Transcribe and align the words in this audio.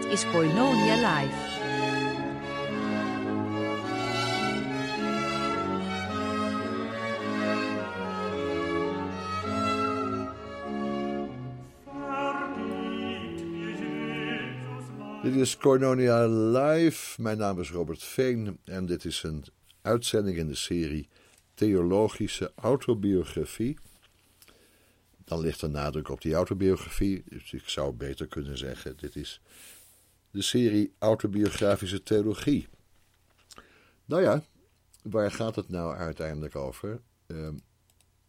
Dit 0.00 0.12
is 0.12 0.30
Koinonia 0.30 0.94
Live. 0.94 1.54
Dit 15.22 15.34
is 15.34 15.56
Koinonia 15.56 16.26
Live. 16.26 17.22
Mijn 17.22 17.38
naam 17.38 17.60
is 17.60 17.70
Robert 17.70 18.02
Veen 18.02 18.58
en 18.64 18.86
dit 18.86 19.04
is 19.04 19.22
een 19.22 19.44
uitzending 19.82 20.36
in 20.36 20.46
de 20.46 20.54
serie 20.54 21.08
Theologische 21.54 22.52
Autobiografie. 22.54 23.78
Dan 25.24 25.40
ligt 25.40 25.62
er 25.62 25.70
nadruk 25.70 26.08
op 26.08 26.20
die 26.20 26.34
autobiografie, 26.34 27.24
dus 27.28 27.52
ik 27.52 27.68
zou 27.68 27.92
beter 27.92 28.26
kunnen 28.26 28.58
zeggen: 28.58 28.96
dit 28.96 29.16
is 29.16 29.40
de 30.36 30.42
serie 30.42 30.92
Autobiografische 30.98 32.02
Theologie. 32.02 32.68
Nou 34.04 34.22
ja, 34.22 34.42
waar 35.02 35.30
gaat 35.30 35.56
het 35.56 35.68
nou 35.68 35.96
uiteindelijk 35.96 36.56
over? 36.56 37.00
Ehm, 37.26 37.54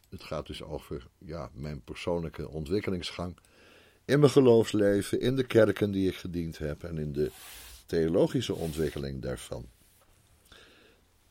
het 0.10 0.24
gaat 0.24 0.48
dus 0.48 0.64
over 0.64 1.08
ja, 1.18 1.50
mijn 1.54 1.82
persoonlijke 1.82 2.50
ontwikkelingsgang 2.50 3.38
in 4.06 4.20
mijn 4.20 4.32
geloofsleven, 4.32 5.20
in 5.20 5.36
de 5.36 5.44
kerken 5.44 5.92
die 5.92 6.08
ik 6.08 6.16
gediend 6.16 6.58
heb 6.58 6.84
en 6.84 6.98
in 6.98 7.14
de 7.14 7.32
theologische 7.86 8.56
ontwikkeling 8.56 9.22
daarvan. 9.22 9.66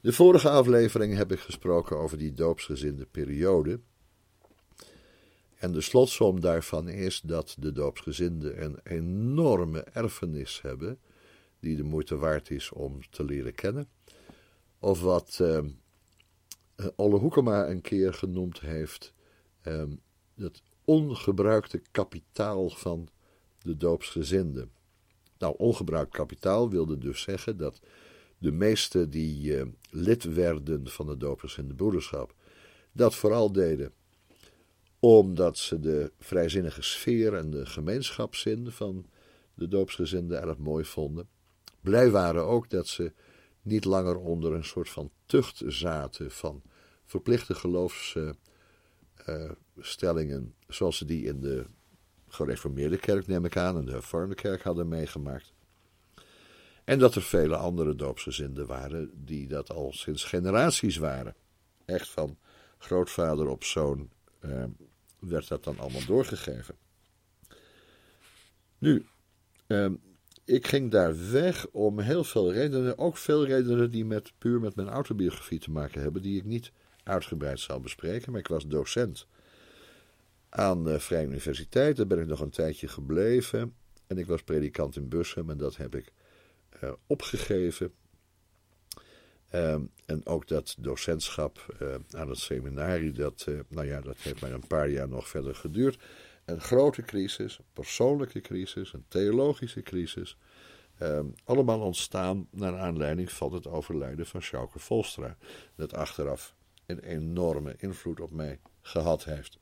De 0.01 0.13
vorige 0.13 0.51
aflevering 0.51 1.17
heb 1.17 1.33
ik 1.33 1.41
gesproken 1.41 1.97
over 1.97 2.19
die 2.19 2.33
doopsgezinde 2.33 3.07
periode. 3.11 3.81
En 5.67 5.73
de 5.73 5.81
slotsom 5.81 6.41
daarvan 6.41 6.89
is 6.89 7.21
dat 7.21 7.57
de 7.59 7.73
doopsgezinden 7.73 8.63
een 8.63 8.79
enorme 8.83 9.81
erfenis 9.81 10.63
hebben, 10.63 10.99
die 11.61 11.77
de 11.77 11.83
moeite 11.83 12.17
waard 12.17 12.51
is 12.51 12.73
om 12.73 13.01
te 13.11 13.25
leren 13.25 13.55
kennen. 13.55 13.89
Of 14.79 15.01
wat 15.01 15.39
uh, 15.43 15.59
Olle 16.97 17.19
Hoekema 17.19 17.69
een 17.69 17.81
keer 17.81 18.15
genoemd 18.15 18.61
heeft, 18.61 19.13
uh, 19.69 19.83
het 20.37 20.63
ongebruikte 20.85 21.83
kapitaal 21.91 22.71
van 22.71 23.09
de 23.63 23.77
doopsgezinden. 23.77 24.71
Nou, 25.39 25.55
ongebruikt 25.59 26.13
kapitaal 26.13 26.71
wilde 26.71 26.99
dus 26.99 27.23
zeggen 27.23 27.57
dat 27.57 27.81
de 28.39 28.53
meesten 28.53 29.11
die 29.11 29.57
uh, 29.57 29.67
lid 29.91 30.25
werden 30.25 30.89
van 30.89 31.07
de 31.07 31.17
doopsgezinde 31.17 31.75
broederschap, 31.75 32.35
dat 32.93 33.15
vooral 33.15 33.53
deden 33.53 33.93
omdat 35.07 35.59
ze 35.59 35.81
de 35.81 36.13
vrijzinnige 36.19 36.83
sfeer 36.83 37.35
en 37.35 37.51
de 37.51 37.67
gemeenschapszin 37.67 38.71
van 38.71 39.07
de 39.55 39.69
doopsgezinden 39.69 40.43
erg 40.43 40.59
mooi 40.59 40.85
vonden. 40.85 41.29
Blij 41.81 42.11
waren 42.11 42.45
ook 42.45 42.71
dat 42.71 42.87
ze 42.87 43.13
niet 43.63 43.85
langer 43.85 44.17
onder 44.17 44.53
een 44.53 44.65
soort 44.65 44.89
van 44.89 45.11
tucht 45.27 45.63
zaten 45.67 46.31
van 46.31 46.63
verplichte 47.05 47.55
geloofsstellingen, 47.55 50.55
zoals 50.69 50.97
ze 50.97 51.05
die 51.05 51.25
in 51.25 51.41
de 51.41 51.67
gereformeerde 52.29 52.99
kerk, 52.99 53.27
neem 53.27 53.45
ik 53.45 53.57
aan, 53.57 53.77
en 53.77 53.85
de 53.85 53.93
hervormde 53.93 54.35
kerk 54.35 54.63
hadden 54.63 54.89
meegemaakt. 54.89 55.53
En 56.85 56.99
dat 56.99 57.15
er 57.15 57.23
vele 57.23 57.57
andere 57.57 57.95
doopsgezinden 57.95 58.67
waren 58.67 59.11
die 59.15 59.47
dat 59.47 59.71
al 59.71 59.93
sinds 59.93 60.25
generaties 60.25 60.97
waren. 60.97 61.35
Echt 61.85 62.09
van 62.09 62.39
grootvader 62.79 63.49
op 63.49 63.65
zoon 63.65 64.11
eh, 64.41 64.65
werd 65.19 65.49
dat 65.49 65.65
dan 65.65 65.79
allemaal 65.79 66.05
doorgegeven. 66.07 66.75
Nu, 68.79 69.07
eh, 69.67 69.91
ik 70.45 70.67
ging 70.67 70.91
daar 70.91 71.31
weg 71.31 71.67
om 71.71 71.99
heel 71.99 72.25
veel 72.25 72.53
redenen, 72.53 72.99
ook 72.99 73.17
veel 73.17 73.47
redenen 73.47 73.91
die 73.91 74.05
met, 74.05 74.33
puur 74.39 74.61
met 74.61 74.77
mijn 74.77 74.89
autobiografie 74.89 75.59
te 75.59 75.71
maken 75.71 76.01
hebben, 76.01 76.23
die 76.23 76.39
ik 76.39 76.45
niet 76.45 76.73
uitgebreid 77.03 77.61
zal 77.61 77.81
bespreken, 77.81 78.33
maar 78.33 78.41
ik 78.41 78.49
was 78.49 78.67
docent 78.67 79.27
aan 80.49 80.85
de 80.85 81.01
Vrije 81.01 81.27
Universiteit, 81.27 81.97
daar 81.97 82.07
ben 82.07 82.21
ik 82.21 82.27
nog 82.27 82.41
een 82.41 82.51
tijdje 82.51 82.89
gebleven 82.89 83.75
en 84.07 84.19
ik 84.19 84.27
was 84.27 84.43
predikant 84.43 84.97
in 84.97 85.09
Bussum 85.09 85.51
en 85.51 85.57
dat 85.57 85.77
heb 85.77 85.95
ik 85.95 86.13
uh, 86.83 86.93
opgegeven. 87.07 87.93
Uh, 89.57 89.75
en 90.07 90.27
ook 90.27 90.49
dat 90.49 90.77
docentschap 90.79 91.77
uh, 91.83 91.95
aan 92.11 92.29
het 92.29 92.39
seminarie, 92.39 93.13
dat, 93.13 93.47
nou 93.69 93.87
ja, 93.87 94.01
dat 94.01 94.17
heeft 94.19 94.41
maar 94.41 94.53
een 94.53 94.67
paar 94.67 94.89
jaar 94.89 95.09
nog 95.09 95.29
verder 95.29 95.55
geduurd. 95.55 95.99
Een 96.45 96.61
grote 96.61 97.03
crisis, 97.03 97.59
een 97.59 97.65
persoonlijke 97.73 98.41
crisis, 98.41 98.93
een 98.93 99.05
theologische 99.09 99.83
crisis. 99.83 100.37
Ehm, 100.99 101.27
allemaal 101.45 101.81
ontstaan 101.81 102.49
naar 102.51 102.79
aanleiding 102.79 103.33
van 103.33 103.53
het 103.53 103.67
overlijden 103.67 104.27
van 104.27 104.43
Sjouke 104.43 104.79
Volstra. 104.79 105.37
Dat 105.75 105.95
achteraf 105.95 106.55
een 106.87 107.01
enorme 107.01 107.75
invloed 107.79 108.21
op 108.21 108.31
mij 108.31 108.61
gehad 108.83 109.25
heeft. 109.25 109.59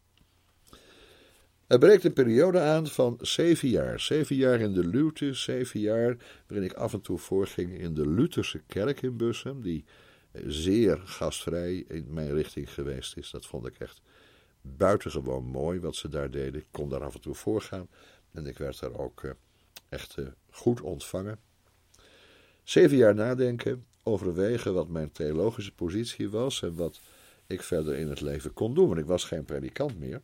Er 1.67 1.79
breekt 1.79 2.05
een 2.05 2.13
periode 2.13 2.61
aan 2.61 2.87
van 2.87 3.19
zeven 3.21 3.69
jaar. 3.69 4.01
Zeven 4.01 4.37
jaar 4.37 4.61
in 4.61 4.73
de 4.73 4.87
Lute, 4.87 5.35
zeven 5.35 5.81
jaar 5.81 6.17
waarin 6.47 6.67
ik 6.67 6.73
af 6.73 6.93
en 6.93 7.01
toe 7.01 7.19
voorging 7.19 7.79
in 7.79 7.95
de 7.95 8.09
Lutherse 8.09 8.63
kerk 8.67 9.03
in 9.03 9.17
Bussum, 9.17 9.63
die 9.63 9.85
zeer 10.47 11.01
gastvrij 11.05 11.85
in 11.89 12.07
mijn 12.09 12.33
richting 12.33 12.73
geweest 12.73 13.17
is. 13.17 13.31
Dat 13.31 13.47
vond 13.47 13.67
ik 13.67 13.79
echt 13.79 14.01
buitengewoon 14.61 15.45
mooi 15.45 15.81
wat 15.81 15.97
ze 15.97 16.09
daar 16.09 16.31
deden. 16.31 16.61
Ik 16.61 16.69
kon 16.71 16.89
daar 16.89 17.05
af 17.05 17.15
en 17.15 17.21
toe 17.21 17.35
voorgaan 17.35 17.89
en 18.33 18.47
ik 18.47 18.59
werd 18.59 18.81
daar 18.81 18.99
ook 18.99 19.23
eh, 19.23 19.31
echt 19.89 20.17
eh, 20.19 20.27
goed 20.51 20.81
ontvangen. 20.81 21.39
Zeven 22.63 22.97
jaar 22.97 23.15
nadenken, 23.15 23.85
overwegen 24.03 24.75
wat 24.75 24.89
mijn 24.89 25.13
theologische 25.13 25.75
positie 25.75 26.31
was 26.31 26.63
en 26.63 26.75
wat 26.75 27.01
ik 27.47 27.63
verder 27.63 27.95
in 27.95 28.09
het 28.09 28.21
leven 28.21 28.53
kon 28.53 28.75
doen, 28.75 28.87
want 28.87 28.99
ik 29.01 29.07
was 29.07 29.25
geen 29.25 29.45
predikant 29.45 29.99
meer. 29.99 30.23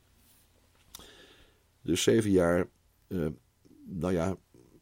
Dus 1.83 2.03
zeven 2.03 2.31
jaar, 2.31 2.69
uh, 3.09 3.27
nou 3.85 4.13
ja, 4.13 4.37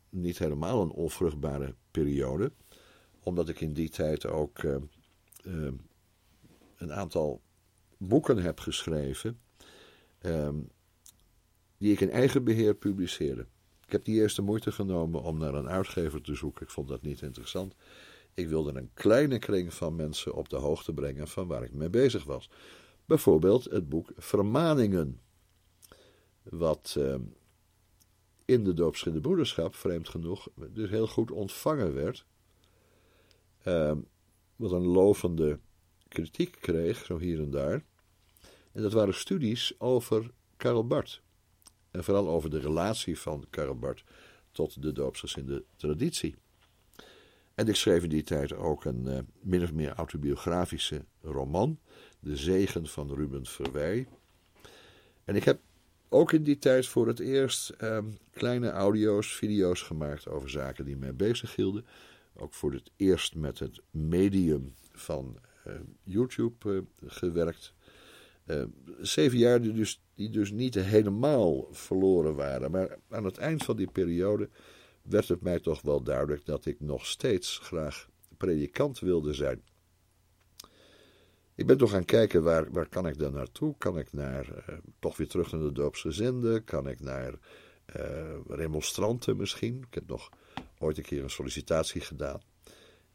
niet 0.09 0.39
helemaal 0.39 0.83
een 0.83 0.91
onvruchtbare 0.91 1.75
periode. 1.91 2.53
Omdat 3.21 3.49
ik 3.49 3.61
in 3.61 3.73
die 3.73 3.89
tijd 3.89 4.27
ook 4.27 4.63
uh, 4.63 4.77
uh, 5.47 5.73
een 6.77 6.93
aantal 6.93 7.43
boeken 7.97 8.39
heb 8.39 8.61
geschreven. 8.61 9.41
die 11.79 11.93
ik 11.93 12.01
in 12.01 12.11
eigen 12.11 12.45
beheer 12.45 12.75
publiceerde. 12.75 13.47
Ik 13.87 13.93
heb 13.93 14.05
die 14.05 14.21
eerste 14.21 14.43
moeite 14.43 14.73
genomen 14.73 15.23
om 15.23 15.39
naar 15.39 15.55
een 15.55 15.69
uitgever 15.69 16.23
te 16.23 16.35
zoeken. 16.35 16.63
Ik 16.63 16.71
vond 16.71 16.89
dat 16.89 17.03
niet 17.03 17.23
interessant. 17.23 17.75
Ik 18.35 18.49
wilde 18.49 18.79
een 18.79 18.91
kleine 18.95 19.39
kring 19.39 19.75
van 19.75 19.97
mensen 19.97 20.35
op 20.35 20.49
de 20.49 20.57
hoogte 20.57 20.93
brengen 20.93 21.29
van 21.29 21.47
waar 21.47 21.63
ik 21.63 21.73
mee 21.73 21.91
bezig 21.91 22.25
was. 22.25 22.51
Bijvoorbeeld 23.05 23.65
het 23.65 23.89
boek 23.89 24.13
Vermaningen 24.17 25.21
wat 26.51 26.95
uh, 26.99 27.15
in 28.45 28.65
de 28.65 28.75
doopsginde 28.75 29.21
broederschap, 29.21 29.75
vreemd 29.75 30.09
genoeg, 30.09 30.49
dus 30.73 30.91
heel 30.91 31.07
goed 31.07 31.31
ontvangen 31.31 31.95
werd. 31.95 32.25
Uh, 33.65 33.93
wat 34.57 34.73
een 34.73 34.87
lovende 34.87 35.59
kritiek 36.09 36.57
kreeg, 36.61 37.05
zo 37.05 37.19
hier 37.19 37.41
en 37.41 37.51
daar. 37.51 37.85
En 38.73 38.83
dat 38.83 38.93
waren 38.93 39.15
studies 39.15 39.81
over 39.81 40.31
Karel 40.57 40.87
Barth. 40.87 41.21
En 41.91 42.05
vooral 42.05 42.29
over 42.29 42.51
de 42.51 42.59
relatie 42.59 43.19
van 43.19 43.45
Karel 43.51 43.79
Barth 43.79 44.05
tot 44.53 44.83
de 44.83 44.93
doopsgezinde 44.93 45.65
traditie. 45.77 46.37
En 47.55 47.69
ik 47.69 47.77
schreef 47.77 48.03
in 48.03 48.09
die 48.09 48.23
tijd 48.23 48.53
ook 48.53 48.85
een 48.85 49.07
uh, 49.07 49.19
min 49.41 49.63
of 49.63 49.73
meer 49.73 49.93
autobiografische 49.93 51.05
roman, 51.21 51.79
De 52.21 52.37
Zegen 52.37 52.87
van 52.87 53.15
Ruben 53.15 53.47
Verwij. 53.47 54.09
En 55.25 55.37
ik 55.37 55.45
heb 55.45 55.61
ook 56.09 56.33
in 56.33 56.43
die 56.43 56.59
tijd 56.59 56.87
voor 56.87 57.07
het 57.07 57.19
eerst 57.19 57.69
ehm, 57.69 58.05
kleine 58.31 58.71
audio's, 58.71 59.35
video's 59.35 59.83
gemaakt 59.83 60.29
over 60.29 60.51
zaken 60.51 60.85
die 60.85 60.97
mij 60.97 61.15
bezig 61.15 61.57
hielden. 61.57 61.87
Ook 62.37 62.55
voor 62.55 62.73
het 62.73 62.91
eerst 62.97 63.35
met 63.35 63.59
het 63.59 63.81
medium 63.91 64.75
van 64.93 65.39
uh, 65.67 65.73
YouTube 66.03 66.73
uh, 66.73 66.81
gewerkt. 67.07 67.75
Uh, 68.47 68.65
zeven 69.01 69.39
jaar 69.39 69.61
dus, 69.61 70.03
die 70.15 70.31
dus 70.31 70.51
niet 70.51 70.75
helemaal 70.75 71.69
verloren 71.71 72.35
waren. 72.35 72.71
Maar 72.71 72.99
aan 73.09 73.25
het 73.25 73.39
eind 73.39 73.65
van 73.65 73.77
die 73.77 73.91
periode 73.91 74.49
werd 75.03 75.29
het 75.29 75.43
mij 75.43 75.61
toch 75.61 75.83
wel 75.83 76.03
duidelijk 76.03 76.45
dat 76.45 76.67
ik 76.67 76.81
nog 76.81 77.07
steeds 77.07 77.59
graag 77.59 78.09
predikant 78.37 78.99
wilde 78.99 79.33
zijn. 79.33 79.63
Ik 81.59 81.67
ben 81.67 81.79
toch 81.79 81.91
gaan 81.91 82.05
kijken 82.05 82.43
waar, 82.43 82.73
waar 82.73 82.89
kan 82.89 83.07
ik 83.07 83.19
dan 83.19 83.33
naartoe? 83.33 83.75
Kan 83.79 83.99
ik 83.99 84.13
naar, 84.13 84.47
uh, 84.49 84.77
toch 84.99 85.17
weer 85.17 85.29
terug 85.29 85.53
naar 85.53 85.61
de 85.61 85.73
doopsgezinde? 85.73 86.61
Kan 86.61 86.89
ik 86.89 87.01
naar 87.01 87.33
uh, 87.97 88.35
remonstranten 88.49 89.37
misschien? 89.37 89.85
Ik 89.89 89.95
heb 89.95 90.09
nog 90.09 90.31
ooit 90.79 90.97
een 90.97 91.03
keer 91.03 91.23
een 91.23 91.31
sollicitatie 91.31 92.01
gedaan 92.01 92.41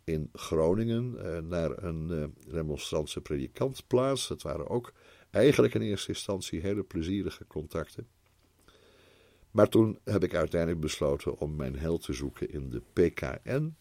in 0.04 0.30
Groningen 0.34 1.16
uh, 1.18 1.38
naar 1.38 1.84
een 1.84 2.34
remonstrantse 2.50 3.22
predikantplaats. 3.22 4.28
Dat 4.28 4.42
waren 4.42 4.70
ook 4.70 4.94
eigenlijk 5.30 5.74
in 5.74 5.82
eerste 5.82 6.10
instantie 6.10 6.62
hele 6.62 6.84
plezierige 6.84 7.48
contacten. 7.48 8.08
Maar 9.52 9.70
toen 9.70 10.00
heb 10.04 10.24
ik 10.24 10.36
uiteindelijk 10.36 10.82
besloten 10.82 11.38
om 11.38 11.56
mijn 11.56 11.76
hel 11.76 11.98
te 11.98 12.14
zoeken 12.14 12.52
in 12.52 12.70
de 12.70 12.82
PKN. 12.94 13.76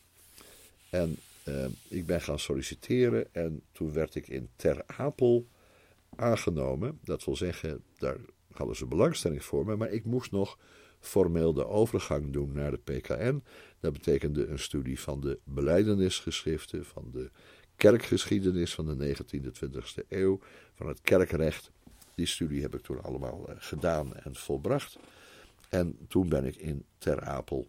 En 0.91 1.19
uh, 1.45 1.67
ik 1.89 2.07
ben 2.07 2.21
gaan 2.21 2.39
solliciteren 2.39 3.35
en 3.35 3.63
toen 3.73 3.93
werd 3.93 4.15
ik 4.15 4.29
in 4.29 4.49
Ter 4.57 4.83
Apel 4.87 5.49
aangenomen. 6.17 6.99
Dat 7.05 7.25
wil 7.25 7.37
zeggen, 7.37 7.83
daar 7.99 8.19
hadden 8.53 8.77
ze 8.77 8.87
belangstelling 8.87 9.45
voor 9.45 9.67
me, 9.67 9.77
maar 9.77 9.91
ik 9.91 10.05
moest 10.05 10.31
nog 10.31 10.59
formeel 11.01 11.53
de 11.53 11.67
overgang 11.67 12.33
doen 12.33 12.53
naar 12.53 12.71
de 12.71 12.79
PKN. 12.79 13.43
Dat 13.81 13.93
betekende 13.93 14.47
een 14.47 14.59
studie 14.59 15.01
van 15.01 15.21
de 15.21 15.39
beleidenisgeschriften, 15.45 16.85
van 16.85 17.11
de 17.13 17.31
kerkgeschiedenis 17.77 18.75
van 18.75 18.99
de 18.99 19.17
19e, 19.17 19.47
20e 19.65 20.09
eeuw, 20.09 20.39
van 20.75 20.89
het 20.89 21.01
kerkrecht. 21.01 21.71
Die 22.15 22.27
studie 22.27 22.63
heb 22.63 22.75
ik 22.75 22.83
toen 22.83 23.03
allemaal 23.03 23.49
eh, 23.49 23.55
gedaan 23.59 24.17
en 24.17 24.37
volbracht. 24.37 24.99
En 25.69 25.99
toen 26.09 26.29
ben 26.29 26.45
ik 26.45 26.57
in 26.57 26.85
Ter 26.99 27.21
Apel 27.21 27.69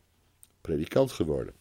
predikant 0.62 1.12
geworden. 1.12 1.54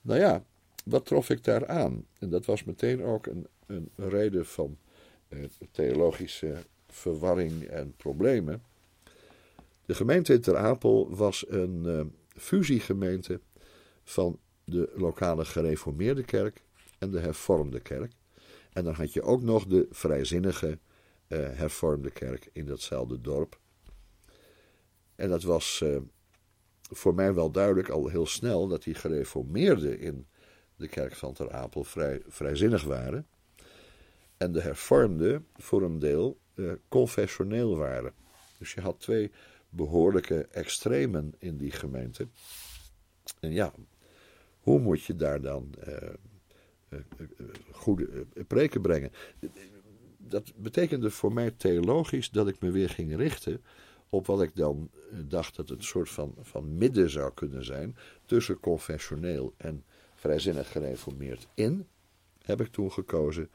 Nou 0.00 0.20
ja, 0.20 0.44
wat 0.82 1.06
trof 1.06 1.30
ik 1.30 1.44
daar 1.44 1.66
aan? 1.66 2.06
En 2.18 2.30
dat 2.30 2.44
was 2.44 2.64
meteen 2.64 3.02
ook 3.02 3.26
een, 3.26 3.46
een 3.66 3.90
reden 3.96 4.46
van 4.46 4.78
eh, 5.28 5.44
theologische 5.70 6.56
verwarring 6.88 7.62
en 7.62 7.94
problemen. 7.96 8.62
De 9.84 9.94
gemeente 9.94 10.38
Ter 10.38 10.56
Apel 10.56 11.16
was 11.16 11.44
een 11.48 11.82
uh, 11.84 12.00
fusiegemeente 12.28 13.40
van 14.04 14.38
de 14.64 14.92
lokale 14.94 15.44
gereformeerde 15.44 16.24
kerk 16.24 16.62
en 16.98 17.10
de 17.10 17.20
hervormde 17.20 17.80
kerk. 17.80 18.12
En 18.72 18.84
dan 18.84 18.94
had 18.94 19.12
je 19.12 19.22
ook 19.22 19.42
nog 19.42 19.66
de 19.66 19.86
vrijzinnige 19.90 20.78
uh, 21.28 21.48
hervormde 21.52 22.10
kerk 22.10 22.50
in 22.52 22.66
datzelfde 22.66 23.20
dorp. 23.20 23.60
En 25.14 25.28
dat 25.28 25.42
was 25.42 25.84
voor 26.90 27.14
mij 27.14 27.34
wel 27.34 27.50
duidelijk 27.50 27.88
al 27.88 28.08
heel 28.08 28.26
snel 28.26 28.68
dat 28.68 28.82
die 28.82 28.94
gereformeerden 28.94 29.98
in 29.98 30.26
de 30.82 30.88
kerk 30.88 31.14
van 31.14 31.32
Ter 31.32 31.52
Apel 31.52 31.84
vrij, 31.84 32.22
vrijzinnig 32.28 32.84
waren. 32.84 33.26
En 34.36 34.52
de 34.52 34.60
hervormden 34.60 35.46
voor 35.56 35.82
een 35.82 35.98
deel 35.98 36.38
uh, 36.54 36.72
confessioneel 36.88 37.76
waren. 37.76 38.12
Dus 38.58 38.74
je 38.74 38.80
had 38.80 39.00
twee 39.00 39.30
behoorlijke 39.68 40.46
extremen 40.50 41.34
in 41.38 41.56
die 41.56 41.70
gemeente. 41.70 42.28
En 43.40 43.52
ja, 43.52 43.72
hoe 44.60 44.78
moet 44.80 45.02
je 45.02 45.16
daar 45.16 45.40
dan 45.40 45.74
uh, 45.88 45.96
uh, 46.88 46.98
goede 47.70 48.26
preken 48.46 48.80
brengen? 48.80 49.12
Dat 50.18 50.52
betekende 50.56 51.10
voor 51.10 51.32
mij 51.32 51.50
theologisch 51.50 52.30
dat 52.30 52.48
ik 52.48 52.60
me 52.60 52.70
weer 52.70 52.88
ging 52.88 53.16
richten 53.16 53.62
op 54.08 54.26
wat 54.26 54.42
ik 54.42 54.56
dan 54.56 54.90
dacht 55.28 55.56
dat 55.56 55.68
het 55.68 55.78
een 55.78 55.84
soort 55.84 56.10
van, 56.10 56.34
van 56.40 56.78
midden 56.78 57.10
zou 57.10 57.32
kunnen 57.34 57.64
zijn 57.64 57.96
tussen 58.26 58.60
confessioneel 58.60 59.54
en 59.56 59.84
vrijzinnig 60.22 60.72
gereformeerd 60.72 61.46
in, 61.54 61.86
heb 62.42 62.60
ik 62.60 62.66
toen 62.66 62.92
gekozen 62.92 63.50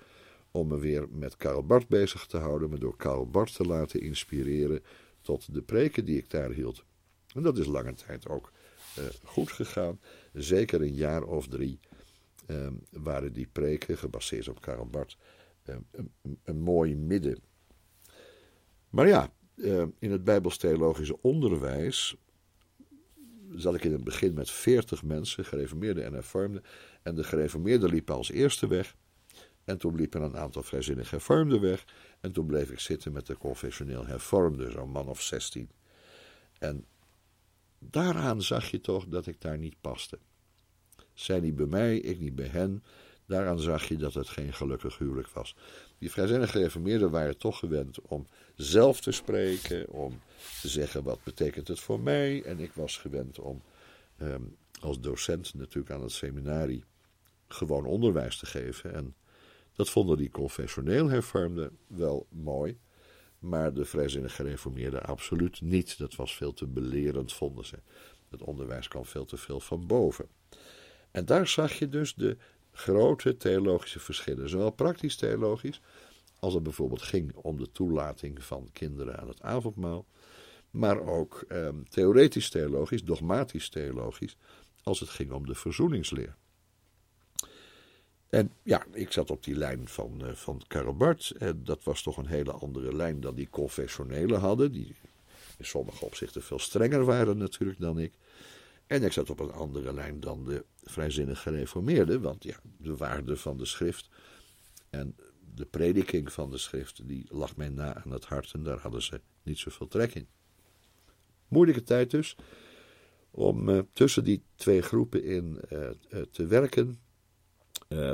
om 0.51 0.67
me 0.67 0.79
weer 0.79 1.09
met 1.09 1.37
Karl 1.37 1.65
Barth 1.65 1.87
bezig 1.87 2.25
te 2.25 2.37
houden, 2.37 2.69
me 2.69 2.77
door 2.77 2.95
Karl 2.95 3.29
Barth 3.29 3.55
te 3.55 3.63
laten 3.63 4.01
inspireren 4.01 4.83
tot 5.21 5.53
de 5.53 5.61
preken 5.61 6.05
die 6.05 6.17
ik 6.17 6.29
daar 6.29 6.51
hield. 6.51 6.83
En 7.33 7.41
dat 7.41 7.57
is 7.57 7.65
lange 7.65 7.93
tijd 7.93 8.27
ook 8.27 8.51
uh, 8.97 9.05
goed 9.23 9.51
gegaan. 9.51 9.99
Zeker 10.33 10.81
een 10.81 10.93
jaar 10.93 11.23
of 11.23 11.47
drie 11.47 11.79
uh, 12.47 12.67
waren 12.91 13.33
die 13.33 13.47
preken, 13.51 13.97
gebaseerd 13.97 14.47
op 14.47 14.61
Karl 14.61 14.85
Barth, 14.85 15.17
uh, 15.65 15.75
een, 16.43 16.59
mooi 16.59 16.95
midden. 16.95 17.37
Maar 18.89 19.07
ja, 19.07 19.31
in 19.99 20.11
het 20.11 20.23
Bijbels 20.23 20.57
theologische 20.57 21.21
onderwijs 21.21 22.17
zat 23.55 23.75
ik 23.75 23.83
in 23.83 23.91
het 23.91 24.03
begin 24.03 24.33
met 24.33 24.51
veertig 24.51 25.03
mensen, 25.03 25.45
gereformeerden 25.45 26.05
en 26.05 26.13
hervormden. 26.13 26.63
En 27.01 27.15
de 27.15 27.23
gereformeerden 27.23 27.89
liepen 27.89 28.15
als 28.15 28.31
eerste 28.31 28.67
weg. 28.67 28.95
En 29.63 29.77
toen 29.77 29.95
liepen 29.95 30.21
een 30.21 30.37
aantal 30.37 30.63
vrijzinnig 30.63 31.09
hervormden 31.09 31.61
weg. 31.61 31.85
En 32.19 32.31
toen 32.31 32.45
bleef 32.45 32.71
ik 32.71 32.79
zitten 32.79 33.11
met 33.11 33.25
de 33.25 33.37
confessioneel 33.37 34.05
hervormden, 34.05 34.71
zo'n 34.71 34.89
man 34.89 35.07
of 35.07 35.21
zestien. 35.21 35.69
En 36.59 36.85
daaraan 37.79 38.41
zag 38.41 38.71
je 38.71 38.81
toch 38.81 39.07
dat 39.07 39.27
ik 39.27 39.41
daar 39.41 39.57
niet 39.57 39.81
paste. 39.81 40.19
Zij 41.13 41.39
niet 41.39 41.55
bij 41.55 41.65
mij, 41.65 41.97
ik 41.97 42.19
niet 42.19 42.35
bij 42.35 42.47
hen. 42.47 42.83
Daaraan 43.25 43.59
zag 43.59 43.87
je 43.87 43.97
dat 43.97 44.13
het 44.13 44.27
geen 44.27 44.53
gelukkig 44.53 44.97
huwelijk 44.97 45.29
was. 45.29 45.55
Die 45.97 46.11
vrijzinnige 46.11 46.51
gereformeerden 46.51 47.11
waren 47.11 47.37
toch 47.37 47.59
gewend 47.59 48.01
om 48.01 48.27
zelf 48.57 49.01
te 49.01 49.11
spreken, 49.11 49.89
om 49.89 50.21
te 50.61 50.67
zeggen 50.67 51.03
wat 51.03 51.23
betekent 51.23 51.67
het 51.67 51.79
voor 51.79 51.99
mij. 51.99 52.43
En 52.43 52.59
ik 52.59 52.73
was 52.73 52.97
gewend 52.97 53.39
om 53.39 53.61
ehm, 54.17 54.41
als 54.81 54.99
docent 54.99 55.53
natuurlijk 55.53 55.93
aan 55.93 56.01
het 56.01 56.11
seminarie 56.11 56.83
gewoon 57.47 57.85
onderwijs 57.85 58.37
te 58.37 58.45
geven. 58.45 58.93
En 58.93 59.15
dat 59.75 59.89
vonden 59.89 60.17
die 60.17 60.29
confessioneel 60.29 61.09
hervormden 61.09 61.77
wel 61.87 62.27
mooi. 62.29 62.79
Maar 63.39 63.73
de 63.73 63.85
vrijzinnig 63.85 64.35
gereformeerden 64.35 65.03
absoluut 65.03 65.61
niet. 65.61 65.97
Dat 65.97 66.15
was 66.15 66.35
veel 66.35 66.53
te 66.53 66.67
belerend, 66.67 67.33
vonden 67.33 67.65
ze. 67.65 67.75
Het 68.29 68.41
onderwijs 68.41 68.87
kwam 68.87 69.05
veel 69.05 69.25
te 69.25 69.37
veel 69.37 69.59
van 69.59 69.87
boven. 69.87 70.27
En 71.11 71.25
daar 71.25 71.47
zag 71.47 71.73
je 71.73 71.89
dus 71.89 72.15
de 72.15 72.37
grote 72.71 73.37
theologische 73.37 73.99
verschillen. 73.99 74.49
Zowel 74.49 74.71
praktisch 74.71 75.15
theologisch, 75.15 75.81
als 76.39 76.53
het 76.53 76.63
bijvoorbeeld 76.63 77.01
ging 77.01 77.35
om 77.35 77.57
de 77.57 77.71
toelating 77.71 78.43
van 78.43 78.69
kinderen 78.73 79.19
aan 79.19 79.27
het 79.27 79.41
avondmaal. 79.41 80.05
Maar 80.71 80.99
ook 80.99 81.45
eh, 81.47 81.69
theoretisch 81.89 82.49
theologisch, 82.49 83.03
dogmatisch 83.03 83.69
theologisch, 83.69 84.37
als 84.83 84.99
het 84.99 85.09
ging 85.09 85.31
om 85.31 85.45
de 85.45 85.55
verzoeningsleer. 85.55 86.35
En 88.29 88.51
ja, 88.63 88.85
ik 88.91 89.11
zat 89.11 89.31
op 89.31 89.43
die 89.43 89.55
lijn 89.55 89.87
van, 89.87 90.21
uh, 90.23 90.31
van. 90.31 90.61
En 91.37 91.63
dat 91.63 91.83
was 91.83 92.01
toch 92.01 92.17
een 92.17 92.27
hele 92.27 92.51
andere 92.51 92.95
lijn 92.95 93.21
dan 93.21 93.35
die 93.35 93.49
confessionele 93.49 94.35
hadden. 94.35 94.71
Die 94.71 94.95
in 95.57 95.65
sommige 95.65 96.05
opzichten 96.05 96.43
veel 96.43 96.59
strenger 96.59 97.05
waren 97.05 97.37
natuurlijk 97.37 97.79
dan 97.79 97.99
ik. 97.99 98.13
En 98.87 99.03
ik 99.03 99.11
zat 99.11 99.29
op 99.29 99.39
een 99.39 99.51
andere 99.51 99.93
lijn 99.93 100.19
dan 100.19 100.45
de 100.45 100.65
vrijzinnig 100.83 101.41
gereformeerden. 101.41 102.21
Want 102.21 102.43
ja, 102.43 102.59
de 102.77 102.95
waarde 102.95 103.37
van 103.37 103.57
de 103.57 103.65
schrift 103.65 104.09
en 104.89 105.15
de 105.57 105.65
prediking 105.65 106.31
van 106.31 106.51
de 106.51 106.57
schrift, 106.57 107.07
die 107.07 107.25
lag 107.29 107.55
mij 107.55 107.69
na 107.69 108.03
aan 108.03 108.11
het 108.11 108.25
hart. 108.25 108.51
En 108.53 108.63
daar 108.63 108.79
hadden 108.79 109.01
ze 109.01 109.21
niet 109.43 109.57
zoveel 109.57 109.87
trek 109.87 110.15
in. 110.15 110.27
Moeilijke 111.47 111.83
tijd 111.83 112.11
dus. 112.11 112.35
Om 113.31 113.69
uh, 113.69 113.79
tussen 113.93 114.23
die 114.23 114.43
twee 114.55 114.81
groepen 114.81 115.23
in 115.23 115.61
uh, 115.69 115.89
te 116.31 116.45
werken 116.45 116.99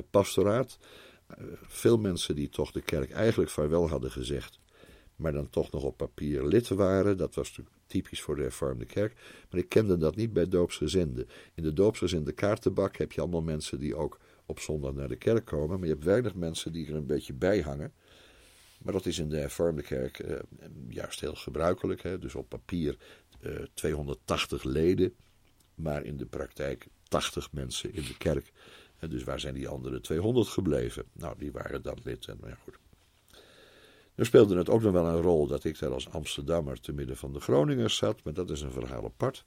pastoraat. 0.09 0.77
Veel 1.61 1.97
mensen 1.97 2.35
die 2.35 2.49
toch 2.49 2.71
de 2.71 2.81
kerk 2.81 3.11
eigenlijk 3.11 3.51
vaarwel 3.51 3.89
hadden 3.89 4.11
gezegd, 4.11 4.59
maar 5.15 5.31
dan 5.31 5.49
toch 5.49 5.71
nog 5.71 5.83
op 5.83 5.97
papier 5.97 6.45
lid 6.45 6.67
waren. 6.67 7.17
Dat 7.17 7.35
was 7.35 7.47
natuurlijk 7.47 7.75
typisch 7.87 8.21
voor 8.21 8.35
de 8.35 8.41
hervormde 8.41 8.85
kerk. 8.85 9.13
Maar 9.49 9.59
ik 9.59 9.69
kende 9.69 9.97
dat 9.97 10.15
niet 10.15 10.33
bij 10.33 10.47
doopsgezinden. 10.47 11.27
In 11.53 11.63
de 11.63 11.73
doopsgezinde 11.73 12.31
kaartenbak 12.31 12.97
heb 12.97 13.11
je 13.11 13.21
allemaal 13.21 13.41
mensen 13.41 13.79
die 13.79 13.95
ook 13.95 14.19
op 14.45 14.59
zondag 14.59 14.93
naar 14.93 15.07
de 15.07 15.15
kerk 15.15 15.45
komen. 15.45 15.79
Maar 15.79 15.87
je 15.87 15.93
hebt 15.93 16.05
weinig 16.05 16.35
mensen 16.35 16.71
die 16.73 16.87
er 16.87 16.95
een 16.95 17.05
beetje 17.05 17.33
bij 17.33 17.61
hangen. 17.61 17.93
Maar 18.83 18.93
dat 18.93 19.05
is 19.05 19.19
in 19.19 19.29
de 19.29 19.37
hervormde 19.37 19.81
kerk 19.81 20.19
uh, 20.19 20.35
juist 20.87 21.19
heel 21.19 21.35
gebruikelijk. 21.35 22.03
Hè? 22.03 22.19
Dus 22.19 22.35
op 22.35 22.49
papier 22.49 22.97
280 23.73 24.63
leden, 24.63 25.13
maar 25.75 26.03
in 26.03 26.17
de 26.17 26.25
praktijk 26.25 26.87
80 27.03 27.51
mensen 27.51 27.93
in 27.93 28.03
de 28.03 28.17
kerk. 28.17 28.51
Dus 29.09 29.23
waar 29.23 29.39
zijn 29.39 29.53
die 29.53 29.67
andere 29.67 30.01
200 30.01 30.47
gebleven? 30.47 31.03
Nou, 31.13 31.35
die 31.37 31.51
waren 31.51 31.81
dan 31.81 31.97
lid. 32.03 32.27
En, 32.27 32.37
maar 32.41 32.57
goed. 32.63 32.77
Nu 34.15 34.25
speelde 34.25 34.57
het 34.57 34.69
ook 34.69 34.81
nog 34.81 34.91
wel 34.91 35.05
een 35.05 35.21
rol 35.21 35.47
dat 35.47 35.63
ik 35.63 35.79
daar 35.79 35.93
als 35.93 36.09
Amsterdammer 36.09 36.79
te 36.79 36.93
midden 36.93 37.17
van 37.17 37.33
de 37.33 37.39
Groningers 37.39 37.95
zat. 37.95 38.23
Maar 38.23 38.33
dat 38.33 38.49
is 38.49 38.61
een 38.61 38.71
verhaal 38.71 39.03
apart. 39.03 39.43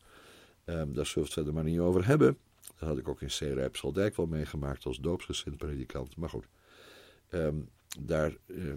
Um, 0.64 0.94
daar 0.94 1.06
zullen 1.06 1.12
we 1.14 1.20
het 1.20 1.32
verder 1.32 1.54
maar 1.54 1.64
niet 1.64 1.78
over 1.78 2.06
hebben. 2.06 2.38
Dat 2.78 2.88
had 2.88 2.98
ik 2.98 3.08
ook 3.08 3.20
in 3.20 3.28
C. 3.28 4.16
wel 4.16 4.26
meegemaakt 4.26 4.84
als 4.84 4.98
doopsgezind 4.98 5.56
predikant. 5.56 6.16
Maar 6.16 6.28
goed, 6.28 6.46
um, 7.30 7.68
daar 8.00 8.36
uh, 8.46 8.74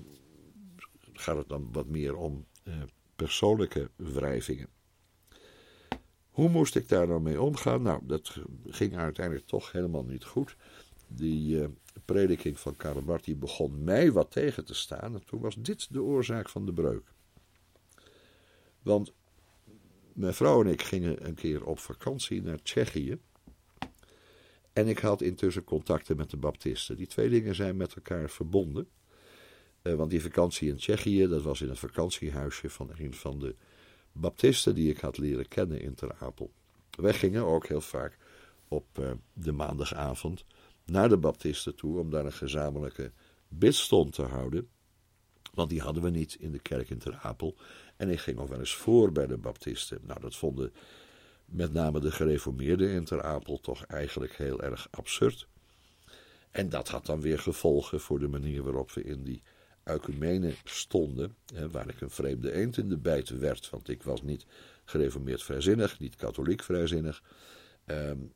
gaat 1.13 1.37
het 1.37 1.49
dan 1.49 1.69
wat 1.71 1.87
meer 1.87 2.15
om 2.15 2.45
uh, 2.63 2.73
persoonlijke 3.15 3.89
wrijvingen. 3.95 4.67
Hoe 6.29 6.49
moest 6.49 6.75
ik 6.75 6.89
daar 6.89 7.07
dan 7.07 7.23
mee 7.23 7.41
omgaan? 7.41 7.81
Nou, 7.81 8.01
dat 8.05 8.37
ging 8.67 8.97
uiteindelijk 8.97 9.47
toch 9.47 9.71
helemaal 9.71 10.03
niet 10.03 10.23
goed. 10.23 10.55
Die 11.07 11.55
uh, 11.55 11.67
prediking 12.05 12.59
van 12.59 12.75
Karl 12.75 13.01
Barth 13.01 13.39
begon 13.39 13.83
mij 13.83 14.11
wat 14.11 14.31
tegen 14.31 14.65
te 14.65 14.73
staan. 14.73 15.13
En 15.13 15.25
toen 15.25 15.39
was 15.39 15.55
dit 15.55 15.93
de 15.93 16.01
oorzaak 16.01 16.49
van 16.49 16.65
de 16.65 16.73
breuk. 16.73 17.13
Want 18.81 19.13
mijn 20.13 20.33
vrouw 20.33 20.61
en 20.61 20.67
ik 20.67 20.81
gingen 20.81 21.27
een 21.27 21.35
keer 21.35 21.65
op 21.65 21.79
vakantie 21.79 22.41
naar 22.41 22.61
Tsjechië. 22.61 23.19
En 24.79 24.87
ik 24.87 24.99
had 24.99 25.21
intussen 25.21 25.63
contacten 25.63 26.17
met 26.17 26.29
de 26.29 26.37
Baptisten. 26.37 26.97
Die 26.97 27.07
twee 27.07 27.29
dingen 27.29 27.55
zijn 27.55 27.77
met 27.77 27.93
elkaar 27.93 28.29
verbonden. 28.29 28.87
Uh, 29.83 29.93
want 29.93 30.09
die 30.09 30.21
vakantie 30.21 30.69
in 30.69 30.75
Tsjechië, 30.75 31.27
dat 31.27 31.41
was 31.41 31.61
in 31.61 31.69
het 31.69 31.79
vakantiehuisje 31.79 32.69
van 32.69 32.91
een 32.97 33.13
van 33.13 33.39
de 33.39 33.55
baptisten 34.11 34.75
die 34.75 34.89
ik 34.89 34.99
had 34.99 35.17
leren 35.17 35.47
kennen 35.47 35.81
in 35.81 35.93
Ter 35.93 36.15
Apel. 36.19 36.51
Wij 36.89 37.13
gingen 37.13 37.45
ook 37.45 37.67
heel 37.67 37.81
vaak 37.81 38.17
op 38.67 38.85
uh, 38.99 39.11
de 39.33 39.51
maandagavond 39.51 40.45
naar 40.85 41.09
de 41.09 41.17
baptisten 41.17 41.75
toe 41.75 41.99
om 41.99 42.09
daar 42.09 42.25
een 42.25 42.31
gezamenlijke 42.31 43.11
bidstond 43.47 44.13
te 44.13 44.23
houden. 44.23 44.67
Want 45.53 45.69
die 45.69 45.81
hadden 45.81 46.03
we 46.03 46.09
niet 46.09 46.35
in 46.39 46.51
de 46.51 46.59
kerk 46.59 46.89
in 46.89 46.99
Ter 46.99 47.19
Apel. 47.21 47.55
En 47.97 48.09
ik 48.09 48.19
ging 48.19 48.39
ook 48.39 48.49
wel 48.49 48.59
eens 48.59 48.75
voor 48.75 49.11
bij 49.11 49.27
de 49.27 49.37
baptisten. 49.37 49.99
Nou, 50.05 50.19
dat 50.19 50.35
vonden 50.35 50.73
met 51.51 51.73
name 51.73 51.99
de 51.99 52.11
gereformeerden 52.11 52.89
in 52.89 53.03
Ter 53.03 53.23
Apel 53.23 53.59
toch 53.59 53.83
eigenlijk 53.83 54.35
heel 54.35 54.61
erg 54.61 54.87
absurd. 54.91 55.47
En 56.51 56.69
dat 56.69 56.87
had 56.87 57.05
dan 57.05 57.21
weer 57.21 57.39
gevolgen 57.39 57.99
voor 57.99 58.19
de 58.19 58.27
manier 58.27 58.63
waarop 58.63 58.91
we 58.91 59.03
in 59.03 59.23
die 59.23 59.41
ecumene 59.83 60.53
stonden, 60.63 61.35
hè, 61.53 61.69
waar 61.69 61.89
ik 61.89 62.01
een 62.01 62.09
vreemde 62.09 62.53
eend 62.53 62.77
in 62.77 62.89
de 62.89 62.97
bijt 62.97 63.29
werd, 63.29 63.69
want 63.69 63.89
ik 63.89 64.03
was 64.03 64.21
niet 64.21 64.45
gereformeerd 64.85 65.43
vrijzinnig, 65.43 65.99
niet 65.99 66.15
katholiek 66.15 66.63
vrijzinnig. 66.63 67.23
Um, 67.85 68.33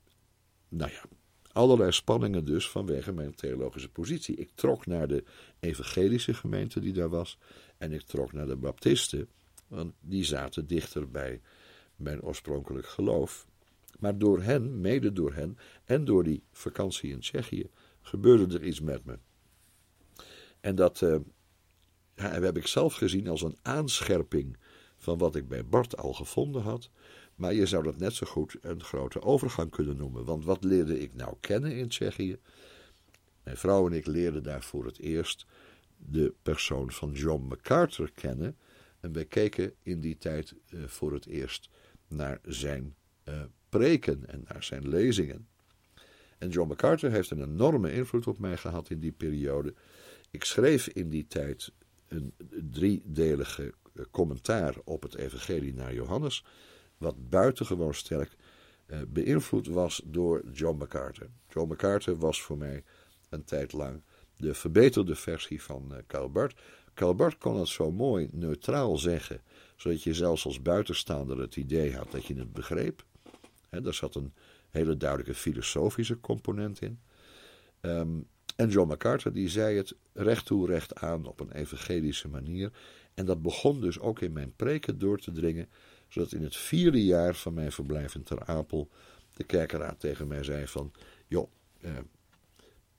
nou 0.69 0.91
ja, 0.91 1.03
allerlei 1.51 1.91
spanningen 1.91 2.45
dus 2.45 2.69
vanwege 2.69 3.11
mijn 3.11 3.35
theologische 3.35 3.89
positie. 3.89 4.35
Ik 4.35 4.49
trok 4.55 4.85
naar 4.85 5.07
de 5.07 5.23
evangelische 5.59 6.33
gemeente 6.33 6.79
die 6.79 6.93
daar 6.93 7.09
was 7.09 7.37
en 7.77 7.91
ik 7.91 8.01
trok 8.01 8.33
naar 8.33 8.47
de 8.47 8.55
baptisten, 8.55 9.29
want 9.67 9.93
die 9.99 10.23
zaten 10.23 10.67
dichter 10.67 11.11
bij 11.11 11.41
mijn 11.95 12.21
oorspronkelijk 12.21 12.87
geloof. 12.87 13.47
Maar 13.99 14.17
door 14.17 14.41
hen, 14.41 14.81
mede 14.81 15.13
door 15.13 15.33
hen 15.33 15.57
en 15.85 16.05
door 16.05 16.23
die 16.23 16.43
vakantie 16.51 17.11
in 17.11 17.19
Tsjechië, 17.19 17.69
gebeurde 18.01 18.57
er 18.57 18.63
iets 18.63 18.81
met 18.81 19.05
me. 19.05 19.17
En 20.59 20.75
dat 20.75 21.01
uh, 21.01 21.15
heb 22.15 22.57
ik 22.57 22.67
zelf 22.67 22.93
gezien 22.93 23.27
als 23.27 23.41
een 23.41 23.57
aanscherping 23.61 24.57
van 24.97 25.17
wat 25.17 25.35
ik 25.35 25.47
bij 25.47 25.65
Bart 25.65 25.97
al 25.97 26.13
gevonden 26.13 26.61
had. 26.61 26.89
Maar 27.35 27.53
je 27.53 27.65
zou 27.65 27.83
dat 27.83 27.97
net 27.97 28.13
zo 28.13 28.25
goed 28.25 28.55
een 28.61 28.83
grote 28.83 29.21
overgang 29.21 29.71
kunnen 29.71 29.97
noemen. 29.97 30.25
Want 30.25 30.45
wat 30.45 30.63
leerde 30.63 30.99
ik 30.99 31.13
nou 31.13 31.35
kennen 31.39 31.75
in 31.75 31.87
Tsjechië? 31.87 32.37
Mijn 33.43 33.57
vrouw 33.57 33.87
en 33.87 33.93
ik 33.93 34.05
leerden 34.05 34.43
daar 34.43 34.63
voor 34.63 34.85
het 34.85 34.99
eerst 34.99 35.45
de 35.97 36.33
persoon 36.41 36.91
van 36.91 37.11
John 37.11 37.47
MacArthur 37.47 38.11
kennen. 38.13 38.57
En 38.99 39.13
wij 39.13 39.25
keken 39.25 39.73
in 39.81 39.99
die 39.99 40.17
tijd 40.17 40.55
uh, 40.69 40.83
voor 40.87 41.13
het 41.13 41.25
eerst 41.25 41.69
naar 42.15 42.39
zijn 42.43 42.95
uh, 43.25 43.41
preken 43.69 44.29
en 44.29 44.45
naar 44.47 44.63
zijn 44.63 44.87
lezingen. 44.87 45.47
En 46.37 46.49
John 46.49 46.67
MacArthur 46.69 47.11
heeft 47.11 47.29
een 47.29 47.43
enorme 47.43 47.93
invloed 47.93 48.27
op 48.27 48.39
mij 48.39 48.57
gehad 48.57 48.89
in 48.89 48.99
die 48.99 49.11
periode. 49.11 49.73
Ik 50.31 50.43
schreef 50.43 50.87
in 50.87 51.09
die 51.09 51.27
tijd 51.27 51.71
een 52.07 52.33
driedelige 52.71 53.73
eh, 53.93 54.05
commentaar 54.11 54.75
op 54.83 55.01
het 55.01 55.15
Evangelie 55.15 55.73
naar 55.73 55.93
Johannes, 55.93 56.45
wat 56.97 57.29
buitengewoon 57.29 57.93
sterk 57.93 58.35
uh, 58.87 58.97
beïnvloed 59.07 59.67
was 59.67 60.01
door 60.05 60.43
John 60.51 60.77
MacArthur. 60.77 61.29
John 61.47 61.69
MacArthur 61.69 62.15
was 62.15 62.41
voor 62.41 62.57
mij 62.57 62.83
een 63.29 63.43
tijd 63.43 63.73
lang 63.73 64.03
de 64.37 64.53
verbeterde 64.53 65.15
versie 65.15 65.61
van. 65.61 65.93
Karl 66.93 67.15
Barth 67.15 67.37
kon 67.37 67.59
het 67.59 67.67
zo 67.67 67.91
mooi 67.91 68.29
neutraal 68.31 68.97
zeggen, 68.97 69.41
zodat 69.83 70.03
je 70.03 70.13
zelfs 70.13 70.45
als 70.45 70.61
buitenstaander 70.61 71.39
het 71.39 71.55
idee 71.55 71.95
had 71.95 72.11
dat 72.11 72.25
je 72.25 72.35
het 72.35 72.53
begreep. 72.53 73.05
He, 73.69 73.81
daar 73.81 73.93
zat 73.93 74.15
een 74.15 74.33
hele 74.69 74.97
duidelijke 74.97 75.33
filosofische 75.33 76.19
component 76.19 76.81
in. 76.81 76.99
Um, 77.81 78.27
en 78.55 78.69
John 78.69 78.87
MacArthur 78.87 79.33
die 79.33 79.49
zei 79.49 79.77
het 79.77 79.95
recht 80.13 80.45
toe 80.45 80.67
recht 80.67 80.95
aan 80.95 81.25
op 81.25 81.39
een 81.39 81.51
evangelische 81.51 82.27
manier. 82.27 82.71
En 83.13 83.25
dat 83.25 83.41
begon 83.41 83.81
dus 83.81 83.99
ook 83.99 84.21
in 84.21 84.33
mijn 84.33 84.55
preken 84.55 84.97
door 84.97 85.17
te 85.17 85.31
dringen, 85.31 85.69
zodat 86.07 86.31
in 86.31 86.43
het 86.43 86.55
vierde 86.55 87.05
jaar 87.05 87.35
van 87.35 87.53
mijn 87.53 87.71
verblijf 87.71 88.15
in 88.15 88.23
Ter 88.23 88.45
Apel 88.45 88.89
de 89.33 89.43
kerkenraad 89.43 89.99
tegen 89.99 90.27
mij 90.27 90.43
zei 90.43 90.67
van, 90.67 90.91
joh, 91.27 91.51
eh, 91.81 91.91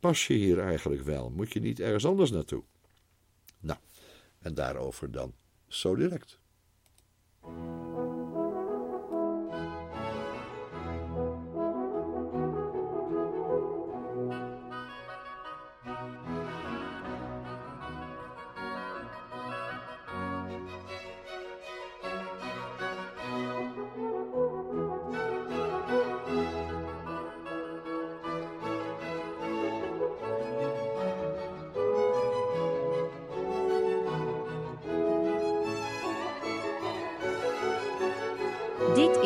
pas 0.00 0.26
je 0.26 0.34
hier 0.34 0.58
eigenlijk 0.58 1.02
wel? 1.02 1.30
Moet 1.30 1.52
je 1.52 1.60
niet 1.60 1.80
ergens 1.80 2.06
anders 2.06 2.30
naartoe? 2.30 2.62
Nou, 3.60 3.78
en 4.38 4.54
daarover 4.54 5.10
dan 5.10 5.34
zo 5.68 5.94
direct. 5.94 6.42
Thank 7.46 7.56
you. 7.58 8.13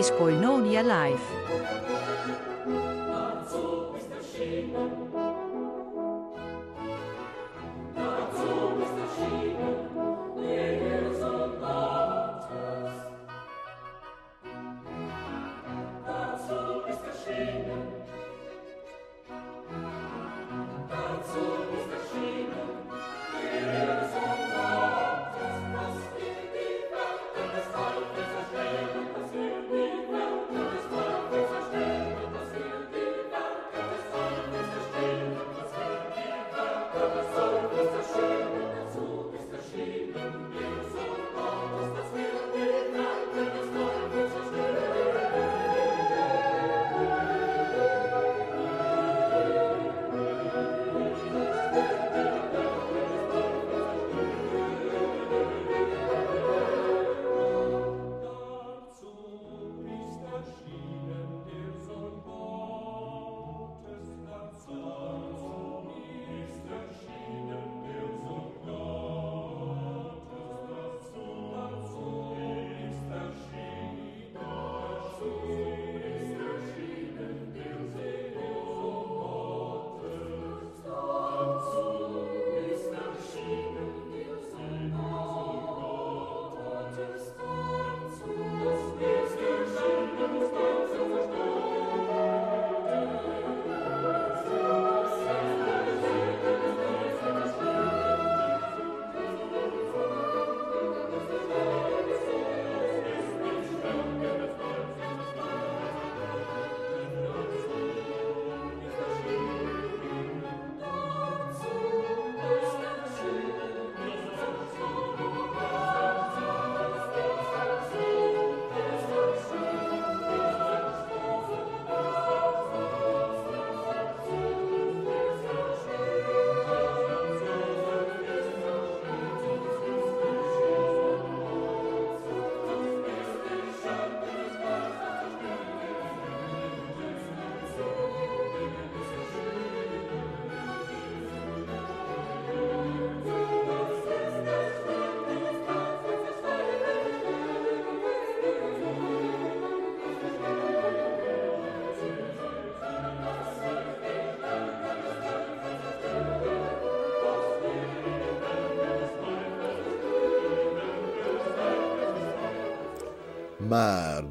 Is 0.08 0.14
Koinonia 0.16 0.82
Live. 0.82 1.24
Maar 1.86 1.87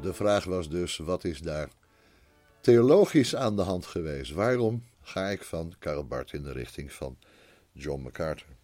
de 0.08 0.14
vraag 0.14 0.44
was 0.44 0.68
dus: 0.68 0.96
wat 0.96 1.24
is 1.24 1.40
daar 1.40 1.68
theologisch 2.60 3.36
aan 3.36 3.56
de 3.56 3.62
hand 3.62 3.86
geweest? 3.86 4.32
Waarom 4.32 4.84
ga 5.00 5.28
ik 5.28 5.42
van 5.42 5.74
Karl 5.78 6.06
Barth 6.06 6.32
in 6.32 6.42
de 6.42 6.52
richting 6.52 6.92
van 6.92 7.18
John 7.72 8.02
MacArthur? 8.02 8.56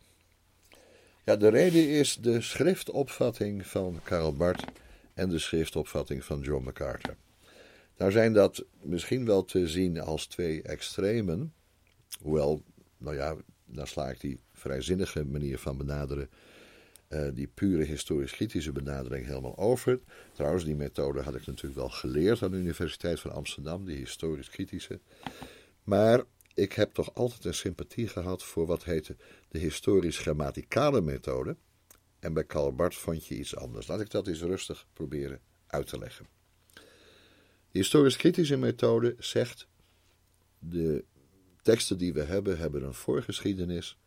Ja, 1.25 1.37
de 1.37 1.49
reden 1.49 1.89
is 1.89 2.17
de 2.17 2.41
schriftopvatting 2.41 3.67
van 3.67 4.01
Karl 4.05 4.37
Barth 4.37 4.65
en 5.15 5.29
de 5.29 5.39
schriftopvatting 5.39 6.25
van 6.25 6.41
John 6.41 6.65
MacArthur. 6.65 7.17
Nou 7.97 8.11
zijn 8.11 8.33
dat 8.33 8.65
misschien 8.83 9.27
wel 9.27 9.45
te 9.45 9.69
zien 9.69 10.01
als 10.01 10.27
twee 10.27 10.63
extremen, 10.63 11.55
hoewel, 12.21 12.63
nou 12.99 13.17
ja, 13.17 13.37
dan 13.65 13.87
sla 13.87 14.11
ik 14.11 14.21
die 14.21 14.41
vrijzinnige 14.53 15.25
manier 15.25 15.59
van 15.59 15.77
benaderen, 15.77 16.31
uh, 17.09 17.29
die 17.35 17.47
pure 17.47 17.85
historisch-kritische 17.85 18.73
benadering 18.73 19.27
helemaal 19.27 19.59
over. 19.59 20.01
Trouwens, 20.33 20.65
die 20.65 20.77
methode 20.77 21.23
had 21.23 21.35
ik 21.35 21.47
natuurlijk 21.47 21.77
wel 21.77 21.89
geleerd 21.89 22.43
aan 22.43 22.51
de 22.51 22.57
Universiteit 22.57 23.21
van 23.21 23.33
Amsterdam, 23.33 23.85
die 23.85 23.97
historisch-kritische. 23.97 25.01
Maar 25.83 26.23
ik 26.55 26.73
heb 26.73 26.93
toch 26.93 27.15
altijd 27.15 27.45
een 27.45 27.55
sympathie 27.55 28.09
gehad 28.09 28.43
voor 28.43 28.67
wat 28.67 28.85
heette 28.85 29.17
de 29.49 29.59
historisch-grammaticale 29.59 31.01
methode. 31.01 31.57
En 32.19 32.33
bij 32.33 32.45
Karl 32.45 32.75
Barth 32.75 32.97
vond 32.97 33.27
je 33.27 33.37
iets 33.39 33.57
anders. 33.57 33.87
Laat 33.87 34.01
ik 34.01 34.11
dat 34.11 34.27
eens 34.27 34.41
rustig 34.41 34.87
proberen 34.93 35.41
uit 35.67 35.87
te 35.87 35.99
leggen. 35.99 36.27
De 37.71 37.81
historisch-kritische 37.81 38.57
methode 38.57 39.15
zegt: 39.19 39.69
de 40.59 41.05
teksten 41.63 41.99
die 41.99 42.13
we 42.13 42.23
hebben, 42.23 42.59
hebben 42.59 42.83
een 42.83 42.95
voorgeschiedenis. 42.95 43.99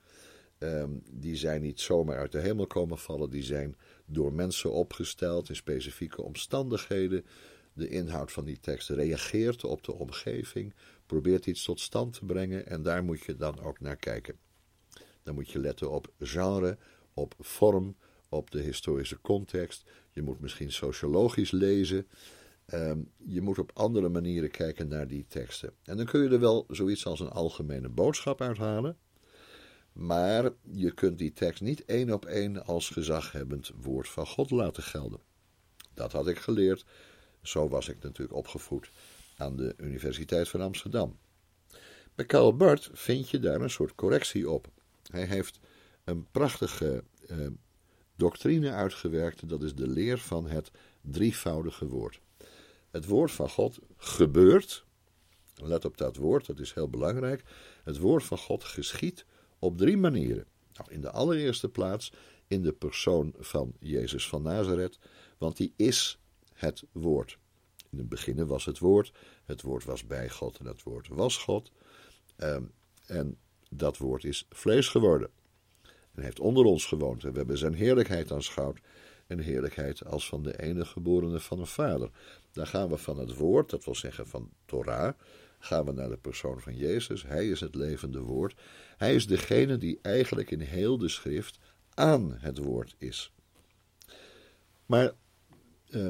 Um, 0.60 1.02
die 1.12 1.36
zijn 1.36 1.62
niet 1.62 1.80
zomaar 1.80 2.18
uit 2.18 2.32
de 2.32 2.40
hemel 2.40 2.68
komen 2.68 2.98
vallen, 2.98 3.30
die 3.30 3.44
zijn 3.44 3.76
door 4.06 4.34
mensen 4.34 4.72
opgesteld 4.72 5.50
in 5.50 5.56
specifieke 5.56 6.22
omstandigheden. 6.22 7.26
De 7.74 7.90
inhoud 7.90 8.32
van 8.32 8.46
die 8.46 8.60
tekst 8.60 8.90
reageert 8.90 9.64
op 9.64 9.84
de 9.84 9.94
omgeving, 9.94 10.74
probeert 11.06 11.46
iets 11.46 11.64
tot 11.64 11.80
stand 11.80 12.14
te 12.14 12.26
brengen 12.26 12.68
en 12.68 12.82
daar 12.82 13.04
moet 13.04 13.24
je 13.24 13.36
dan 13.36 13.60
ook 13.60 13.80
naar 13.80 13.96
kijken. 13.96 14.36
Dan 15.24 15.36
moet 15.36 15.50
je 15.50 15.60
letten 15.60 15.92
op 15.92 16.08
genre, 16.20 16.78
op 17.14 17.36
vorm, 17.40 17.96
op 18.30 18.52
de 18.52 18.62
historische 18.62 19.22
context. 19.22 19.84
Je 20.12 20.22
moet 20.22 20.40
misschien 20.40 20.72
sociologisch 20.72 21.52
lezen. 21.52 22.08
Ehm, 22.66 23.00
je 23.18 23.42
moet 23.42 23.60
op 23.60 23.72
andere 23.74 24.10
manieren 24.10 24.52
kijken 24.52 24.88
naar 24.88 25.08
die 25.08 25.26
teksten. 25.28 25.74
En 25.84 25.98
dan 25.98 26.06
kun 26.06 26.24
je 26.24 26.30
er 26.30 26.40
wel 26.40 26.66
zoiets 26.68 27.06
als 27.06 27.20
een 27.20 27.30
algemene 27.30 27.90
boodschap 27.90 28.42
uithalen. 28.42 28.98
Maar 29.98 30.52
je 30.62 30.92
kunt 30.92 31.18
die 31.18 31.34
tekst 31.34 31.62
niet 31.62 31.86
één 31.86 32.14
op 32.14 32.26
één 32.26 32.66
als 32.66 32.90
gezaghebbend 32.90 33.72
woord 33.82 34.10
van 34.10 34.28
God 34.28 34.52
laten 34.52 34.84
gelden. 34.84 35.20
Dat 35.94 36.12
had 36.12 36.28
ik 36.28 36.38
geleerd. 36.38 36.86
Zo 37.42 37.68
was 37.68 37.88
ik 37.88 38.04
natuurlijk 38.04 38.38
opgevoed 38.38 38.92
aan 39.38 39.56
de 39.56 39.74
Universiteit 39.78 40.50
van 40.50 40.62
Amsterdam. 40.62 41.18
Bij 42.16 42.26
Karl 42.26 42.56
Barth 42.56 42.90
vind 42.94 43.30
je 43.30 43.40
daar 43.40 43.62
een 43.62 43.70
soort 43.70 43.96
correctie 43.96 44.50
op. 44.50 44.68
Hij 45.12 45.26
heeft 45.26 45.60
een 46.04 46.28
prachtige 46.32 47.04
eh, 47.28 47.48
doctrine 48.16 48.72
uitgewerkt, 48.72 49.50
dat 49.50 49.64
is 49.64 49.76
de 49.76 49.88
leer 49.88 50.18
van 50.18 50.48
het 50.48 50.72
drievoudige 51.02 51.88
woord. 51.88 52.20
Het 52.92 53.06
woord 53.06 53.32
van 53.32 53.50
God 53.50 53.80
gebeurt, 53.98 54.86
let 55.56 55.86
op 55.86 55.98
dat 55.98 56.16
woord, 56.16 56.46
dat 56.46 56.60
is 56.60 56.74
heel 56.74 56.90
belangrijk. 56.90 57.44
Het 57.84 57.98
woord 57.98 58.24
van 58.24 58.38
God 58.38 58.64
geschiet 58.64 59.26
op 59.60 59.78
drie 59.78 59.98
manieren. 59.98 60.46
Nou, 60.74 60.92
in 60.92 61.02
de 61.02 61.12
allereerste 61.12 61.70
plaats 61.70 62.14
in 62.48 62.62
de 62.62 62.74
persoon 62.74 63.34
van 63.38 63.74
Jezus 63.80 64.28
van 64.28 64.42
Nazareth, 64.42 65.00
want 65.38 65.58
die 65.58 65.74
is 65.76 66.20
het 66.54 66.84
woord. 66.92 67.38
In 67.90 67.98
het 67.98 68.10
begin 68.10 68.46
was 68.46 68.66
het 68.66 68.80
woord, 68.80 69.12
het 69.46 69.62
woord 69.62 69.84
was 69.84 70.06
bij 70.08 70.30
God 70.30 70.58
en 70.58 70.66
het 70.66 70.84
woord 70.84 71.08
was 71.08 71.38
God. 71.38 71.72
Ehm, 72.36 72.64
en 73.06 73.38
dat 73.70 73.98
woord 73.98 74.24
is 74.24 74.46
vlees 74.50 74.88
geworden. 74.88 75.30
En 76.12 76.24
heeft 76.24 76.40
onder 76.40 76.66
ons 76.66 76.86
gewoond. 76.86 77.24
En 77.24 77.32
we 77.32 77.38
hebben 77.38 77.58
zijn 77.58 77.74
heerlijkheid 77.74 78.32
aanschouwd. 78.32 78.80
Een 79.28 79.40
heerlijkheid 79.40 80.06
als 80.06 80.28
van 80.28 80.44
de 80.44 80.62
enige 80.62 80.92
geborene 80.92 81.40
van 81.40 81.60
een 81.60 81.68
vader. 81.68 82.10
Dan 82.52 82.68
gaan 82.68 82.90
we 82.90 82.98
van 82.98 83.20
het 83.20 83.36
woord, 83.36 83.70
dat 83.70 83.86
wil 83.86 83.96
zeggen 83.96 84.28
van 84.28 84.50
Torah, 84.66 85.14
gaan 85.60 85.86
we 85.86 85.92
naar 85.92 86.10
de 86.10 86.18
persoon 86.18 86.62
van 86.62 86.76
Jezus. 86.76 87.24
Hij 87.24 87.50
is 87.50 87.60
het 87.60 87.76
levende 87.76 88.20
woord. 88.20 88.56
Hij 88.98 89.16
is 89.16 89.28
degene 89.28 89.78
die 89.78 90.00
eigenlijk 90.02 90.52
in 90.52 90.60
heel 90.60 90.98
de 90.98 91.10
schrift 91.10 91.60
aan 91.94 92.38
het 92.40 92.58
woord 92.58 92.96
is. 92.98 93.32
Maar 94.86 95.14
eh, 95.90 96.08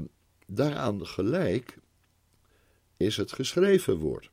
daaraan 0.48 1.08
gelijk 1.08 1.78
is 2.98 3.18
het 3.18 3.32
geschreven 3.32 3.98
woord. 3.98 4.30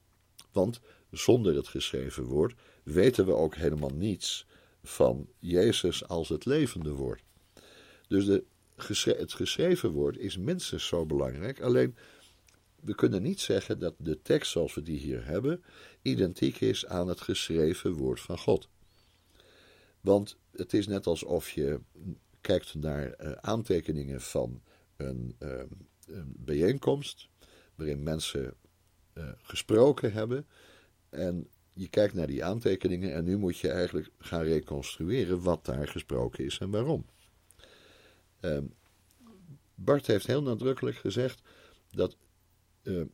Want 0.53 0.81
zonder 1.11 1.55
het 1.55 1.69
geschreven 1.69 2.25
woord 2.25 2.55
weten 2.83 3.27
we 3.27 3.33
ook 3.33 3.55
helemaal 3.55 3.95
niets 3.95 4.47
van 4.83 5.29
Jezus 5.38 6.09
als 6.09 6.29
het 6.29 6.45
levende 6.45 6.90
woord. 6.90 7.23
Dus 8.09 8.25
de, 8.25 8.45
het 9.17 9.33
geschreven 9.33 9.90
woord 9.90 10.17
is 10.17 10.37
minstens 10.37 10.87
zo 10.87 11.07
belangrijk. 11.07 11.61
Alleen 11.61 11.97
we 12.85 12.94
kunnen 12.94 13.23
niet 13.23 13.40
zeggen 13.40 13.79
dat 13.79 13.94
de 13.99 14.23
tekst 14.23 14.51
zoals 14.51 14.75
we 14.75 14.83
die 14.83 14.99
hier 14.99 15.25
hebben 15.25 15.64
identiek 16.03 16.61
is 16.61 16.87
aan 16.87 17.09
het 17.09 17.20
geschreven 17.20 17.92
woord 17.92 18.20
van 18.20 18.38
God. 18.38 18.68
Want 20.01 20.37
het 20.53 20.73
is 20.73 20.87
net 20.87 21.07
alsof 21.07 21.51
je 21.51 21.81
kijkt 22.40 22.75
naar 22.75 23.14
uh, 23.20 23.33
aantekeningen 23.33 24.20
van 24.20 24.62
een, 24.97 25.37
uh, 25.38 25.62
een, 26.07 26.35
bijeenkomst 26.38 27.29
waarin 27.75 28.03
mensen 28.03 28.55
uh, 29.14 29.29
gesproken 29.42 30.12
hebben 30.12 30.47
en 31.09 31.49
je 31.73 31.88
kijkt 31.88 32.14
naar 32.14 32.27
die 32.27 32.44
aantekeningen 32.44 33.14
en 33.14 33.25
nu 33.25 33.37
moet 33.37 33.59
je 33.59 33.70
eigenlijk 33.70 34.11
gaan 34.18 34.42
reconstrueren 34.42 35.42
wat 35.42 35.64
daar 35.64 35.88
gesproken 35.88 36.44
is 36.44 36.59
en 36.59 36.70
waarom. 36.70 37.07
Ehm, 38.40 38.64
Bart 39.75 40.07
heeft 40.07 40.27
heel 40.27 40.42
nadrukkelijk 40.42 40.97
gezegd 40.97 41.42
dat 41.90 42.16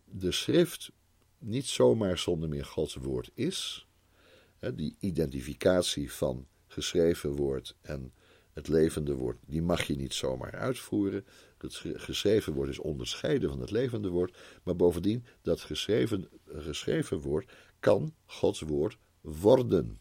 de 0.05 0.33
schrift 0.33 0.93
niet 1.39 1.67
zomaar 1.67 2.19
zonder 2.19 2.49
meer 2.49 2.65
Gods 2.65 2.95
woord 2.95 3.31
is. 3.35 3.87
die 4.75 4.97
identificatie 4.99 6.13
van 6.13 6.47
geschreven 6.67 7.31
woord 7.31 7.77
en 7.81 8.13
het 8.53 8.69
levende 8.69 9.15
woord, 9.15 9.39
die 9.47 9.63
mag 9.63 9.83
je 9.83 9.97
niet 9.97 10.15
zomaar 10.15 10.53
uitvoeren. 10.53 11.25
Het 11.59 11.75
geschreven 11.95 12.53
woord 12.53 12.69
is 12.69 12.79
onderscheiden 12.79 13.51
van 13.51 13.61
het 13.61 13.71
levende 13.71 14.09
woord, 14.09 14.39
maar 14.63 14.77
bovendien, 14.77 15.25
dat 15.43 15.61
geschreven, 15.61 16.29
geschreven 16.47 17.21
woord 17.21 17.53
kan 17.81 18.15
Gods 18.27 18.61
woord 18.61 18.99
worden. 19.21 20.01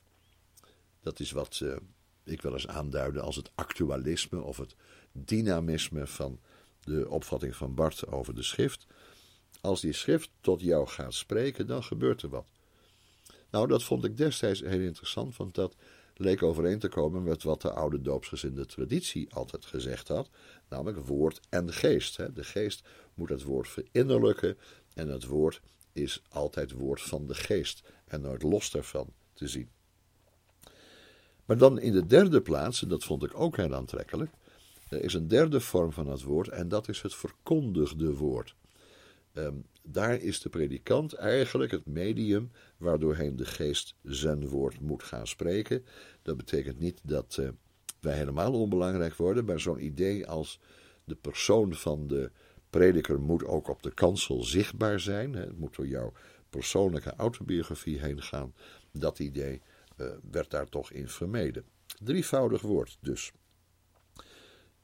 Dat 1.02 1.20
is 1.20 1.32
wat 1.32 1.60
uh, 1.64 1.76
ik 2.24 2.42
wel 2.42 2.54
eens 2.54 2.68
aanduide 2.68 3.22
als 3.22 3.36
het 3.36 3.52
actualisme 3.56 4.42
of 4.42 4.58
het 4.58 4.76
dynamisme 5.12 6.08
van 6.08 6.40
de 6.84 7.10
opvatting 7.10 7.56
van 7.56 7.76
Bart 7.76 8.08
over 8.08 8.36
de 8.36 8.44
schrift. 8.44 8.88
Als 9.62 9.82
die 9.82 9.94
schrift 9.94 10.30
tot 10.42 10.62
jou 10.62 10.88
gaat 10.88 11.14
spreken, 11.14 11.68
dan 11.68 11.84
gebeurt 11.84 12.22
er 12.22 12.30
wat. 12.30 12.48
Nou, 13.50 13.68
dat 13.68 13.84
vond 13.84 14.04
ik 14.04 14.18
destijds 14.18 14.60
heel 14.60 14.80
interessant, 14.80 15.38
want 15.38 15.56
dat 15.56 15.76
leek 16.16 16.44
overeen 16.44 16.80
te 16.80 16.88
komen 16.88 17.24
met 17.24 17.44
wat 17.44 17.62
de 17.62 17.72
oude 17.72 18.02
doopsgezinde 18.02 18.66
traditie 18.66 19.34
altijd 19.34 19.66
gezegd 19.66 20.08
had, 20.08 20.30
namelijk 20.70 21.06
woord 21.06 21.40
en 21.50 21.74
geest. 21.74 22.18
De 22.36 22.44
geest 22.44 22.84
moet 23.14 23.30
het 23.30 23.44
woord 23.44 23.68
verinnerlijken 23.68 24.58
en 24.94 25.08
het 25.08 25.26
woord 25.26 25.62
is 25.94 26.22
altijd 26.30 26.72
woord 26.72 27.02
van 27.02 27.28
de 27.28 27.36
geest 27.36 27.84
en 28.06 28.22
nooit 28.22 28.44
los 28.44 28.72
daarvan 28.72 29.08
te 29.34 29.48
zien. 29.48 29.70
Maar 31.46 31.58
dan 31.58 31.80
in 31.80 31.92
de 31.92 32.06
derde 32.06 32.42
plaats, 32.42 32.82
en 32.82 32.88
dat 32.88 33.04
vond 33.04 33.24
ik 33.24 33.40
ook 33.40 33.58
heel 33.58 33.76
aantrekkelijk, 33.76 34.32
er 34.90 35.04
is 35.04 35.14
een 35.14 35.28
derde 35.28 35.60
vorm 35.60 35.92
van 35.92 36.08
het 36.08 36.22
woord 36.22 36.48
en 36.48 36.68
dat 36.68 36.88
is 36.88 37.02
het 37.02 37.16
verkondigde 37.16 38.14
woord. 38.14 38.56
Um, 39.34 39.66
daar 39.84 40.22
is 40.22 40.42
de 40.42 40.50
predikant 40.50 41.14
eigenlijk 41.14 41.72
het 41.72 41.86
medium 41.86 42.52
waardoorheen 42.78 43.36
de 43.36 43.46
geest 43.46 43.96
zijn 44.04 44.48
woord 44.48 44.80
moet 44.80 45.04
gaan 45.04 45.28
spreken. 45.28 45.86
Dat 46.22 46.38
betekent 46.38 46.80
niet 46.80 47.00
dat 47.04 47.38
uh, 47.40 47.50
wij 48.00 48.18
helemaal 48.18 48.54
onbelangrijk 48.54 49.16
worden, 49.16 49.46
maar 49.46 49.60
zo'n 49.60 49.86
idee 49.86 50.28
als 50.28 50.60
de 51.04 51.16
persoon 51.16 51.74
van 51.74 52.08
de 52.08 52.32
prediker 52.70 53.20
moet 53.20 53.46
ook 53.46 53.68
op 53.68 53.84
de 53.84 53.94
kansel 53.94 54.44
zichtbaar 54.44 55.00
zijn. 55.00 55.34
Het 55.34 55.58
moet 55.58 55.76
door 55.76 55.88
jouw 55.88 56.14
persoonlijke 56.50 57.14
autobiografie 57.16 58.00
heen 58.00 58.22
gaan. 58.22 58.54
Dat 58.92 59.20
idee 59.20 59.62
uh, 59.98 60.08
werd 60.32 60.52
daar 60.52 60.70
toch 60.70 60.92
in 60.92 61.08
vermeden. 61.08 61.66
Drievoudig 62.04 62.62
woord 62.62 62.98
dus. 63.02 63.32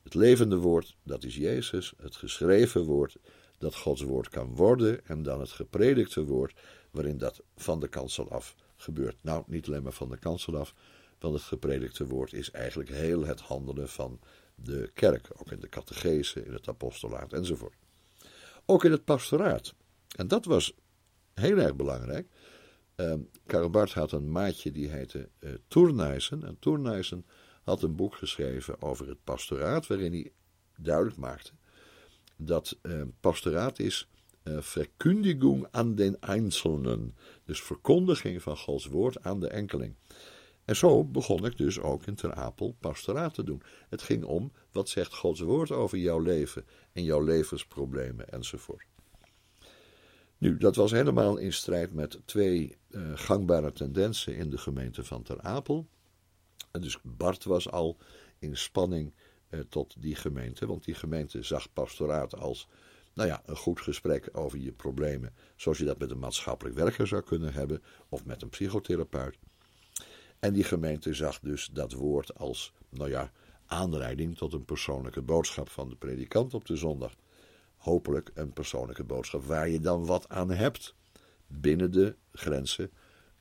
Het 0.03 0.13
levende 0.13 0.57
woord, 0.57 0.97
dat 1.03 1.23
is 1.23 1.35
Jezus. 1.35 1.93
Het 1.97 2.15
geschreven 2.15 2.83
woord, 2.83 3.17
dat 3.65 3.75
Gods 3.75 4.01
woord 4.01 4.29
kan 4.29 4.55
worden. 4.55 5.05
En 5.05 5.23
dan 5.23 5.39
het 5.39 5.51
gepredikte 5.51 6.25
woord, 6.25 6.59
waarin 6.91 7.17
dat 7.17 7.41
van 7.55 7.79
de 7.79 7.87
kansel 7.87 8.31
af 8.31 8.55
gebeurt. 8.75 9.15
Nou, 9.21 9.43
niet 9.47 9.67
alleen 9.67 9.83
maar 9.83 9.91
van 9.91 10.09
de 10.09 10.17
kansel 10.17 10.57
af, 10.57 10.73
want 11.19 11.33
het 11.33 11.43
gepredikte 11.43 12.07
woord 12.07 12.33
is 12.33 12.51
eigenlijk 12.51 12.89
heel 12.89 13.25
het 13.25 13.39
handelen 13.39 13.89
van 13.89 14.19
de 14.55 14.91
kerk. 14.93 15.29
Ook 15.37 15.51
in 15.51 15.59
de 15.59 15.69
catechese, 15.69 16.45
in 16.45 16.53
het 16.53 16.67
apostolaat 16.67 17.33
enzovoort. 17.33 17.75
Ook 18.65 18.83
in 18.83 18.91
het 18.91 19.03
pastoraat. 19.03 19.73
En 20.15 20.27
dat 20.27 20.45
was 20.45 20.73
heel 21.33 21.57
erg 21.57 21.75
belangrijk. 21.75 22.27
Uh, 22.95 23.13
Karel 23.45 23.69
Barth 23.69 23.93
had 23.93 24.11
een 24.11 24.31
maatje 24.31 24.71
die 24.71 24.89
heette 24.89 25.29
uh. 25.39 25.51
En 26.29 26.57
Toernijsen 26.59 27.25
had 27.63 27.83
een 27.83 27.95
boek 27.95 28.15
geschreven 28.15 28.81
over 28.81 29.07
het 29.07 29.23
pastoraat, 29.23 29.87
waarin 29.87 30.11
hij 30.11 30.31
duidelijk 30.75 31.17
maakte 31.17 31.51
dat 32.35 32.77
uh, 32.81 33.01
pastoraat 33.19 33.79
is 33.79 34.07
verkundigung 34.59 35.67
aan 35.71 35.95
den 35.95 36.21
Einzelnen. 36.21 37.15
Dus 37.45 37.61
verkondiging 37.61 38.41
van 38.41 38.57
Gods 38.57 38.85
woord 38.85 39.23
aan 39.23 39.39
de 39.39 39.47
enkeling. 39.47 39.95
En 40.65 40.75
zo 40.75 41.03
begon 41.03 41.45
ik 41.45 41.57
dus 41.57 41.79
ook 41.79 42.05
in 42.05 42.15
Ter 42.15 42.33
Apel 42.33 42.75
pastoraat 42.79 43.33
te 43.33 43.43
doen. 43.43 43.61
Het 43.89 44.01
ging 44.01 44.23
om, 44.23 44.51
wat 44.71 44.89
zegt 44.89 45.15
Gods 45.15 45.39
woord 45.39 45.71
over 45.71 45.97
jouw 45.97 46.19
leven 46.19 46.65
en 46.93 47.03
jouw 47.03 47.23
levensproblemen 47.23 48.29
enzovoort. 48.29 48.85
Nu, 50.37 50.57
dat 50.57 50.75
was 50.75 50.91
helemaal 50.91 51.37
in 51.37 51.53
strijd 51.53 51.93
met 51.93 52.19
twee 52.25 52.77
uh, 52.89 53.11
gangbare 53.15 53.71
tendensen 53.71 54.35
in 54.35 54.49
de 54.49 54.57
gemeente 54.57 55.03
van 55.03 55.23
Ter 55.23 55.41
Apel. 55.41 55.87
Dus 56.71 56.99
Bart 57.03 57.43
was 57.43 57.71
al 57.71 57.97
in 58.39 58.57
spanning 58.57 59.13
tot 59.69 59.95
die 60.01 60.15
gemeente, 60.15 60.65
want 60.65 60.83
die 60.83 60.95
gemeente 60.95 61.43
zag 61.43 61.73
pastoraat 61.73 62.35
als 62.35 62.67
nou 63.13 63.27
ja, 63.29 63.41
een 63.45 63.57
goed 63.57 63.81
gesprek 63.81 64.29
over 64.31 64.59
je 64.59 64.71
problemen, 64.71 65.33
zoals 65.55 65.77
je 65.77 65.85
dat 65.85 65.99
met 65.99 66.11
een 66.11 66.19
maatschappelijk 66.19 66.75
werker 66.75 67.07
zou 67.07 67.23
kunnen 67.23 67.53
hebben 67.53 67.83
of 68.09 68.25
met 68.25 68.41
een 68.41 68.49
psychotherapeut. 68.49 69.37
En 70.39 70.53
die 70.53 70.63
gemeente 70.63 71.13
zag 71.13 71.39
dus 71.39 71.69
dat 71.73 71.93
woord 71.93 72.37
als, 72.37 72.73
nou 72.89 73.09
ja, 73.09 73.31
aanleiding 73.65 74.37
tot 74.37 74.53
een 74.53 74.65
persoonlijke 74.65 75.21
boodschap 75.21 75.69
van 75.69 75.89
de 75.89 75.95
predikant 75.95 76.53
op 76.53 76.65
de 76.65 76.75
zondag. 76.75 77.15
Hopelijk 77.77 78.31
een 78.33 78.53
persoonlijke 78.53 79.03
boodschap 79.03 79.43
waar 79.43 79.69
je 79.69 79.79
dan 79.79 80.05
wat 80.05 80.29
aan 80.29 80.51
hebt 80.51 80.95
binnen 81.47 81.91
de 81.91 82.15
grenzen 82.31 82.91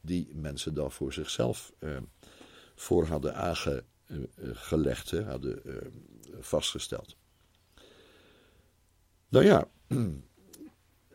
die 0.00 0.34
mensen 0.34 0.74
dan 0.74 0.92
voor 0.92 1.12
zichzelf 1.12 1.72
eh, 1.78 1.96
voor 2.74 3.06
hadden 3.06 3.34
aangelegd, 4.14 5.12
eh, 5.12 5.26
hadden 5.28 5.64
eh, 5.64 5.88
vastgesteld. 6.40 7.16
Nou 9.28 9.44
ja, 9.44 9.68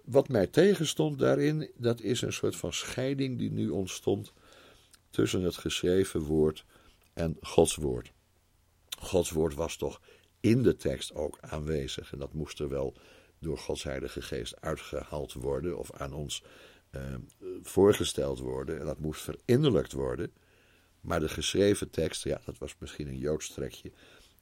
wat 0.05 0.27
mij 0.27 0.47
tegenstond 0.47 1.19
daarin, 1.19 1.71
dat 1.77 2.01
is 2.01 2.21
een 2.21 2.33
soort 2.33 2.55
van 2.55 2.73
scheiding 2.73 3.37
die 3.37 3.51
nu 3.51 3.69
ontstond 3.69 4.33
tussen 5.09 5.41
het 5.41 5.55
geschreven 5.55 6.21
woord 6.21 6.65
en 7.13 7.37
Gods 7.41 7.75
woord. 7.75 8.11
Gods 8.99 9.29
woord 9.29 9.53
was 9.53 9.75
toch 9.75 10.01
in 10.39 10.63
de 10.63 10.75
tekst 10.75 11.13
ook 11.13 11.37
aanwezig 11.41 12.11
en 12.11 12.19
dat 12.19 12.33
moest 12.33 12.59
er 12.59 12.69
wel 12.69 12.95
door 13.39 13.57
Gods 13.57 13.83
Heilige 13.83 14.21
Geest 14.21 14.61
uitgehaald 14.61 15.33
worden 15.33 15.77
of 15.77 15.91
aan 15.91 16.13
ons 16.13 16.43
eh, 16.89 17.01
voorgesteld 17.61 18.39
worden 18.39 18.79
en 18.79 18.85
dat 18.85 18.99
moest 18.99 19.21
verinnerlijkt 19.21 19.91
worden. 19.91 20.31
Maar 21.01 21.19
de 21.19 21.29
geschreven 21.29 21.89
tekst, 21.89 22.23
ja, 22.23 22.41
dat 22.45 22.57
was 22.57 22.75
misschien 22.79 23.07
een 23.07 23.17
Joods 23.17 23.53
trekje, 23.53 23.91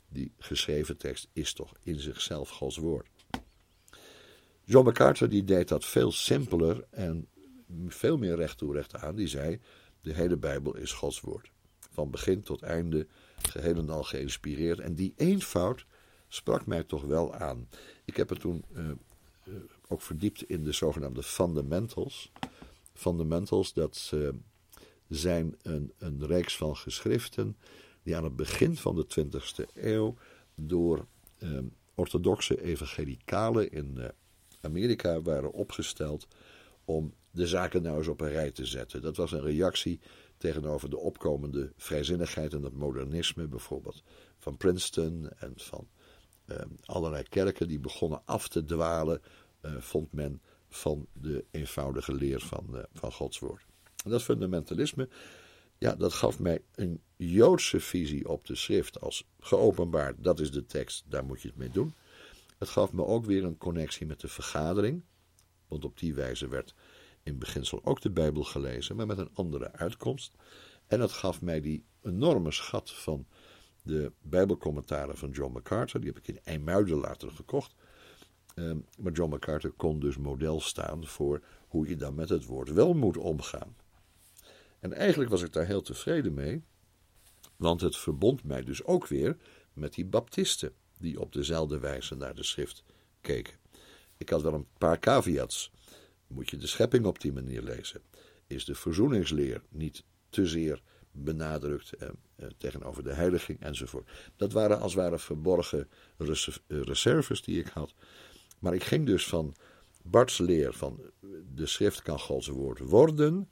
die 0.09 0.31
geschreven 0.37 0.97
tekst 0.97 1.27
is 1.33 1.53
toch 1.53 1.73
in 1.83 1.99
zichzelf 1.99 2.49
Gods 2.49 2.77
woord. 2.77 3.07
John 4.63 4.85
MacArthur 4.85 5.29
die 5.29 5.43
deed 5.43 5.67
dat 5.67 5.85
veel 5.85 6.11
simpeler 6.11 6.85
en 6.89 7.27
veel 7.87 8.17
meer 8.17 8.35
recht 8.35 8.57
toe 8.57 8.73
recht 8.73 8.95
aan. 8.95 9.15
Die 9.15 9.27
zei, 9.27 9.59
de 10.01 10.13
hele 10.13 10.37
Bijbel 10.37 10.75
is 10.75 10.91
Gods 10.91 11.21
woord. 11.21 11.51
Van 11.91 12.11
begin 12.11 12.41
tot 12.41 12.61
einde, 12.61 13.07
geheel 13.49 13.75
en 13.75 13.89
al 13.89 14.03
geïnspireerd. 14.03 14.79
En 14.79 14.95
die 14.95 15.13
eenvoud 15.15 15.85
sprak 16.27 16.65
mij 16.65 16.83
toch 16.83 17.03
wel 17.03 17.33
aan. 17.33 17.69
Ik 18.05 18.17
heb 18.17 18.29
het 18.29 18.39
toen 18.39 18.63
uh, 18.71 18.89
uh, 19.45 19.55
ook 19.87 20.01
verdiept 20.01 20.43
in 20.43 20.63
de 20.63 20.71
zogenaamde 20.71 21.23
fundamentals. 21.23 22.31
Fundamentals, 22.93 23.73
dat 23.73 24.11
zijn 25.07 25.55
een, 25.61 25.93
een 25.97 26.25
reeks 26.25 26.57
van 26.57 26.75
geschriften 26.75 27.57
die 28.03 28.15
aan 28.15 28.23
het 28.23 28.35
begin 28.35 28.75
van 28.77 28.95
de 28.95 29.05
20e 29.19 29.73
eeuw 29.73 30.15
door 30.55 31.05
orthodoxe 31.95 32.61
evangelicalen 32.61 33.71
in 33.71 34.11
Amerika 34.61 35.21
waren 35.21 35.51
opgesteld 35.51 36.27
om 36.85 37.13
de 37.31 37.47
zaken 37.47 37.81
nou 37.81 37.97
eens 37.97 38.07
op 38.07 38.21
een 38.21 38.29
rij 38.29 38.51
te 38.51 38.65
zetten. 38.65 39.01
Dat 39.01 39.17
was 39.17 39.31
een 39.31 39.41
reactie 39.41 39.99
tegenover 40.37 40.89
de 40.89 40.97
opkomende 40.97 41.71
vrijzinnigheid 41.77 42.53
en 42.53 42.63
het 42.63 42.73
modernisme, 42.73 43.47
bijvoorbeeld 43.47 44.03
van 44.37 44.57
Princeton 44.57 45.29
en 45.39 45.53
van 45.55 45.87
uh, 46.45 46.57
allerlei 46.85 47.23
kerken 47.23 47.67
die 47.67 47.79
begonnen 47.79 48.21
af 48.25 48.47
te 48.47 48.63
dwalen, 48.63 49.21
uh, 49.61 49.77
vond 49.77 50.13
men, 50.13 50.41
van 50.69 51.07
de 51.13 51.45
eenvoudige 51.51 52.13
leer 52.13 52.39
van, 52.39 52.65
uh, 52.71 52.83
van 52.93 53.11
Gods 53.11 53.39
woord. 53.39 53.65
En 54.07 54.13
dat 54.13 54.23
fundamentalisme, 54.23 55.09
ja, 55.77 55.95
dat 55.95 56.13
gaf 56.13 56.39
mij 56.39 56.61
een 56.75 57.01
Joodse 57.15 57.79
visie 57.79 58.29
op 58.29 58.45
de 58.45 58.55
schrift 58.55 59.01
als 59.01 59.27
geopenbaard. 59.39 60.23
Dat 60.23 60.39
is 60.39 60.51
de 60.51 60.65
tekst, 60.65 61.05
daar 61.09 61.25
moet 61.25 61.41
je 61.41 61.47
het 61.47 61.57
mee 61.57 61.69
doen. 61.69 61.93
Het 62.57 62.69
gaf 62.69 62.93
me 62.93 63.05
ook 63.05 63.25
weer 63.25 63.43
een 63.43 63.57
connectie 63.57 64.05
met 64.05 64.19
de 64.19 64.27
vergadering, 64.27 65.03
want 65.67 65.85
op 65.85 65.99
die 65.99 66.13
wijze 66.13 66.47
werd 66.47 66.73
in 67.23 67.37
beginsel 67.37 67.79
ook 67.83 68.01
de 68.01 68.09
Bijbel 68.09 68.43
gelezen, 68.43 68.95
maar 68.95 69.05
met 69.05 69.17
een 69.17 69.33
andere 69.33 69.71
uitkomst. 69.71 70.33
En 70.87 70.99
het 70.99 71.11
gaf 71.11 71.41
mij 71.41 71.61
die 71.61 71.85
enorme 72.01 72.51
schat 72.51 72.91
van 72.91 73.27
de 73.83 74.11
Bijbelcommentaren 74.21 75.17
van 75.17 75.29
John 75.29 75.53
MacArthur. 75.53 75.99
Die 75.99 76.09
heb 76.09 76.17
ik 76.17 76.27
in 76.27 76.43
IJmuiden 76.43 76.97
later 76.97 77.31
gekocht. 77.31 77.75
Um, 78.55 78.85
maar 78.97 79.11
John 79.11 79.31
MacArthur 79.31 79.71
kon 79.71 79.99
dus 79.99 80.17
model 80.17 80.61
staan 80.61 81.05
voor 81.05 81.41
hoe 81.67 81.87
je 81.87 81.95
dan 81.95 82.15
met 82.15 82.29
het 82.29 82.45
woord 82.45 82.73
wel 82.73 82.93
moet 82.93 83.17
omgaan. 83.17 83.75
En 84.79 84.93
eigenlijk 84.93 85.29
was 85.29 85.41
ik 85.41 85.53
daar 85.53 85.65
heel 85.65 85.81
tevreden 85.81 86.33
mee, 86.33 86.63
want 87.55 87.81
het 87.81 87.97
verbond 87.97 88.43
mij 88.43 88.63
dus 88.63 88.83
ook 88.83 89.07
weer 89.07 89.37
met 89.73 89.93
die 89.93 90.05
baptisten 90.05 90.73
die 90.97 91.19
op 91.19 91.33
dezelfde 91.33 91.79
wijze 91.79 92.15
naar 92.15 92.35
de 92.35 92.43
schrift 92.43 92.83
keken. 93.21 93.53
Ik 94.17 94.29
had 94.29 94.41
wel 94.41 94.53
een 94.53 94.67
paar 94.77 94.99
caveats. 94.99 95.71
Moet 96.27 96.49
je 96.49 96.57
de 96.57 96.67
schepping 96.67 97.05
op 97.05 97.21
die 97.21 97.33
manier 97.33 97.61
lezen? 97.61 98.01
Is 98.47 98.65
de 98.65 98.75
verzoeningsleer 98.75 99.61
niet 99.69 100.03
te 100.29 100.47
zeer 100.47 100.81
benadrukt 101.11 101.93
eh, 101.93 102.09
eh, 102.35 102.47
tegenover 102.57 103.03
de 103.03 103.13
heiliging 103.13 103.59
enzovoort? 103.59 104.09
Dat 104.35 104.51
waren 104.51 104.79
als 104.79 104.93
het 104.93 105.01
ware 105.01 105.19
verborgen 105.19 105.89
reserves 106.67 107.41
die 107.41 107.59
ik 107.59 107.67
had. 107.67 107.93
Maar 108.59 108.73
ik 108.73 108.83
ging 108.83 109.05
dus 109.05 109.27
van 109.27 109.55
Bart's 110.03 110.37
leer 110.37 110.73
van 110.73 111.01
de 111.53 111.65
schrift 111.65 112.01
kan 112.01 112.19
Gods 112.19 112.47
woord 112.47 112.79
worden, 112.79 113.49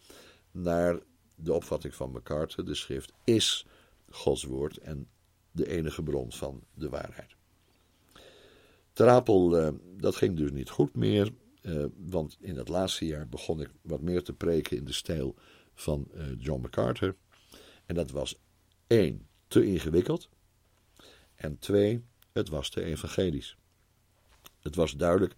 naar 0.52 1.00
de 1.36 1.54
opvatting 1.54 1.96
van 1.96 2.12
MacArthur, 2.12 2.66
de 2.66 2.76
schrift 2.76 3.14
is 3.24 3.66
Gods 4.10 4.44
woord 4.44 4.78
en 4.78 5.08
de 5.52 5.68
enige 5.68 6.04
bron 6.04 6.32
van 6.32 6.64
de 6.74 6.90
waarheid. 6.90 7.36
Trapel, 8.94 9.62
uh, 9.62 9.70
dat 9.98 10.16
ging 10.16 10.38
dus 10.38 10.52
niet 10.52 10.70
goed 10.70 10.96
meer, 10.96 11.34
uh, 11.62 11.86
want 11.96 12.38
in 12.40 12.58
het 12.58 12.68
laatste 12.68 13.06
jaar 13.06 13.28
begon 13.28 13.62
ik 13.62 13.70
wat 13.82 14.02
meer 14.02 14.24
te 14.24 14.34
preken 14.34 14.78
in 14.78 14.86
de 14.86 14.94
stijl 14.94 15.36
van 15.74 16.08
uh, 16.14 16.26
John 16.38 16.62
MacArthur. 16.62 17.16
En 17.86 17.96
dat 17.96 18.12
was 18.12 18.40
één, 18.88 19.28
te 19.48 19.66
ingewikkeld. 19.66 20.30
En 21.36 21.60
twee, 21.60 22.04
het 22.32 22.50
was 22.50 22.70
te 22.70 22.84
evangelisch. 22.84 23.58
Het 24.60 24.76
was 24.76 24.96
duidelijk 24.96 25.36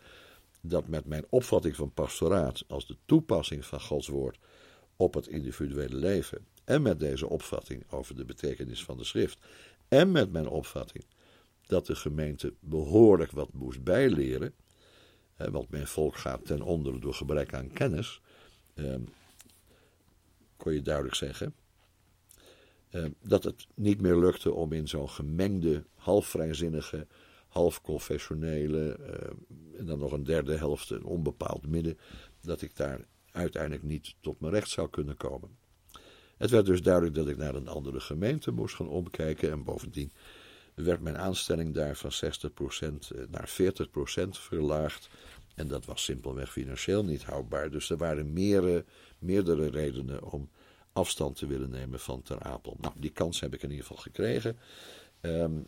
dat 0.62 0.88
met 0.88 1.06
mijn 1.06 1.26
opvatting 1.30 1.76
van 1.76 1.94
pastoraat 1.94 2.64
als 2.68 2.88
de 2.88 2.98
toepassing 3.06 3.66
van 3.66 3.82
Gods 3.82 4.08
woord 4.08 4.38
op 4.98 5.14
het 5.14 5.28
individuele 5.28 5.96
leven 5.96 6.46
en 6.64 6.82
met 6.82 7.00
deze 7.00 7.30
opvatting 7.30 7.84
over 7.90 8.16
de 8.16 8.26
betekenis 8.26 8.84
van 8.84 8.98
de 8.98 9.04
schrift 9.04 9.40
en 9.88 10.12
met 10.12 10.32
mijn 10.32 10.48
opvatting 10.48 11.06
dat 11.68 11.86
de 11.86 11.96
gemeente 11.96 12.54
behoorlijk 12.60 13.32
wat 13.32 13.54
moest 13.54 13.84
bijleren, 13.84 14.54
want 15.36 15.70
mijn 15.70 15.88
volk 15.88 16.16
gaat 16.16 16.46
ten 16.46 16.62
onder 16.62 17.00
door 17.00 17.14
gebrek 17.14 17.54
aan 17.54 17.72
kennis, 17.72 18.22
ehm, 18.74 19.02
kon 20.58 20.74
je 20.74 20.82
duidelijk 20.82 21.16
zeggen, 21.16 21.56
ehm, 22.90 23.12
dat 23.22 23.44
het 23.44 23.68
niet 23.74 24.02
meer 24.02 24.18
lukte 24.18 24.54
om 24.54 24.72
in 24.74 24.88
zo'n 24.88 25.10
gemengde, 25.10 25.84
half 25.96 26.28
vrijzinnige, 26.28 27.08
half 27.48 27.82
confessionele, 27.82 28.92
ehm, 28.92 29.36
en 29.78 29.86
dan 29.86 30.00
nog 30.00 30.12
een 30.12 30.24
derde 30.24 30.58
helft, 30.58 30.90
een 30.90 31.06
onbepaald 31.06 31.68
midden, 31.68 31.98
dat 32.42 32.62
ik 32.62 32.76
daar 32.76 33.06
uiteindelijk 33.38 33.84
niet 33.84 34.16
tot 34.22 34.40
mijn 34.40 34.54
recht 34.54 34.70
zou 34.70 34.90
kunnen 34.90 35.18
komen. 35.18 35.50
Het 36.38 36.50
werd 36.50 36.66
dus 36.66 36.82
duidelijk 36.82 37.16
dat 37.16 37.28
ik 37.28 37.38
naar 37.38 37.56
een 37.56 37.68
andere 37.68 38.00
gemeente 38.00 38.52
moest 38.52 38.76
gaan 38.76 38.90
omkijken 38.90 39.52
en 39.52 39.64
bovendien 39.64 40.12
werd 40.74 41.02
mijn 41.02 41.18
aanstelling 41.18 41.74
daar 41.74 41.96
van 41.96 42.12
60% 42.12 42.18
eh, 42.18 43.22
naar 43.30 43.50
40% 43.50 44.30
verlaagd. 44.30 45.10
En 45.56 45.68
dat 45.68 45.86
was 45.86 46.04
simpelweg 46.04 46.52
financieel 46.52 47.04
niet 47.04 47.24
houdbaar. 47.24 47.70
Dus 47.70 47.90
er 47.90 47.98
waren 47.98 48.34
meerdere, 48.34 48.86
meerdere 49.20 49.70
redenen 49.70 50.32
om 50.32 50.50
afstand 50.94 51.36
te 51.36 51.48
willen 51.48 51.70
nemen 51.70 52.00
van 52.00 52.22
Ter 52.22 52.44
Apel. 52.44 52.78
Nou, 52.82 52.94
die 52.98 53.12
kans 53.12 53.40
heb 53.40 53.54
ik 53.54 53.64
in 53.64 53.70
ieder 53.70 53.86
geval 53.86 54.02
gekregen. 54.02 54.58
Um, 55.22 55.66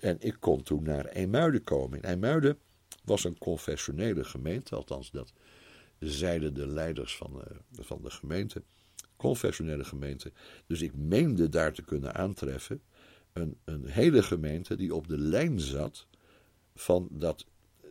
en 0.00 0.16
ik 0.20 0.36
kon 0.40 0.62
toen 0.62 0.82
naar 0.82 1.04
IJmuiden 1.04 1.62
komen. 1.62 1.98
In 1.98 2.04
IJmuiden 2.04 2.58
was 3.04 3.24
een 3.24 3.38
confessionele 3.38 4.24
gemeente, 4.24 4.76
althans 4.76 5.10
dat 5.10 5.32
zeiden 6.00 6.54
de 6.54 6.66
leiders 6.66 7.16
van, 7.16 7.34
uh, 7.34 7.58
van 7.72 8.02
de 8.02 8.10
gemeente. 8.10 8.62
Confessionele 9.16 9.84
gemeente. 9.84 10.32
Dus 10.66 10.80
ik 10.80 10.94
meende 10.94 11.48
daar 11.48 11.72
te 11.72 11.82
kunnen 11.82 12.14
aantreffen 12.14 12.82
een, 13.32 13.56
een 13.64 13.84
hele 13.84 14.22
gemeente 14.22 14.76
die 14.76 14.94
op 14.94 15.08
de 15.08 15.18
lijn 15.18 15.60
zat 15.60 16.06
van 16.74 17.08
dat 17.10 17.46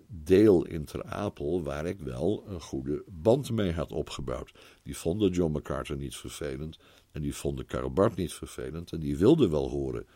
deel 0.08 0.65
in 0.65 0.86
Ter 0.86 1.04
Apel 1.04 1.63
waar 1.63 1.86
ik 1.86 2.00
wel 2.00 2.43
een 2.48 2.62
goede 2.62 3.04
band 3.08 3.52
mee 3.52 3.72
had 3.72 3.91
opgebouwd. 3.91 4.52
Die 4.84 4.98
vonden 4.98 5.32
John 5.32 5.52
MacArthur 5.52 5.98
niet 5.98 6.15
vervelend 6.15 6.80
en 7.12 7.22
die 7.22 7.36
vonden 7.36 7.65
Karl 7.65 7.91
Barth 7.91 8.15
niet 8.15 8.34
vervelend 8.34 8.91
en 8.91 9.00
die 9.00 9.17
wilden 9.17 9.50
wel 9.50 9.69
horen 9.69 10.08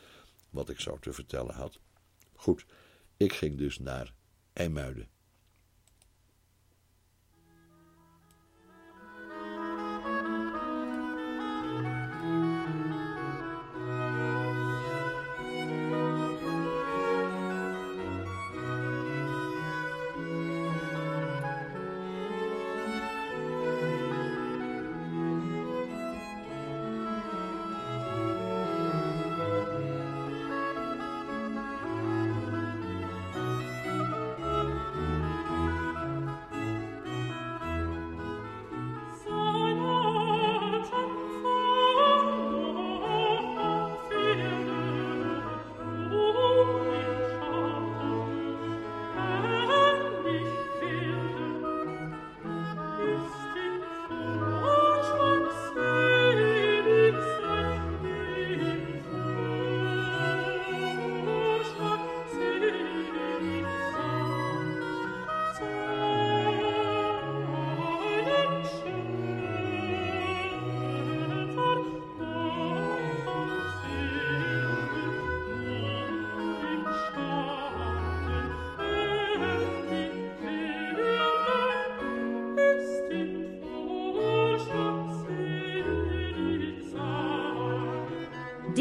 wat 0.50 0.70
ik 0.70 0.80
zou 0.80 1.00
te 1.00 1.14
vertellen 1.14 1.56
had. 1.56 1.80
Goed, 2.34 2.66
ik 3.18 3.34
ging 3.34 3.58
dus 3.58 3.80
naar 3.80 4.14
IJmuiden. 4.54 5.13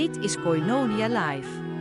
Dit 0.03 0.19
is 0.25 0.37
Koinonia 0.37 1.07
Live. 1.07 1.72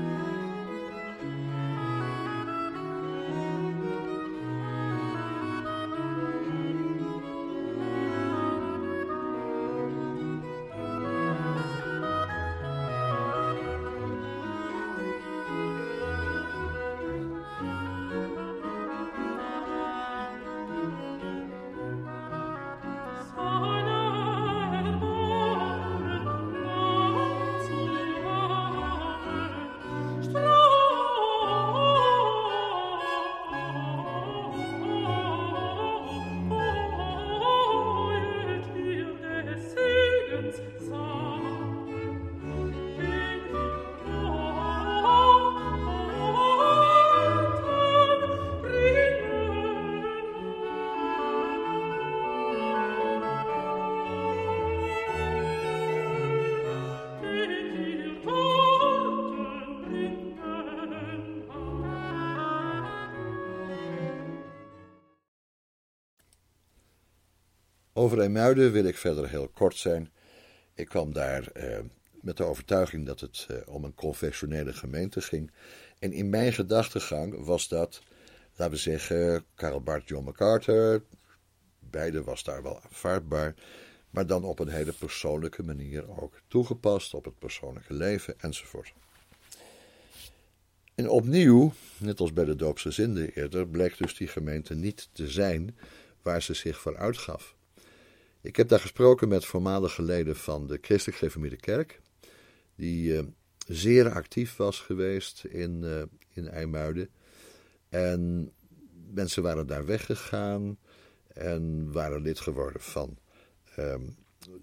Over 68.02 68.22
Eemuiden 68.22 68.72
wil 68.72 68.86
ik 68.86 68.98
verder 68.98 69.30
heel 69.30 69.48
kort 69.48 69.78
zijn. 69.78 70.12
Ik 70.74 70.88
kwam 70.88 71.14
daar 71.14 71.48
eh, 71.48 71.80
met 72.22 72.38
de 72.38 72.44
overtuiging 72.44 73.06
dat 73.06 73.20
het 73.20 73.48
eh, 73.50 73.58
om 73.66 73.84
een 73.84 73.94
confessionele 73.94 74.74
gemeente 74.74 75.22
ging. 75.22 75.52
En 76.00 76.12
in 76.12 76.30
mijn 76.30 76.54
gedachtegang 76.54 77.46
was 77.46 77.68
dat, 77.68 78.02
laten 78.56 78.74
we 78.74 78.80
zeggen, 78.80 79.46
Karel 79.56 79.82
Barth, 79.82 80.08
John 80.08 80.26
MacArthur. 80.26 81.04
Beide 81.80 82.24
was 82.24 82.44
daar 82.44 82.64
wel 82.64 82.82
aanvaardbaar. 82.82 83.56
Maar 84.10 84.26
dan 84.26 84.44
op 84.44 84.60
een 84.60 84.70
hele 84.70 84.94
persoonlijke 84.94 85.64
manier 85.64 86.22
ook 86.22 86.42
toegepast 86.48 87.14
op 87.14 87.26
het 87.26 87.40
persoonlijke 87.40 87.94
leven 87.94 88.34
enzovoort. 88.40 88.94
En 90.96 91.10
opnieuw, 91.10 91.74
net 91.98 92.20
als 92.20 92.34
bij 92.34 92.46
de 92.46 92.56
doopsgezinden 92.56 93.34
eerder, 93.34 93.68
bleek 93.68 93.98
dus 93.98 94.16
die 94.16 94.28
gemeente 94.28 94.76
niet 94.76 95.10
te 95.12 95.28
zijn 95.28 95.78
waar 96.22 96.42
ze 96.42 96.54
zich 96.54 96.80
voor 96.80 96.98
uitgaf. 96.98 97.56
Ik 98.42 98.56
heb 98.56 98.68
daar 98.68 98.80
gesproken 98.80 99.28
met 99.28 99.46
voormalige 99.46 100.02
leden 100.02 100.36
van 100.36 100.68
de 100.68 100.78
Christelijk 100.82 101.18
Gereformeerde 101.18 101.56
Kerk, 101.56 102.02
die 102.76 103.14
uh, 103.14 103.22
zeer 103.68 104.12
actief 104.12 104.56
was 104.56 104.80
geweest 104.80 105.44
in, 105.44 105.82
uh, 105.84 106.02
in 106.34 106.48
IJmuiden. 106.48 107.10
En 107.90 108.52
mensen 109.14 109.44
waren 109.44 109.68
daar 109.68 109.86
weggegaan 109.86 110.78
en 111.28 111.92
waren 111.92 112.22
lid 112.22 112.40
geworden 112.40 112.82
van 112.82 113.18
um, 113.80 114.16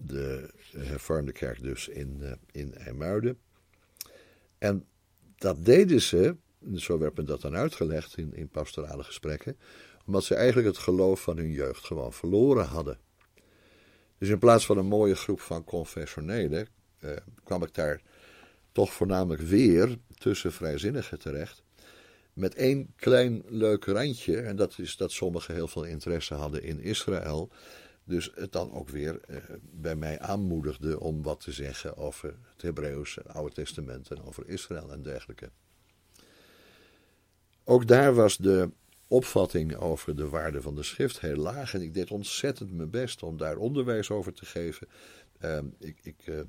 de 0.06 0.50
hervormde 0.76 1.32
kerk 1.32 1.62
dus 1.62 1.88
in, 1.88 2.18
uh, 2.20 2.32
in 2.52 2.74
IJmuiden. 2.74 3.38
En 4.58 4.86
dat 5.36 5.64
deden 5.64 6.00
ze, 6.00 6.36
zo 6.74 6.98
werd 6.98 7.16
me 7.16 7.22
dat 7.22 7.40
dan 7.40 7.54
uitgelegd 7.54 8.16
in, 8.16 8.34
in 8.34 8.48
pastorale 8.48 9.04
gesprekken, 9.04 9.56
omdat 10.06 10.24
ze 10.24 10.34
eigenlijk 10.34 10.66
het 10.68 10.78
geloof 10.78 11.22
van 11.22 11.36
hun 11.36 11.50
jeugd 11.50 11.84
gewoon 11.84 12.12
verloren 12.12 12.66
hadden. 12.66 12.98
Dus 14.18 14.28
in 14.28 14.38
plaats 14.38 14.66
van 14.66 14.78
een 14.78 14.86
mooie 14.86 15.14
groep 15.14 15.40
van 15.40 15.64
confessionelen 15.64 16.68
eh, 16.98 17.10
kwam 17.44 17.62
ik 17.62 17.74
daar 17.74 18.02
toch 18.72 18.92
voornamelijk 18.92 19.42
weer 19.42 19.98
tussen 20.18 20.52
vrijzinnigen 20.52 21.18
terecht. 21.18 21.62
Met 22.32 22.54
één 22.54 22.92
klein 22.96 23.42
leuk 23.46 23.84
randje, 23.84 24.40
en 24.40 24.56
dat 24.56 24.78
is 24.78 24.96
dat 24.96 25.12
sommigen 25.12 25.54
heel 25.54 25.68
veel 25.68 25.84
interesse 25.84 26.34
hadden 26.34 26.62
in 26.62 26.80
Israël. 26.80 27.50
Dus 28.04 28.30
het 28.34 28.52
dan 28.52 28.72
ook 28.72 28.88
weer 28.88 29.20
eh, 29.20 29.36
bij 29.60 29.96
mij 29.96 30.20
aanmoedigde 30.20 31.00
om 31.00 31.22
wat 31.22 31.40
te 31.40 31.52
zeggen 31.52 31.96
over 31.96 32.34
het 32.52 32.62
Hebreeuws, 32.62 33.14
het 33.14 33.28
Oude 33.28 33.54
Testament 33.54 34.10
en 34.10 34.22
over 34.22 34.48
Israël 34.48 34.92
en 34.92 35.02
dergelijke. 35.02 35.50
Ook 37.64 37.86
daar 37.86 38.14
was 38.14 38.36
de 38.36 38.70
opvatting 39.08 39.76
over 39.76 40.16
de 40.16 40.28
waarde 40.28 40.62
van 40.62 40.74
de 40.74 40.82
schrift 40.82 41.20
heel 41.20 41.36
laag. 41.36 41.74
En 41.74 41.82
ik 41.82 41.94
deed 41.94 42.10
ontzettend 42.10 42.72
mijn 42.72 42.90
best 42.90 43.22
om 43.22 43.36
daar 43.36 43.56
onderwijs 43.56 44.10
over 44.10 44.32
te 44.32 44.46
geven. 44.46 44.88
Uh, 45.44 45.58
ik, 45.78 45.98
ik 46.02 46.26
uh, 46.26 46.40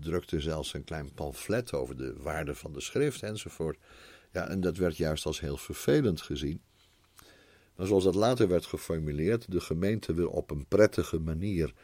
drukte 0.00 0.40
zelfs 0.40 0.74
een 0.74 0.84
klein 0.84 1.12
pamflet 1.14 1.72
over 1.72 1.96
de 1.96 2.14
waarde 2.16 2.54
van 2.54 2.72
de 2.72 2.80
schrift 2.80 3.22
enzovoort. 3.22 3.78
Ja, 4.32 4.48
en 4.48 4.60
dat 4.60 4.76
werd 4.76 4.96
juist 4.96 5.26
als 5.26 5.40
heel 5.40 5.56
vervelend 5.56 6.20
gezien. 6.20 6.60
Maar 7.76 7.86
zoals 7.86 8.04
dat 8.04 8.14
later 8.14 8.48
werd 8.48 8.66
geformuleerd, 8.66 9.50
de 9.50 9.60
gemeente 9.60 10.14
wil 10.14 10.28
op 10.28 10.50
een 10.50 10.66
prettige 10.66 11.18
manier 11.18 11.74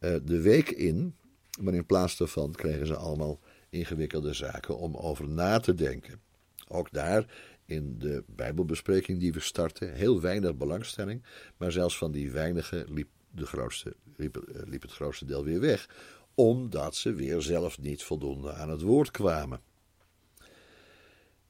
uh, 0.00 0.16
de 0.22 0.40
week 0.40 0.70
in. 0.70 1.14
Maar 1.60 1.74
in 1.74 1.86
plaats 1.86 2.16
daarvan 2.16 2.52
kregen 2.52 2.86
ze 2.86 2.96
allemaal 2.96 3.40
ingewikkelde 3.70 4.32
zaken 4.32 4.78
om 4.78 4.96
over 4.96 5.28
na 5.28 5.58
te 5.58 5.74
denken. 5.74 6.20
Ook 6.68 6.92
daar 6.92 7.26
in 7.70 7.98
de 7.98 8.24
Bijbelbespreking 8.26 9.20
die 9.20 9.32
we 9.32 9.40
starten, 9.40 9.94
heel 9.94 10.20
weinig 10.20 10.56
belangstelling. 10.56 11.22
Maar 11.56 11.72
zelfs 11.72 11.98
van 11.98 12.12
die 12.12 12.30
weinige 12.30 12.84
liep, 12.88 13.08
de 13.30 13.46
grootste, 13.46 13.96
liep, 14.16 14.36
eh, 14.36 14.62
liep 14.66 14.82
het 14.82 14.92
grootste 14.92 15.24
deel 15.24 15.44
weer 15.44 15.60
weg. 15.60 15.88
Omdat 16.34 16.94
ze 16.94 17.12
weer 17.14 17.42
zelf 17.42 17.78
niet 17.78 18.02
voldoende 18.02 18.52
aan 18.52 18.70
het 18.70 18.80
woord 18.80 19.10
kwamen. 19.10 19.60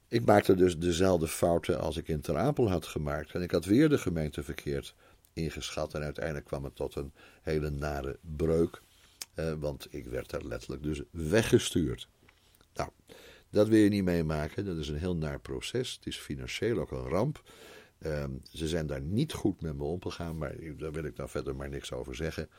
Ik 0.07 0.25
maakte 0.25 0.55
dus 0.55 0.77
dezelfde 0.77 1.27
fouten 1.27 1.79
als 1.79 1.97
ik 1.97 2.07
in 2.07 2.21
Ter 2.21 2.37
Apel 2.37 2.69
had 2.69 2.85
gemaakt. 2.87 3.31
En 3.31 3.41
ik 3.41 3.51
had 3.51 3.65
weer 3.65 3.89
de 3.89 3.97
gemeente 3.97 4.43
verkeerd 4.43 4.95
ingeschat. 5.33 5.93
En 5.93 6.03
uiteindelijk 6.03 6.45
kwam 6.45 6.63
het 6.63 6.75
tot 6.75 6.95
een 6.95 7.13
hele 7.41 7.69
nare 7.69 8.19
breuk. 8.21 8.81
Eh, 9.33 9.53
want 9.53 9.87
ik 9.89 10.05
werd 10.05 10.29
daar 10.29 10.43
letterlijk 10.43 10.83
dus 10.83 11.01
weggestuurd. 11.11 12.07
Nou, 12.73 12.89
dat 13.51 13.67
wil 13.67 13.79
je 13.79 13.89
niet 13.89 14.03
meemaken. 14.03 14.65
Dat 14.65 14.77
is 14.77 14.87
een 14.87 14.97
heel 14.97 15.15
naar 15.15 15.39
proces. 15.39 15.93
Het 15.93 16.05
is 16.05 16.17
financieel 16.17 16.79
ook 16.79 16.91
een 16.91 17.07
ramp. 17.07 17.43
Ehm, 17.99 18.31
ze 18.51 18.67
zijn 18.67 18.87
daar 18.87 19.01
niet 19.01 19.33
goed 19.33 19.61
met 19.61 19.77
me 19.77 19.83
omgegaan, 19.83 20.37
maar 20.37 20.55
daar 20.77 20.91
wil 20.91 21.03
ik 21.03 21.15
dan 21.15 21.29
verder 21.29 21.55
maar 21.55 21.69
niks 21.69 21.91
over 21.91 22.15
zeggen. 22.15 22.49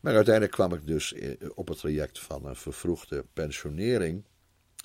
Maar 0.00 0.14
uiteindelijk 0.14 0.54
kwam 0.54 0.74
ik 0.74 0.86
dus 0.86 1.12
eh, 1.12 1.30
op 1.54 1.68
het 1.68 1.78
traject 1.78 2.18
van 2.18 2.46
een 2.46 2.56
vervroegde 2.56 3.24
pensionering, 3.32 4.24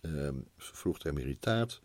um, 0.02 0.48
vervroegd 0.58 1.06
emeritaat. 1.06 1.82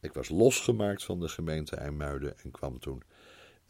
Ik 0.00 0.12
was 0.12 0.28
losgemaakt 0.28 1.04
van 1.04 1.20
de 1.20 1.28
gemeente 1.28 1.76
IJmuiden 1.76 2.38
en 2.38 2.50
kwam 2.50 2.78
toen 2.78 3.02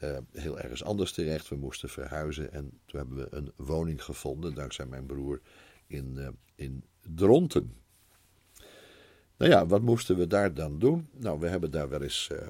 uh, 0.04 0.18
heel 0.32 0.58
ergens 0.58 0.84
anders 0.84 1.12
terecht. 1.12 1.48
We 1.48 1.56
moesten 1.56 1.88
verhuizen 1.88 2.52
en 2.52 2.80
toen 2.86 3.00
hebben 3.00 3.16
we 3.16 3.26
een 3.30 3.52
woning 3.56 4.04
gevonden, 4.04 4.54
dankzij 4.54 4.86
mijn 4.86 5.06
broer, 5.06 5.40
in, 5.86 6.14
uh, 6.16 6.28
in 6.54 6.84
Dronten. 7.14 7.76
Nou 9.38 9.50
ja, 9.50 9.66
wat 9.66 9.82
moesten 9.82 10.16
we 10.16 10.26
daar 10.26 10.54
dan 10.54 10.78
doen? 10.78 11.08
Nou, 11.16 11.40
we 11.40 11.48
hebben 11.48 11.70
daar 11.70 11.88
wel 11.88 12.02
eens 12.02 12.28
uh, 12.32 12.48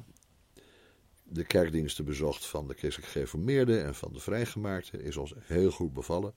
de 1.23 1.45
kerkdiensten 1.45 2.05
bezocht 2.05 2.47
van 2.47 2.69
de 2.69 2.75
christelijk 2.75 3.13
gereformeerden 3.13 3.85
en 3.85 3.95
van 3.95 4.13
de 4.13 4.21
vrijgemaakten. 4.21 5.01
Is 5.01 5.17
ons 5.17 5.35
heel 5.39 5.71
goed 5.71 5.93
bevallen. 5.93 6.35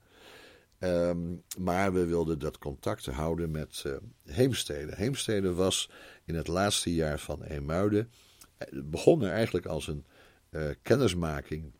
Um, 0.78 1.42
maar 1.58 1.92
we 1.92 2.06
wilden 2.06 2.38
dat 2.38 2.58
contact 2.58 3.06
houden 3.06 3.50
met 3.50 3.82
uh, 3.86 3.96
Heemstede. 4.24 4.94
Heemstede 4.94 5.52
was 5.52 5.90
in 6.24 6.34
het 6.34 6.48
laatste 6.48 6.94
jaar 6.94 7.18
van 7.18 7.42
Eemuiden. 7.42 8.10
Het 8.58 8.90
begon 8.90 9.22
er 9.22 9.32
eigenlijk 9.32 9.66
als 9.66 9.86
een 9.86 10.04
kennismaking 10.82 11.72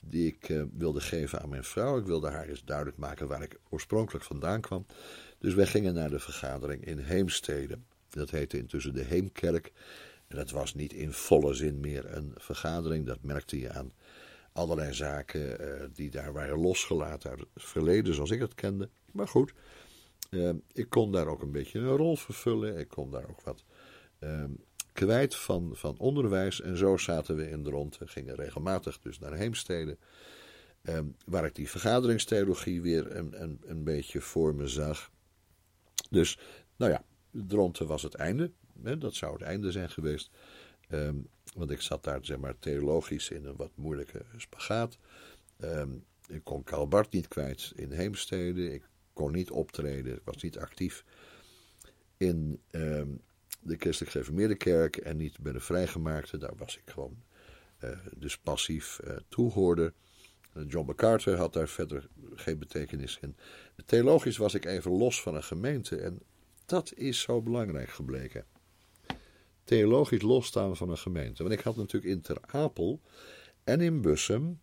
die 0.00 0.26
ik 0.26 0.66
wilde 0.76 1.00
geven 1.00 1.40
aan 1.40 1.48
mijn 1.48 1.64
vrouw. 1.64 1.98
Ik 1.98 2.06
wilde 2.06 2.30
haar 2.30 2.48
eens 2.48 2.64
duidelijk 2.64 2.96
maken 2.96 3.28
waar 3.28 3.42
ik 3.42 3.58
oorspronkelijk 3.68 4.24
vandaan 4.24 4.60
kwam. 4.60 4.86
Dus 5.38 5.54
wij 5.54 5.66
gingen 5.66 5.94
naar 5.94 6.10
de 6.10 6.18
vergadering 6.18 6.84
in 6.84 6.98
Heemstede. 6.98 7.78
Dat 8.14 8.30
heette 8.30 8.58
intussen 8.58 8.94
de 8.94 9.02
Heemkerk. 9.02 9.72
En 10.26 10.36
dat 10.36 10.50
was 10.50 10.74
niet 10.74 10.92
in 10.92 11.12
volle 11.12 11.54
zin 11.54 11.80
meer 11.80 12.16
een 12.16 12.32
vergadering. 12.36 13.06
Dat 13.06 13.22
merkte 13.22 13.58
je 13.58 13.72
aan 13.72 13.92
allerlei 14.52 14.92
zaken 14.92 15.60
uh, 15.60 15.84
die 15.92 16.10
daar 16.10 16.32
waren 16.32 16.58
losgelaten 16.58 17.30
uit 17.30 17.40
het 17.40 17.48
verleden, 17.54 18.14
zoals 18.14 18.30
ik 18.30 18.40
het 18.40 18.54
kende. 18.54 18.88
Maar 19.12 19.28
goed, 19.28 19.52
uh, 20.30 20.50
ik 20.72 20.88
kon 20.88 21.12
daar 21.12 21.26
ook 21.26 21.42
een 21.42 21.52
beetje 21.52 21.78
een 21.78 21.96
rol 21.96 22.16
vervullen. 22.16 22.78
Ik 22.78 22.88
kon 22.88 23.10
daar 23.10 23.28
ook 23.28 23.42
wat 23.42 23.64
uh, 24.20 24.44
kwijt 24.92 25.36
van, 25.36 25.70
van 25.72 25.98
onderwijs. 25.98 26.60
En 26.60 26.76
zo 26.76 26.96
zaten 26.96 27.36
we 27.36 27.50
in 27.50 27.62
de 27.62 27.70
rond. 27.70 27.98
Gingen 28.04 28.34
regelmatig 28.34 28.98
dus 28.98 29.18
naar 29.18 29.34
Heemstede. 29.34 29.96
waar 31.26 31.44
ik 31.44 31.54
die 31.54 31.70
vergaderingstheologie 31.70 32.82
weer 32.82 33.16
een, 33.16 33.42
een, 33.42 33.60
een 33.64 33.84
beetje 33.84 34.20
voor 34.20 34.54
me 34.54 34.68
zag. 34.68 35.10
Dus, 36.10 36.38
nou 36.76 36.92
ja, 36.92 37.04
Dronten 37.46 37.86
was 37.86 38.02
het 38.02 38.14
einde. 38.14 38.50
Hè, 38.82 38.98
dat 38.98 39.14
zou 39.14 39.32
het 39.32 39.42
einde 39.42 39.72
zijn 39.72 39.90
geweest. 39.90 40.30
Um, 40.90 41.28
want 41.54 41.70
ik 41.70 41.80
zat 41.80 42.04
daar 42.04 42.24
zeg 42.24 42.38
maar, 42.38 42.58
theologisch 42.58 43.30
in 43.30 43.44
een 43.44 43.56
wat 43.56 43.70
moeilijke 43.74 44.24
spagaat. 44.36 44.98
Um, 45.58 46.04
ik 46.26 46.44
kon 46.44 46.64
Karl 46.64 46.88
Bart 46.88 47.12
niet 47.12 47.28
kwijt 47.28 47.72
in 47.74 47.92
Heemstede. 47.92 48.72
Ik 48.72 48.88
kon 49.12 49.32
niet 49.32 49.50
optreden. 49.50 50.14
Ik 50.14 50.24
was 50.24 50.42
niet 50.42 50.58
actief 50.58 51.04
in 52.16 52.60
um, 52.70 53.20
de 53.62 53.76
christelijk 53.76 54.12
gereformeerde 54.12 54.56
kerk. 54.56 54.96
En 54.96 55.16
niet 55.16 55.38
bij 55.38 55.52
de 55.52 55.60
vrijgemaakte. 55.60 56.38
Daar 56.38 56.56
was 56.56 56.76
ik 56.76 56.90
gewoon 56.90 57.16
uh, 57.84 57.90
dus 58.16 58.38
passief 58.38 59.00
uh, 59.04 59.16
toehoorder. 59.28 59.92
John 60.66 60.86
MacArthur 60.86 61.36
had 61.36 61.52
daar 61.52 61.68
verder 61.68 62.08
geen 62.34 62.58
betekenis 62.58 63.18
in. 63.20 63.36
Theologisch 63.86 64.36
was 64.36 64.54
ik 64.54 64.64
even 64.64 64.90
los 64.90 65.22
van 65.22 65.34
een 65.34 65.42
gemeente. 65.42 65.96
En 65.96 66.20
dat 66.66 66.92
is 66.94 67.20
zo 67.20 67.42
belangrijk 67.42 67.88
gebleken. 67.88 68.44
Theologisch 69.64 70.22
losstaan 70.22 70.76
van 70.76 70.90
een 70.90 70.98
gemeente. 70.98 71.42
Want 71.42 71.54
ik 71.54 71.60
had 71.60 71.76
natuurlijk 71.76 72.12
in 72.12 72.20
Ter 72.20 72.38
Apel 72.40 73.00
en 73.64 73.80
in 73.80 74.00
Bussum 74.00 74.60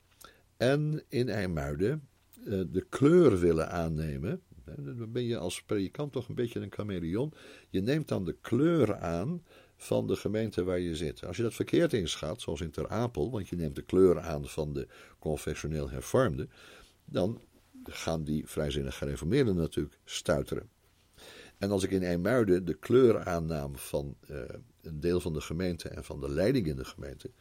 en 0.58 1.04
in 1.08 1.30
IJmuiden 1.30 2.08
eh, 2.46 2.62
de 2.72 2.86
kleur 2.90 3.40
willen 3.40 3.70
aannemen. 3.70 4.42
Dan 4.76 5.12
ben 5.12 5.24
je 5.24 5.38
als 5.38 5.64
predikant 5.64 6.12
toch 6.12 6.28
een 6.28 6.36
beetje 6.36 6.60
een 6.60 6.72
chameleon. 6.72 7.34
Je 7.70 7.82
neemt 7.82 8.08
dan 8.08 8.26
de 8.26 8.38
kleur 8.42 8.96
aan 8.96 9.44
van 9.78 10.08
de 10.08 10.16
gemeente 10.16 10.64
waar 10.64 10.80
je 10.80 10.96
zit. 10.96 11.26
Als 11.26 11.38
je 11.38 11.44
dat 11.44 11.54
verkeerd 11.54 11.94
inschat, 11.94 12.42
zoals 12.42 12.62
in 12.62 12.72
Ter 12.72 12.88
Apel, 12.88 13.32
want 13.32 13.48
je 13.50 13.56
neemt 13.56 13.76
de 13.76 13.82
kleur 13.82 14.20
aan 14.20 14.48
van 14.48 14.74
de 14.74 14.88
confessioneel 15.20 15.90
hervormden, 15.90 16.50
dan 17.06 17.42
gaan 17.84 18.24
die 18.24 18.48
vrijzinnig 18.48 18.98
gereformeerden 18.98 19.56
natuurlijk 19.56 20.00
stuiteren. 20.04 20.70
En 21.62 21.72
als 21.72 21.84
ik 21.84 21.92
in 21.92 22.04
IJmuiden 22.04 22.66
de 22.66 22.74
kleur 22.74 23.24
aannam 23.24 23.78
van 23.78 24.16
uh, 24.32 24.42
een 24.82 25.00
deel 25.00 25.20
van 25.20 25.34
de 25.34 25.42
gemeente 25.42 25.90
en 25.90 26.04
van 26.04 26.20
de 26.20 26.30
leiding 26.30 26.68
in 26.68 26.76
de 26.76 26.86
gemeente, 26.86 27.32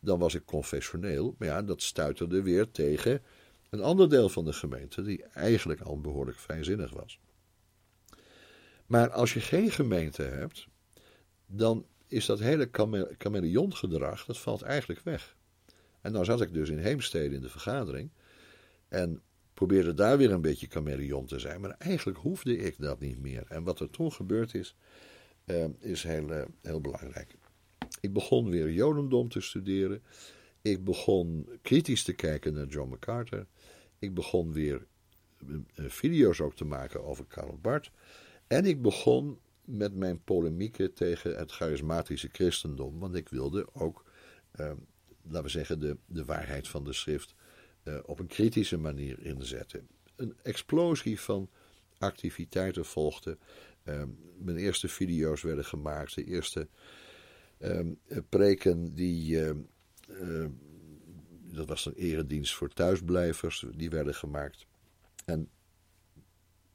dan 0.00 0.18
was 0.18 0.34
ik 0.34 0.44
confessioneel. 0.44 1.34
Maar 1.38 1.48
ja, 1.48 1.62
dat 1.62 1.82
stuiterde 1.82 2.42
weer 2.42 2.70
tegen 2.70 3.22
een 3.70 3.82
ander 3.82 4.08
deel 4.08 4.28
van 4.28 4.44
de 4.44 4.52
gemeente, 4.52 5.02
die 5.02 5.24
eigenlijk 5.24 5.80
al 5.80 6.00
behoorlijk 6.00 6.38
vrijzinnig 6.38 6.92
was. 6.92 7.20
Maar 8.86 9.10
als 9.10 9.34
je 9.34 9.40
geen 9.40 9.70
gemeente 9.70 10.22
hebt, 10.22 10.66
dan 11.46 11.86
is 12.06 12.26
dat 12.26 12.38
hele 12.38 12.68
chameleongedrag, 13.18 14.24
dat 14.24 14.38
valt 14.38 14.62
eigenlijk 14.62 15.00
weg. 15.00 15.36
En 16.00 16.12
dan 16.12 16.24
zat 16.24 16.40
ik 16.40 16.52
dus 16.52 16.68
in 16.68 16.78
Heemstede 16.78 17.34
in 17.34 17.42
de 17.42 17.48
vergadering. 17.48 18.10
En 18.88 19.22
probeerde 19.54 19.94
daar 19.94 20.18
weer 20.18 20.32
een 20.32 20.40
beetje 20.40 20.66
chameleon 20.70 21.26
te 21.26 21.38
zijn. 21.38 21.60
Maar 21.60 21.74
eigenlijk 21.78 22.18
hoefde 22.18 22.56
ik 22.56 22.74
dat 22.78 23.00
niet 23.00 23.20
meer. 23.20 23.44
En 23.48 23.62
wat 23.62 23.80
er 23.80 23.90
toen 23.90 24.12
gebeurd 24.12 24.54
is, 24.54 24.76
uh, 25.46 25.64
is 25.78 26.02
heel, 26.02 26.30
uh, 26.30 26.44
heel 26.62 26.80
belangrijk. 26.80 27.34
Ik 28.00 28.12
begon 28.12 28.50
weer 28.50 28.70
Jodendom 28.70 29.28
te 29.28 29.40
studeren. 29.40 30.02
Ik 30.62 30.84
begon 30.84 31.48
kritisch 31.62 32.02
te 32.02 32.12
kijken 32.12 32.54
naar 32.54 32.66
John 32.66 32.90
MacArthur. 32.90 33.46
Ik 33.98 34.14
begon 34.14 34.52
weer 34.52 34.86
uh, 35.46 35.56
video's 35.76 36.40
ook 36.40 36.54
te 36.54 36.64
maken 36.64 37.04
over 37.04 37.24
Karl 37.24 37.58
Barth. 37.62 37.90
En 38.46 38.64
ik 38.64 38.82
begon 38.82 39.38
met 39.64 39.94
mijn 39.94 40.22
polemieken 40.24 40.94
tegen 40.94 41.36
het 41.36 41.52
charismatische 41.52 42.28
christendom. 42.32 42.98
Want 42.98 43.14
ik 43.14 43.28
wilde 43.28 43.66
ook, 43.72 44.04
laten 45.22 45.42
we 45.42 45.48
zeggen, 45.48 45.80
de, 45.80 45.96
de 46.06 46.24
waarheid 46.24 46.68
van 46.68 46.84
de 46.84 46.92
schrift 46.92 47.34
op 48.04 48.18
een 48.18 48.26
kritische 48.26 48.78
manier 48.78 49.20
inzetten. 49.20 49.88
Een 50.16 50.34
explosie 50.42 51.20
van 51.20 51.48
activiteiten 51.98 52.84
volgde. 52.84 53.38
Uh, 53.84 54.02
mijn 54.38 54.56
eerste 54.56 54.88
video's 54.88 55.42
werden 55.42 55.64
gemaakt. 55.64 56.14
De 56.14 56.24
eerste 56.24 56.68
uh, 57.58 57.80
preken 58.28 58.94
die. 58.94 59.40
Ehm, 59.40 59.58
dat 61.42 61.68
was 61.68 61.86
een 61.86 61.94
eredienst 61.94 62.54
voor 62.54 62.68
thuisblijvers. 62.68 63.64
Die 63.74 63.90
werden 63.90 64.14
gemaakt. 64.14 64.66
En 65.24 65.48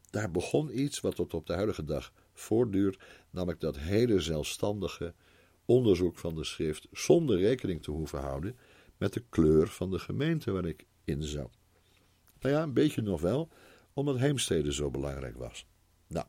daar 0.09 0.31
begon 0.31 0.79
iets 0.79 0.99
wat 0.99 1.15
tot 1.15 1.33
op 1.33 1.45
de 1.45 1.53
huidige 1.53 1.83
dag 1.83 2.13
voortduurt. 2.33 3.03
Namelijk 3.29 3.59
dat 3.59 3.77
hele 3.77 4.19
zelfstandige 4.19 5.13
onderzoek 5.65 6.17
van 6.17 6.35
de 6.35 6.43
schrift. 6.43 6.87
Zonder 6.91 7.37
rekening 7.37 7.83
te 7.83 7.91
hoeven 7.91 8.19
houden 8.19 8.57
met 8.97 9.13
de 9.13 9.23
kleur 9.29 9.67
van 9.67 9.91
de 9.91 9.99
gemeente 9.99 10.51
waar 10.51 10.65
ik 10.65 10.85
in 11.09 11.23
zat. 11.23 11.57
Nou 12.39 12.55
ja, 12.55 12.63
een 12.63 12.73
beetje 12.73 13.01
nog 13.01 13.21
wel, 13.21 13.49
omdat 13.93 14.17
Heemstede 14.17 14.73
zo 14.73 14.89
belangrijk 14.89 15.37
was. 15.37 15.65
Nou, 16.07 16.25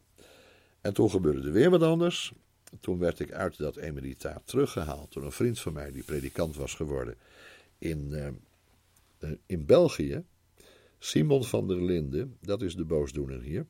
en 0.80 0.94
toen 0.94 1.10
gebeurde 1.10 1.46
er 1.46 1.52
weer 1.52 1.70
wat 1.70 1.82
anders. 1.82 2.32
Toen 2.80 2.98
werd 2.98 3.20
ik 3.20 3.32
uit 3.32 3.58
dat 3.58 3.76
emeritaat 3.76 4.42
teruggehaald 4.44 5.12
door 5.12 5.24
een 5.24 5.32
vriend 5.32 5.60
van 5.60 5.72
mij 5.72 5.90
die 5.90 6.04
predikant 6.04 6.56
was 6.56 6.74
geworden 6.74 7.16
in, 7.78 8.08
uh, 9.20 9.30
in 9.46 9.66
België. 9.66 10.24
Simon 10.98 11.44
van 11.44 11.68
der 11.68 11.82
Linden, 11.82 12.36
dat 12.40 12.62
is 12.62 12.74
de 12.74 12.84
boosdoener 12.84 13.40
hier. 13.40 13.66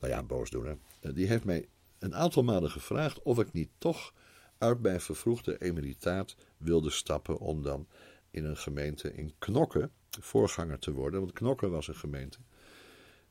Nou 0.00 0.12
ja, 0.12 0.22
boosdoener. 0.22 0.78
Uh, 1.00 1.14
die 1.14 1.26
heeft 1.26 1.44
mij 1.44 1.68
een 1.98 2.14
aantal 2.14 2.42
maanden 2.42 2.70
gevraagd 2.70 3.22
of 3.22 3.38
ik 3.38 3.52
niet 3.52 3.70
toch 3.78 4.12
uit 4.58 4.80
mijn 4.82 5.00
vervroegde 5.00 5.62
emeritaat 5.62 6.36
wilde 6.56 6.90
stappen 6.90 7.38
om 7.38 7.62
dan 7.62 7.86
in 8.30 8.44
een 8.44 8.56
gemeente 8.56 9.14
in 9.14 9.34
Knokken 9.38 9.92
voorganger 10.20 10.78
te 10.78 10.92
worden. 10.92 11.20
Want 11.20 11.32
Knokken 11.32 11.70
was 11.70 11.88
een 11.88 11.94
gemeente 11.94 12.38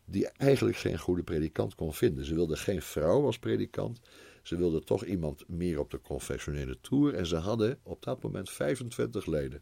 die 0.09 0.27
eigenlijk 0.27 0.77
geen 0.77 0.99
goede 0.99 1.23
predikant 1.23 1.75
kon 1.75 1.93
vinden. 1.93 2.25
Ze 2.25 2.33
wilden 2.33 2.57
geen 2.57 2.81
vrouw 2.81 3.25
als 3.25 3.39
predikant. 3.39 3.99
Ze 4.43 4.57
wilden 4.57 4.85
toch 4.85 5.05
iemand 5.05 5.47
meer 5.47 5.79
op 5.79 5.91
de 5.91 6.01
confessionele 6.01 6.77
tour 6.81 7.13
en 7.13 7.25
ze 7.25 7.35
hadden 7.35 7.79
op 7.83 8.03
dat 8.03 8.23
moment 8.23 8.49
25 8.49 9.25
leden. 9.25 9.61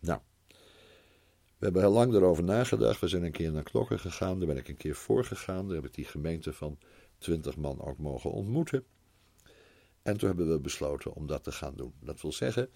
Nou, 0.00 0.20
we 1.58 1.64
hebben 1.64 1.82
heel 1.82 1.92
lang 1.92 2.14
erover 2.14 2.44
nagedacht. 2.44 3.00
We 3.00 3.08
zijn 3.08 3.22
een 3.22 3.32
keer 3.32 3.52
naar 3.52 3.62
Knokken 3.62 3.98
gegaan, 3.98 4.38
daar 4.38 4.48
ben 4.48 4.56
ik 4.56 4.68
een 4.68 4.76
keer 4.76 4.94
voor 4.94 5.24
gegaan. 5.24 5.66
Daar 5.66 5.76
heb 5.76 5.86
ik 5.86 5.94
die 5.94 6.04
gemeente 6.04 6.52
van 6.52 6.78
20 7.18 7.56
man 7.56 7.80
ook 7.80 7.98
mogen 7.98 8.30
ontmoeten. 8.30 8.84
En 10.02 10.16
toen 10.16 10.28
hebben 10.28 10.48
we 10.48 10.60
besloten 10.60 11.12
om 11.12 11.26
dat 11.26 11.44
te 11.44 11.52
gaan 11.52 11.76
doen. 11.76 11.92
Dat 12.00 12.20
wil 12.20 12.32
zeggen, 12.32 12.70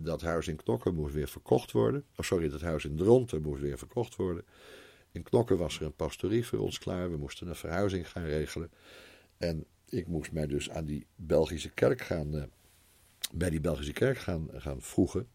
dat 0.00 0.20
huis 0.20 0.48
in 0.48 0.56
Knokken 0.56 0.94
moest 0.94 1.14
weer 1.14 1.28
verkocht 1.28 1.72
worden. 1.72 2.04
Oh, 2.16 2.24
sorry, 2.24 2.48
dat 2.48 2.60
huis 2.60 2.84
in 2.84 2.96
Dronten 2.96 3.42
moest 3.42 3.60
weer 3.60 3.78
verkocht 3.78 4.16
worden. 4.16 4.44
In 5.12 5.22
Knokken 5.22 5.58
was 5.58 5.78
er 5.78 5.86
een 5.86 5.94
pastorie 5.94 6.46
voor 6.46 6.58
ons 6.58 6.78
klaar. 6.78 7.10
We 7.10 7.16
moesten 7.16 7.48
een 7.48 7.56
verhuizing 7.56 8.10
gaan 8.10 8.24
regelen. 8.24 8.70
En 9.36 9.64
ik 9.88 10.06
moest 10.06 10.32
mij 10.32 10.46
dus 10.46 10.70
aan 10.70 10.84
die 10.84 11.06
Belgische 11.16 11.70
kerk 11.70 12.00
gaan, 12.00 12.34
uh, 12.34 12.42
bij 13.32 13.50
die 13.50 13.60
Belgische 13.60 13.92
kerk 13.92 14.18
gaan, 14.18 14.48
gaan 14.52 14.82
voegen. 14.82 15.28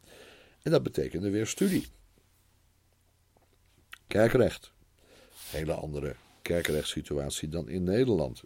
En 0.61 0.71
dat 0.71 0.83
betekende 0.83 1.29
weer 1.29 1.47
studie. 1.47 1.87
Kerkrecht. 4.07 4.71
Hele 5.49 5.73
andere 5.73 6.15
kerkrechtssituatie 6.41 7.49
dan 7.49 7.69
in 7.69 7.83
Nederland. 7.83 8.43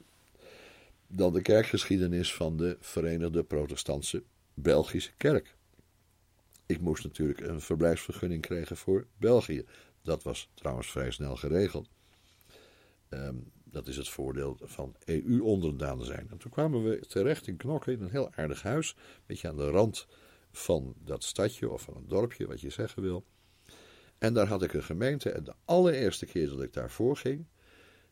Dan 1.07 1.33
de 1.33 1.41
kerkgeschiedenis 1.41 2.33
van 2.33 2.57
de 2.57 2.77
Verenigde 2.79 3.43
Protestantse 3.43 4.23
Belgische 4.53 5.11
Kerk. 5.17 5.56
Ik 6.67 6.81
moest 6.81 7.03
natuurlijk 7.03 7.39
een 7.39 7.61
verblijfsvergunning 7.61 8.41
krijgen 8.41 8.77
voor 8.77 9.07
België. 9.17 9.65
Dat 10.01 10.23
was 10.23 10.49
trouwens 10.53 10.91
vrij 10.91 11.11
snel 11.11 11.35
geregeld. 11.35 11.89
Ehm, 13.09 13.35
dat 13.63 13.87
is 13.87 13.97
het 13.97 14.09
voordeel 14.09 14.57
van 14.61 14.95
EU-onderdaan 15.05 16.03
zijn. 16.03 16.27
En 16.29 16.37
toen 16.37 16.51
kwamen 16.51 16.83
we 16.83 16.99
terecht 17.07 17.47
in 17.47 17.57
Knokke 17.57 17.91
in 17.91 18.01
een 18.01 18.09
heel 18.09 18.33
aardig 18.33 18.61
huis. 18.61 18.95
Een 18.97 19.23
beetje 19.25 19.47
aan 19.47 19.57
de 19.57 19.69
rand 19.69 20.07
van 20.51 20.95
dat 21.03 21.23
stadje 21.23 21.69
of 21.69 21.81
van 21.81 21.95
een 21.95 22.07
dorpje, 22.07 22.47
wat 22.47 22.61
je 22.61 22.69
zeggen 22.69 23.01
wil. 23.01 23.25
En 24.17 24.33
daar 24.33 24.47
had 24.47 24.63
ik 24.63 24.73
een 24.73 24.83
gemeente. 24.83 25.31
En 25.31 25.43
de 25.43 25.53
allereerste 25.65 26.25
keer 26.25 26.49
dat 26.49 26.61
ik 26.61 26.73
daarvoor 26.73 27.17
ging, 27.17 27.45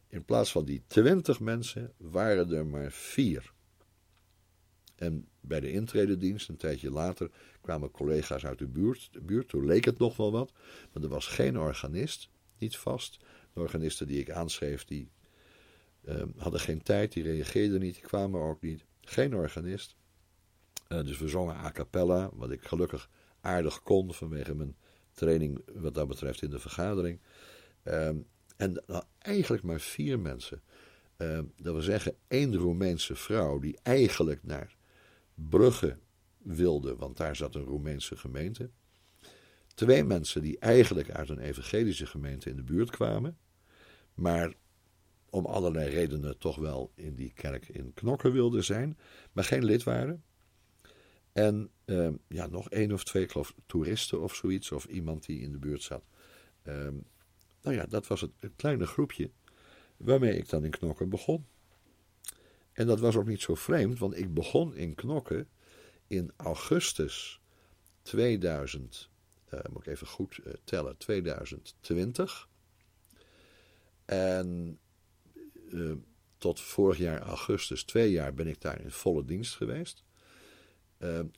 in 0.08 0.26
plaats 0.26 0.52
van 0.52 0.66
die 0.66 0.84
twintig 0.88 1.40
mensen, 1.40 1.94
waren 1.98 2.52
er 2.52 2.66
maar 2.66 2.92
vier. 2.92 3.54
En 4.96 5.28
bij 5.40 5.60
de 5.60 5.72
intrededienst, 5.72 6.50
een 6.50 6.58
tijdje 6.58 6.92
later, 6.92 7.32
kwamen 7.62 7.92
collega's 7.92 8.46
uit 8.46 8.60
de 8.60 8.68
buurt. 8.68 9.10
De 9.12 9.22
buurt, 9.22 9.48
toen 9.48 9.66
leek 9.66 9.86
het 9.86 9.98
nog 9.98 10.18
wel 10.18 10.32
wat, 10.32 10.52
maar 10.94 11.04
er 11.04 11.10
was 11.10 11.28
geen 11.28 11.60
organist, 11.60 12.30
niet 12.58 12.78
vast. 12.78 13.20
De 13.54 13.60
organisten 13.60 14.08
die 14.08 14.20
ik 14.20 14.32
aanschreef, 14.32 14.86
die 14.86 15.10
ehm, 16.06 16.30
hadden 16.38 16.60
geen 16.60 16.82
tijd, 16.82 17.14
die 17.14 17.24
reageerden 17.24 17.80
niet, 17.80 17.94
die 17.94 18.04
kwamen 18.04 18.42
ook 18.42 18.62
niet. 18.62 18.86
Geen 19.02 19.36
organist. 19.36 19.96
Uh, 20.90 21.04
dus 21.04 21.18
we 21.18 21.28
zongen 21.28 21.56
a 21.56 21.72
cappella, 21.72 22.30
wat 22.34 22.52
ik 22.52 22.64
gelukkig 22.64 23.10
aardig 23.42 23.84
kon 23.84 24.14
vanwege 24.14 24.56
mijn 24.56 24.76
training 25.12 25.62
wat 25.74 25.94
dat 25.94 26.08
betreft 26.08 26.42
in 26.42 26.50
de 26.50 26.60
vergadering. 26.60 27.20
Ehm, 27.84 28.18
en 28.58 28.84
nou, 28.88 29.04
eigenlijk 29.18 29.64
maar 29.64 29.80
vier 29.80 30.20
mensen. 30.20 30.62
Ehm, 31.18 31.44
dat 31.56 31.74
wil 31.74 31.82
zeggen, 31.82 32.16
één 32.28 32.56
Roemeense 32.56 33.16
vrouw 33.16 33.60
die 33.60 33.78
eigenlijk 33.84 34.44
naar 34.44 34.75
Brugge 35.36 35.98
wilde, 36.38 36.96
want 36.96 37.18
daar 37.18 37.36
zat 37.36 37.56
een 37.56 37.64
Roemeense 37.64 38.18
gemeente. 38.18 38.70
Twee 39.74 40.04
mensen 40.04 40.42
die 40.42 40.60
eigenlijk 40.60 41.12
uit 41.12 41.30
een 41.30 41.40
evangelische 41.40 42.06
gemeente 42.06 42.50
in 42.50 42.56
de 42.56 42.64
buurt 42.64 42.90
kwamen, 42.90 43.38
maar 44.14 44.54
om 45.30 45.46
allerlei 45.46 45.90
redenen 45.90 46.38
toch 46.38 46.56
wel 46.56 46.92
in 46.96 47.16
die 47.16 47.34
kerk 47.34 47.68
in 47.68 47.94
Knokken 47.94 48.32
wilden 48.32 48.64
zijn, 48.64 48.98
maar 49.32 49.44
geen 49.44 49.66
lid 49.66 49.84
waren. 49.84 50.24
En 51.32 51.70
uh, 51.86 52.10
ja, 52.28 52.48
nog 52.48 52.70
één 52.70 52.92
of 52.92 53.04
twee, 53.04 53.28
toeristen 53.66 54.22
of 54.22 54.36
zoiets, 54.36 54.72
of 54.72 54.86
iemand 54.86 55.26
die 55.26 55.42
in 55.42 55.52
de 55.52 55.58
buurt 55.58 55.82
zat. 55.82 56.06
Uh, 56.64 56.74
nou 57.62 57.76
ja, 57.76 57.86
dat 57.86 58.08
was 58.08 58.22
het, 58.22 58.32
het 58.40 58.54
kleine 58.56 58.86
groepje 58.86 59.32
waarmee 59.98 60.38
ik 60.38 60.50
dan 60.50 60.64
in 60.64 60.72
Knokken 60.72 61.10
begon. 61.10 61.46
En 62.76 62.88
dat 62.88 63.00
was 63.00 63.16
ook 63.16 63.28
niet 63.28 63.42
zo 63.42 63.56
vreemd, 63.56 64.00
want 64.00 64.18
ik 64.18 64.34
begon 64.34 64.76
in 64.76 64.96
Knokken 64.96 65.48
in 66.08 66.32
augustus 66.38 67.42
2000, 68.02 69.10
uh, 69.54 69.60
eh, 69.60 69.66
moet 69.72 69.88
ik 69.88 69.94
even 69.94 70.08
goed 70.08 70.40
uh, 70.46 70.54
tellen, 70.64 70.98
2020. 70.98 72.50
En 74.06 74.80
uh, 75.70 75.94
tot 76.38 76.60
vorig 76.60 76.98
jaar 76.98 77.22
augustus, 77.22 77.84
twee 77.84 78.12
jaar, 78.12 78.34
ben 78.34 78.48
ik 78.48 78.62
daar 78.62 78.82
in 78.82 78.92
volle 78.92 79.26
dienst 79.26 79.56
geweest. 79.56 80.04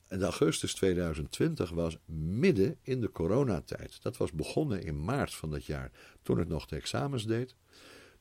en 0.07 0.21
augustus 0.21 0.73
2020 0.73 1.69
was 1.69 1.97
midden 2.15 2.77
in 2.81 3.01
de 3.01 3.11
coronatijd. 3.11 4.01
Dat 4.01 4.17
was 4.17 4.31
begonnen 4.31 4.83
in 4.83 5.03
maart 5.03 5.33
van 5.33 5.49
dat 5.49 5.65
jaar, 5.65 5.91
toen 6.21 6.39
ik 6.39 6.47
nog 6.47 6.65
de 6.65 6.75
examens 6.75 7.25
deed. 7.25 7.55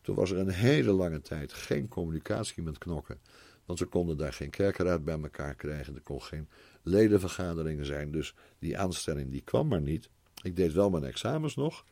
Toen 0.07 0.15
was 0.15 0.31
er 0.31 0.39
een 0.39 0.49
hele 0.49 0.93
lange 0.93 1.21
tijd 1.21 1.53
geen 1.53 1.89
communicatie 1.89 2.63
met 2.63 2.79
knokken. 2.79 3.19
Want 3.65 3.79
ze 3.79 3.85
konden 3.85 4.17
daar 4.17 4.33
geen 4.33 4.51
kerkenraad 4.51 5.05
bij 5.05 5.21
elkaar 5.21 5.55
krijgen. 5.55 5.95
Er 5.95 6.01
kon 6.01 6.23
geen 6.23 6.49
ledenvergaderingen 6.83 7.87
zijn. 7.87 8.11
Dus 8.11 8.35
die 8.59 8.79
aanstelling 8.79 9.31
die 9.31 9.41
kwam 9.41 9.69
maar 9.69 9.81
niet. 9.81 10.09
Ik 10.43 10.57
deed 10.57 10.73
wel 10.73 10.91
mijn 10.91 11.05
examens 11.05 11.55
nog. 11.55 11.85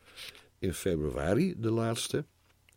In 0.59 0.73
februari 0.73 1.55
de 1.57 1.71
laatste. 1.71 2.25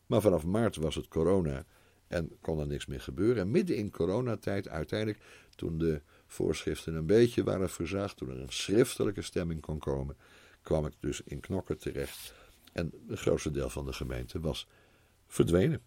Maar 0.07 0.21
vanaf 0.21 0.45
maart 0.45 0.77
was 0.77 0.95
het 0.95 1.09
corona 1.09 1.65
en 2.07 2.31
kon 2.41 2.61
er 2.61 2.67
niks 2.67 2.87
meer 2.87 3.01
gebeuren. 3.01 3.43
En 3.43 3.51
midden 3.51 3.77
in 3.77 3.91
coronatijd 3.91 4.69
uiteindelijk, 4.69 5.21
toen 5.57 5.79
de 5.79 6.01
voorschriften 6.27 6.95
een 6.95 7.07
beetje 7.07 7.45
waren 7.45 7.71
verzaagd, 7.71 8.17
toen 8.17 8.31
er 8.31 8.41
een 8.41 8.53
schriftelijke 8.53 9.23
stemming 9.23 9.61
kon 9.61 9.79
komen, 9.79 10.17
kwam 10.63 10.87
ik 10.87 10.95
dus 11.01 11.21
in 11.25 11.41
Knokken 11.41 11.79
terecht. 11.79 12.35
En 12.73 12.93
het 13.09 13.19
grootste 13.19 13.51
deel 13.51 13.71
van 13.71 13.87
de 13.87 13.93
gemeente 13.93 14.41
was 14.41 14.69
verdwenen. 15.29 15.83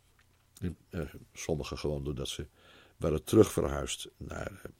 Eh, 0.89 1.01
sommigen 1.33 1.77
gewoon 1.77 2.03
doordat 2.03 2.27
ze 2.27 2.47
waren 2.97 3.23
terugverhuisd 3.23 4.09
naar 4.17 4.51
eh, 4.63 4.71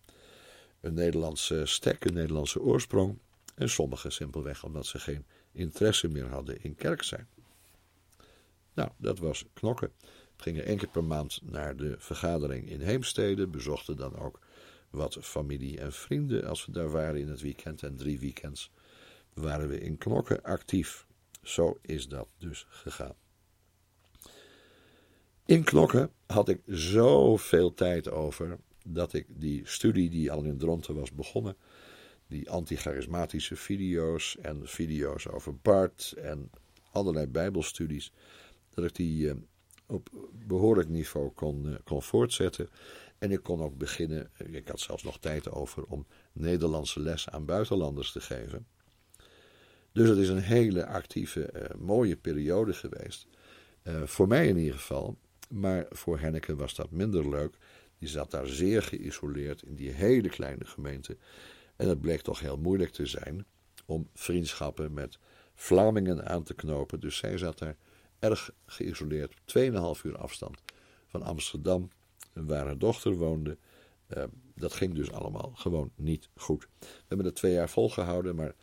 een 0.82 0.94
Nederlandse 0.94 1.66
stek, 1.66 2.06
een 2.06 2.14
Nederlandse 2.14 2.62
oorsprong. 2.62 3.20
En 3.56 3.70
sommigen 3.70 4.12
simpelweg 4.12 4.64
omdat 4.64 4.86
ze 4.86 5.00
geen 5.00 5.26
interesse 5.52 6.08
meer 6.08 6.28
hadden 6.28 6.64
in 6.64 6.76
kerk 6.76 7.04
zijn. 7.04 7.28
Nou, 8.74 8.90
dat 8.98 9.20
was 9.20 9.46
knokken. 9.54 9.92
We 10.36 10.44
gingen 10.44 10.66
één 10.66 10.78
keer 10.78 10.90
per 10.90 11.04
maand 11.04 11.40
naar 11.44 11.76
de 11.76 11.96
vergadering 11.98 12.70
in 12.70 12.82
Heemstede. 12.82 13.48
Bezochten 13.48 13.98
dan 13.98 14.18
ook 14.18 14.40
wat 14.90 15.18
familie 15.22 15.80
en 15.80 15.94
vrienden 15.94 16.48
als 16.48 16.66
we 16.66 16.72
daar 16.72 16.90
waren 16.90 17.20
in 17.20 17.28
het 17.28 17.42
weekend. 17.42 17.84
En 17.84 17.96
drie 17.96 18.20
weekends 18.20 18.72
waren 19.34 19.68
we 19.68 19.80
in 19.80 19.98
knokken 19.98 20.44
actief. 20.44 21.06
Zo 21.42 21.78
is 21.82 22.08
dat 22.08 22.28
dus 22.38 22.66
gegaan. 22.70 23.16
In 25.52 25.64
Knokken 25.64 26.12
had 26.26 26.50
ik 26.50 26.62
zoveel 26.66 27.74
tijd 27.74 28.12
over 28.12 28.58
dat 28.86 29.14
ik 29.14 29.26
die 29.28 29.62
studie 29.64 30.10
die 30.10 30.32
al 30.32 30.44
in 30.44 30.58
Dronten 30.58 30.96
was 30.96 31.12
begonnen, 31.12 31.56
die 32.28 32.50
anticharismatische 32.50 33.56
video's 33.56 34.38
en 34.42 34.62
video's 34.64 35.28
over 35.28 35.56
Bart 35.58 36.14
en 36.18 36.50
allerlei 36.92 37.28
bijbelstudies, 37.28 38.14
dat 38.74 38.86
ik 38.86 38.96
die 38.96 39.30
eh, 39.30 39.36
op 39.86 40.10
behoorlijk 40.48 40.90
niveau 40.90 41.30
kon, 41.30 41.68
eh, 41.68 41.76
kon 41.84 42.02
voortzetten. 42.02 42.70
En 43.18 43.32
ik 43.32 43.44
kon 43.44 43.62
ook 43.62 43.78
beginnen, 43.78 44.30
ik 44.38 44.68
had 44.68 44.80
zelfs 44.80 45.04
nog 45.04 45.20
tijd 45.20 45.52
over 45.52 45.84
om 45.84 46.06
Nederlandse 46.32 47.00
les 47.00 47.30
aan 47.30 47.46
buitenlanders 47.46 48.12
te 48.12 48.22
geven. 48.22 48.68
Dus 49.92 50.10
het 50.10 50.18
is 50.18 50.30
een 50.30 50.42
hele 50.42 50.86
actieve, 50.86 51.50
uh, 51.56 51.82
mooie 51.82 52.16
periode 52.16 52.74
geweest. 52.74 53.28
Voor 54.06 54.28
mij 54.28 54.48
in 54.48 54.58
ieder 54.58 54.76
geval. 54.76 55.18
Maar 55.52 55.86
voor 55.90 56.20
Henneke 56.20 56.56
was 56.56 56.76
dat 56.76 56.92
minder 56.92 57.30
leuk. 57.30 57.58
Die 57.98 58.10
zat 58.10 58.32
daar 58.32 58.48
zeer 58.48 58.84
geïsoleerd 58.84 59.64
in 59.64 59.76
die 59.76 59.92
hele 59.92 60.30
kleine 60.30 60.66
gemeente. 60.66 61.18
En 61.76 61.88
het 61.88 62.02
bleek 62.02 62.22
toch 62.22 62.40
heel 62.40 62.58
moeilijk 62.58 62.92
te 62.92 63.06
zijn 63.06 63.46
om 63.86 64.08
vriendschappen 64.14 64.94
met 64.94 65.20
Vlamingen 65.54 66.28
aan 66.28 66.44
te 66.44 66.54
knopen. 66.54 67.00
Dus 67.00 67.18
zij 67.18 67.38
zat 67.38 67.60
daar 67.60 67.76
erg 68.20 68.52
geïsoleerd, 68.66 69.32
op 69.32 69.98
2,5 69.98 70.02
uur 70.04 70.18
afstand 70.18 70.62
van 71.08 71.24
Amsterdam, 71.24 71.90
waar 72.34 72.66
haar 72.66 72.78
dochter 72.78 73.14
woonde. 73.14 73.58
Uh, 74.18 74.24
dat 74.56 74.74
ging 74.74 74.94
dus 74.94 75.12
allemaal 75.12 75.52
gewoon 75.56 75.92
niet 75.96 76.30
goed. 76.36 76.68
We 76.80 76.88
hebben 77.08 77.26
het 77.26 77.36
twee 77.36 77.54
jaar 77.54 77.70
volgehouden, 77.70 78.36
maar 78.36 78.54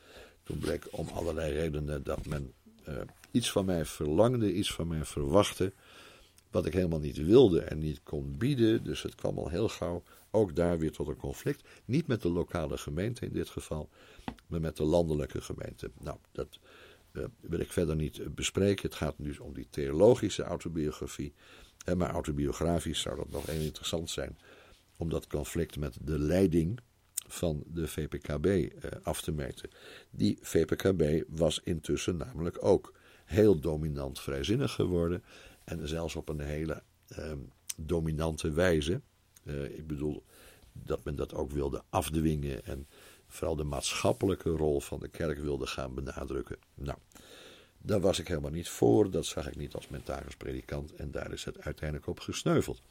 toen 0.43 0.59
bleek 0.59 0.89
om 0.91 1.09
allerlei 1.09 1.53
redenen 1.53 2.03
dat 2.03 2.27
men 2.27 2.53
uh, 2.89 2.95
iets 3.31 3.53
van 3.53 3.65
mij 3.65 3.85
verlangde, 3.85 4.53
iets 4.53 4.73
van 4.73 4.89
mij 4.89 5.05
verwachtte. 5.05 5.73
Wat 6.51 6.67
ik 6.67 6.73
helemaal 6.73 6.99
niet 6.99 7.17
wilde 7.17 7.61
en 7.61 7.79
niet 7.79 8.03
kon 8.03 8.37
bieden. 8.37 8.85
Dus 8.85 9.03
het 9.03 9.15
kwam 9.15 9.39
al 9.39 9.49
heel 9.49 9.69
gauw 9.69 10.03
ook 10.31 10.57
daar 10.57 10.79
weer 10.79 10.93
tot 10.93 11.09
een 11.09 11.17
conflict. 11.17 11.69
Niet 11.85 12.07
met 12.07 12.23
de 12.23 12.29
lokale 12.29 12.79
gemeente 12.79 13.27
in 13.27 13.33
dit 13.33 13.49
geval, 13.49 13.89
maar 14.47 14.61
met 14.61 14.77
de 14.77 14.85
landelijke 14.85 15.41
gemeente. 15.41 15.91
Nou, 16.01 16.19
dat 16.33 16.59
uh, 17.13 17.25
wil 17.41 17.59
ik 17.59 17.73
verder 17.73 17.97
niet 17.97 18.19
eh, 18.19 18.27
bespreken. 18.31 18.89
Het 18.89 18.99
gaat 18.99 19.19
nu 19.19 19.37
om 19.37 19.55
die 19.55 19.67
theologische 19.71 20.43
autobiografie. 20.43 21.35
En 21.85 21.99
maar 21.99 22.11
autobiografisch 22.11 23.01
zou 23.01 23.17
dat 23.17 23.31
nog 23.31 23.47
heel 23.47 23.61
interessant 23.61 24.11
zijn 24.11 24.39
om 24.97 25.09
dat 25.09 25.27
conflict 25.27 25.79
met 25.79 25.99
de 26.03 26.19
leiding 26.19 26.81
van 27.27 27.63
de 27.67 27.89
VPKB 27.89 28.47
eh, 28.47 28.91
af 29.03 29.23
te 29.23 29.33
meten. 29.33 29.71
Die 30.11 30.39
VPKB 30.41 31.25
was 31.29 31.61
intussen 31.65 32.17
namelijk 32.17 32.65
ook 32.65 32.93
heel 33.25 33.59
dominant 33.61 34.21
vrijzinnig 34.21 34.73
geworden 34.73 35.23
en 35.69 35.89
zelfs 35.89 36.17
op 36.17 36.29
een 36.29 36.41
hele 36.41 36.83
ehm, 37.09 37.39
dominante 37.77 38.51
wijze. 38.51 39.01
Eh, 39.45 39.65
ik 39.65 39.87
bedoel 39.87 40.25
dat 40.73 41.05
men 41.05 41.17
dat 41.17 41.35
ook 41.35 41.51
wilde 41.51 41.83
afdwingen 41.89 42.65
en 42.65 42.87
vooral 43.27 43.57
de 43.57 43.65
maatschappelijke 43.65 44.51
rol 44.51 44.81
van 44.81 45.01
de 45.01 45.09
kerk 45.09 45.39
wilde 45.39 45.67
gaan 45.67 45.95
benadrukken. 45.95 46.57
Nou, 46.75 46.99
daar 47.79 48.01
was 48.01 48.19
ik 48.19 48.29
helemaal 48.29 48.51
niet 48.51 48.69
voor, 48.69 49.11
dat 49.11 49.27
zag 49.27 49.49
ik 49.49 49.57
niet 49.57 49.75
als 49.75 49.89
mentagers 49.89 50.37
predikant 50.37 50.95
en 50.95 51.11
daar 51.11 51.33
is 51.33 51.45
het 51.45 51.61
uiteindelijk 51.61 52.09
op 52.09 52.21
gesneuveld. 52.21 52.83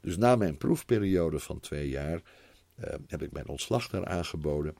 Dus 0.00 0.16
na 0.16 0.36
mijn 0.36 0.56
proefperiode 0.56 1.38
van 1.38 1.60
twee 1.60 1.88
jaar 1.88 2.22
eh, 2.74 2.94
heb 3.06 3.22
ik 3.22 3.32
mijn 3.32 3.48
ontslag 3.48 3.88
daar 3.88 4.06
aangeboden, 4.06 4.74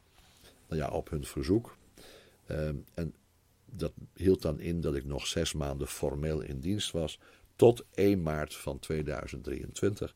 nou 0.68 0.80
ja, 0.80 0.88
op 0.88 1.10
hun 1.10 1.24
verzoek. 1.24 1.76
Eh, 2.46 2.68
en 2.94 3.14
dat 3.76 3.92
hield 4.14 4.42
dan 4.42 4.60
in 4.60 4.80
dat 4.80 4.94
ik 4.94 5.04
nog 5.04 5.26
zes 5.26 5.52
maanden 5.52 5.86
formeel 5.86 6.40
in 6.40 6.60
dienst 6.60 6.90
was, 6.90 7.18
tot 7.56 7.84
1 7.94 8.22
maart 8.22 8.54
van 8.54 8.78
2023. 8.78 10.14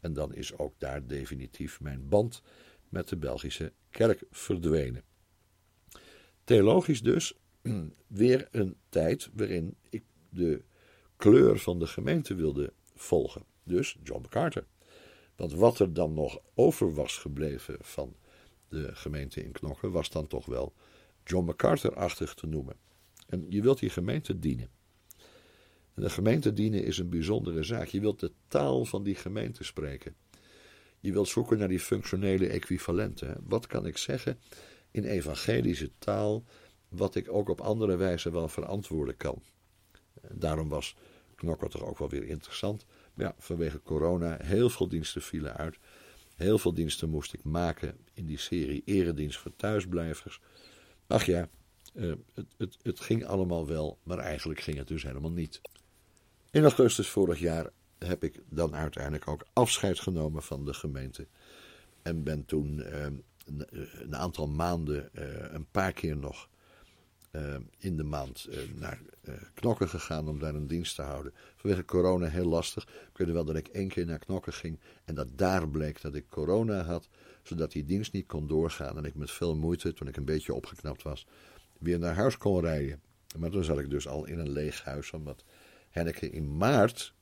En 0.00 0.12
dan 0.12 0.34
is 0.34 0.58
ook 0.58 0.74
daar 0.78 1.06
definitief 1.06 1.80
mijn 1.80 2.08
band 2.08 2.42
met 2.88 3.08
de 3.08 3.16
Belgische 3.16 3.72
kerk 3.90 4.24
verdwenen. 4.30 5.02
Theologisch 6.44 7.02
dus 7.02 7.34
weer 8.06 8.48
een 8.50 8.76
tijd 8.88 9.30
waarin 9.34 9.76
ik 9.90 10.02
de 10.30 10.62
kleur 11.16 11.58
van 11.58 11.78
de 11.78 11.86
gemeente 11.86 12.34
wilde 12.34 12.72
volgen. 12.94 13.44
Dus 13.64 13.96
John 14.02 14.22
MacArthur. 14.22 14.66
Want 15.36 15.52
wat 15.52 15.78
er 15.78 15.92
dan 15.92 16.14
nog 16.14 16.38
over 16.54 16.94
was 16.94 17.18
gebleven 17.18 17.76
van 17.80 18.16
de 18.68 18.94
gemeente 18.94 19.44
in 19.44 19.52
Knokken, 19.52 19.90
was 19.90 20.10
dan 20.10 20.26
toch 20.26 20.46
wel 20.46 20.74
John 21.24 21.44
MacArthur-achtig 21.44 22.34
te 22.34 22.46
noemen. 22.46 22.76
En 23.32 23.46
je 23.48 23.62
wilt 23.62 23.78
die 23.78 23.90
gemeente 23.90 24.38
dienen. 24.38 24.68
En 25.94 26.02
de 26.02 26.10
gemeente 26.10 26.52
dienen 26.52 26.84
is 26.84 26.98
een 26.98 27.10
bijzondere 27.10 27.62
zaak. 27.62 27.86
Je 27.86 28.00
wilt 28.00 28.20
de 28.20 28.32
taal 28.48 28.84
van 28.84 29.02
die 29.02 29.14
gemeente 29.14 29.64
spreken. 29.64 30.14
Je 31.00 31.12
wilt 31.12 31.28
zoeken 31.28 31.58
naar 31.58 31.68
die 31.68 31.80
functionele 31.80 32.46
equivalenten. 32.46 33.36
Wat 33.42 33.66
kan 33.66 33.86
ik 33.86 33.96
zeggen 33.96 34.38
in 34.90 35.04
evangelische 35.04 35.90
taal, 35.98 36.44
wat 36.88 37.14
ik 37.14 37.32
ook 37.32 37.48
op 37.48 37.60
andere 37.60 37.96
wijze 37.96 38.30
wel 38.30 38.48
verantwoorden 38.48 39.16
kan? 39.16 39.42
Daarom 40.32 40.68
was 40.68 40.96
Knokker 41.34 41.68
toch 41.68 41.84
ook 41.84 41.98
wel 41.98 42.08
weer 42.08 42.24
interessant. 42.24 42.86
Maar 43.14 43.26
ja, 43.26 43.34
vanwege 43.38 43.82
corona, 43.82 44.38
heel 44.42 44.70
veel 44.70 44.88
diensten 44.88 45.22
vielen 45.22 45.56
uit. 45.56 45.78
Heel 46.36 46.58
veel 46.58 46.74
diensten 46.74 47.08
moest 47.10 47.32
ik 47.32 47.44
maken 47.44 47.96
in 48.14 48.26
die 48.26 48.38
serie 48.38 48.82
Eredienst 48.84 49.38
voor 49.38 49.56
thuisblijvers. 49.56 50.40
Ach 51.06 51.24
ja, 51.26 51.48
uh, 51.92 52.12
het, 52.34 52.46
het, 52.56 52.78
het 52.82 53.00
ging 53.00 53.24
allemaal 53.24 53.66
wel, 53.66 53.98
maar 54.02 54.18
eigenlijk 54.18 54.60
ging 54.60 54.76
het 54.76 54.88
dus 54.88 55.02
helemaal 55.02 55.30
niet. 55.30 55.60
In 56.50 56.62
augustus 56.62 57.08
vorig 57.08 57.38
jaar 57.38 57.70
heb 57.98 58.24
ik 58.24 58.40
dan 58.48 58.74
uiteindelijk 58.74 59.28
ook 59.28 59.46
afscheid 59.52 60.00
genomen 60.00 60.42
van 60.42 60.64
de 60.64 60.74
gemeente. 60.74 61.26
En 62.02 62.22
ben 62.22 62.44
toen 62.44 62.78
uh, 62.78 63.06
een, 64.00 64.16
aantal 64.16 64.48
maanden, 64.48 65.10
uh, 65.12 65.52
een 65.52 65.66
paar 65.70 65.92
keer 65.92 66.16
nog 66.16 66.48
uh, 67.32 67.56
in 67.78 67.96
de 67.96 68.04
maand 68.04 68.48
naar 68.74 69.00
Knokken 69.54 69.88
gegaan 69.88 70.28
om 70.28 70.38
daar 70.38 70.54
een 70.54 70.66
dienst 70.66 70.94
te 70.94 71.02
houden. 71.02 71.34
Vanwege 71.56 71.84
corona 71.84 72.26
heel 72.26 72.48
lastig. 72.48 72.82
Ik 72.84 73.16
weet 73.16 73.30
wel 73.30 73.44
dat 73.44 73.56
ik 73.56 73.68
één 73.68 73.88
keer 73.88 74.06
naar 74.06 74.18
Knokken 74.18 74.52
ging 74.52 74.78
en 75.04 75.14
dat 75.14 75.28
daar 75.38 75.68
bleek 75.68 76.00
dat 76.00 76.14
ik 76.14 76.28
corona 76.28 76.82
had, 76.82 77.08
zodat 77.42 77.72
die 77.72 77.84
dienst 77.84 78.12
niet 78.12 78.26
kon 78.26 78.46
doorgaan. 78.46 78.96
En 78.96 79.04
ik 79.04 79.14
met 79.14 79.30
veel 79.30 79.56
moeite, 79.56 79.92
toen 79.92 80.08
ik 80.08 80.16
een 80.16 80.24
beetje 80.24 80.54
opgeknapt 80.54 81.02
was, 81.02 81.26
weer 81.82 81.98
naar 81.98 82.14
huis 82.14 82.36
kon 82.36 82.60
rijden. 82.60 83.02
Maar 83.38 83.50
toen 83.50 83.64
zat 83.64 83.78
ik 83.78 83.90
dus 83.90 84.08
al 84.08 84.26
in 84.26 84.38
een 84.38 84.50
leeg 84.50 84.82
huis, 84.82 85.12
omdat 85.12 85.44
Henneke 85.90 86.30
in 86.30 86.56
maart 86.56 87.14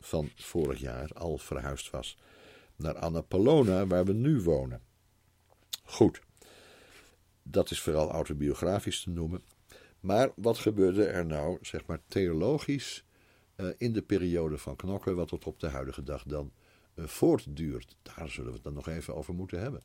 van 0.00 0.30
vorig 0.34 0.78
jaar 0.78 1.10
al 1.14 1.38
verhuisd 1.38 1.90
was 1.90 2.18
naar 2.76 2.94
Annapolona, 2.94 3.86
waar 3.86 4.04
we 4.04 4.12
nu 4.12 4.40
wonen. 4.40 4.82
Goed, 5.84 6.20
dat 7.42 7.70
is 7.70 7.80
vooral 7.80 8.10
autobiografisch 8.10 9.02
te 9.02 9.10
noemen. 9.10 9.42
Maar 10.00 10.30
wat 10.36 10.58
gebeurde 10.58 11.04
er 11.04 11.26
nou, 11.26 11.58
zeg 11.60 11.86
maar 11.86 12.00
theologisch, 12.08 13.04
uh, 13.56 13.68
in 13.78 13.92
de 13.92 14.02
periode 14.02 14.58
van 14.58 14.76
knokken, 14.76 15.16
wat 15.16 15.28
tot 15.28 15.46
op 15.46 15.60
de 15.60 15.68
huidige 15.68 16.02
dag 16.02 16.22
dan 16.22 16.52
uh, 16.94 17.04
voortduurt? 17.06 17.96
Daar 18.02 18.28
zullen 18.28 18.48
we 18.48 18.54
het 18.54 18.64
dan 18.64 18.74
nog 18.74 18.88
even 18.88 19.14
over 19.14 19.34
moeten 19.34 19.60
hebben. 19.60 19.82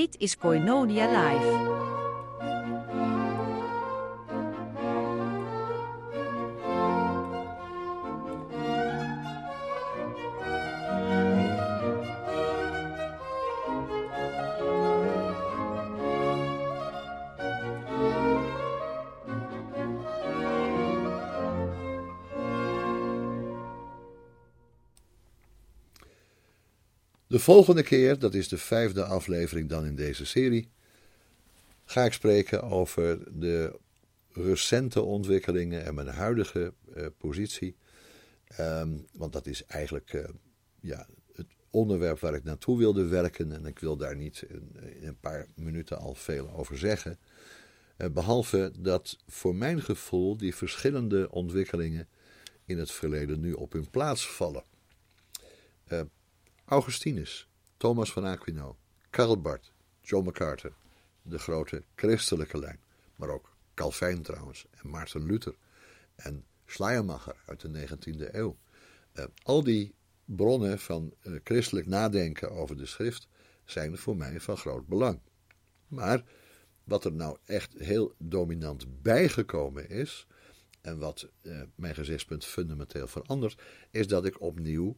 Dit 0.00 0.16
is 0.18 0.36
Koinonia 0.36 1.06
Live. 1.06 1.69
Volgende 27.40 27.82
keer, 27.82 28.18
dat 28.18 28.34
is 28.34 28.48
de 28.48 28.58
vijfde 28.58 29.04
aflevering 29.04 29.68
dan 29.68 29.86
in 29.86 29.94
deze 29.94 30.26
serie, 30.26 30.68
ga 31.84 32.04
ik 32.04 32.12
spreken 32.12 32.62
over 32.62 33.40
de 33.40 33.78
recente 34.32 35.02
ontwikkelingen 35.02 35.84
en 35.84 35.94
mijn 35.94 36.08
huidige 36.08 36.72
uh, 36.96 37.06
positie. 37.18 37.76
Um, 38.60 39.06
want 39.12 39.32
dat 39.32 39.46
is 39.46 39.64
eigenlijk 39.64 40.12
uh, 40.12 40.24
ja, 40.80 41.06
het 41.32 41.46
onderwerp 41.70 42.18
waar 42.18 42.34
ik 42.34 42.44
naartoe 42.44 42.78
wilde 42.78 43.06
werken. 43.06 43.52
En 43.52 43.66
ik 43.66 43.78
wil 43.78 43.96
daar 43.96 44.16
niet 44.16 44.44
in, 44.48 44.72
een 45.02 45.18
paar 45.20 45.46
minuten 45.54 45.98
al 45.98 46.14
veel 46.14 46.50
over 46.50 46.78
zeggen. 46.78 47.18
Uh, 47.98 48.08
behalve 48.08 48.72
dat 48.78 49.18
voor 49.26 49.54
mijn 49.54 49.82
gevoel 49.82 50.36
die 50.36 50.54
verschillende 50.54 51.30
ontwikkelingen 51.30 52.08
in 52.64 52.78
het 52.78 52.90
verleden 52.90 53.40
nu 53.40 53.52
op 53.52 53.72
hun 53.72 53.90
plaats 53.90 54.30
vallen. 54.30 54.64
Augustinus, 56.70 57.48
Thomas 57.76 58.12
van 58.12 58.24
Aquino, 58.24 58.76
Karl 59.10 59.40
Barth, 59.40 59.72
John 60.02 60.24
MacArthur, 60.24 60.72
de 61.22 61.38
grote 61.38 61.82
christelijke 61.94 62.58
lijn, 62.58 62.80
maar 63.16 63.28
ook 63.28 63.56
Calvijn 63.74 64.22
trouwens 64.22 64.66
en 64.70 64.90
Maarten 64.90 65.26
Luther 65.26 65.54
en 66.14 66.44
Schleiermacher 66.66 67.36
uit 67.46 67.60
de 67.60 67.88
19e 67.88 68.34
eeuw. 68.34 68.56
Uh, 69.14 69.24
al 69.42 69.64
die 69.64 69.94
bronnen 70.24 70.78
van 70.78 71.14
uh, 71.22 71.40
christelijk 71.44 71.86
nadenken 71.86 72.50
over 72.50 72.76
de 72.76 72.86
schrift 72.86 73.28
zijn 73.64 73.98
voor 73.98 74.16
mij 74.16 74.40
van 74.40 74.56
groot 74.56 74.86
belang. 74.86 75.20
Maar 75.88 76.24
wat 76.84 77.04
er 77.04 77.12
nou 77.12 77.36
echt 77.44 77.74
heel 77.78 78.14
dominant 78.18 79.02
bijgekomen 79.02 79.88
is, 79.88 80.26
en 80.80 80.98
wat 80.98 81.28
uh, 81.42 81.62
mijn 81.74 81.94
gezichtspunt 81.94 82.44
fundamenteel 82.44 83.06
verandert, 83.06 83.62
is 83.90 84.06
dat 84.06 84.24
ik 84.24 84.40
opnieuw 84.40 84.96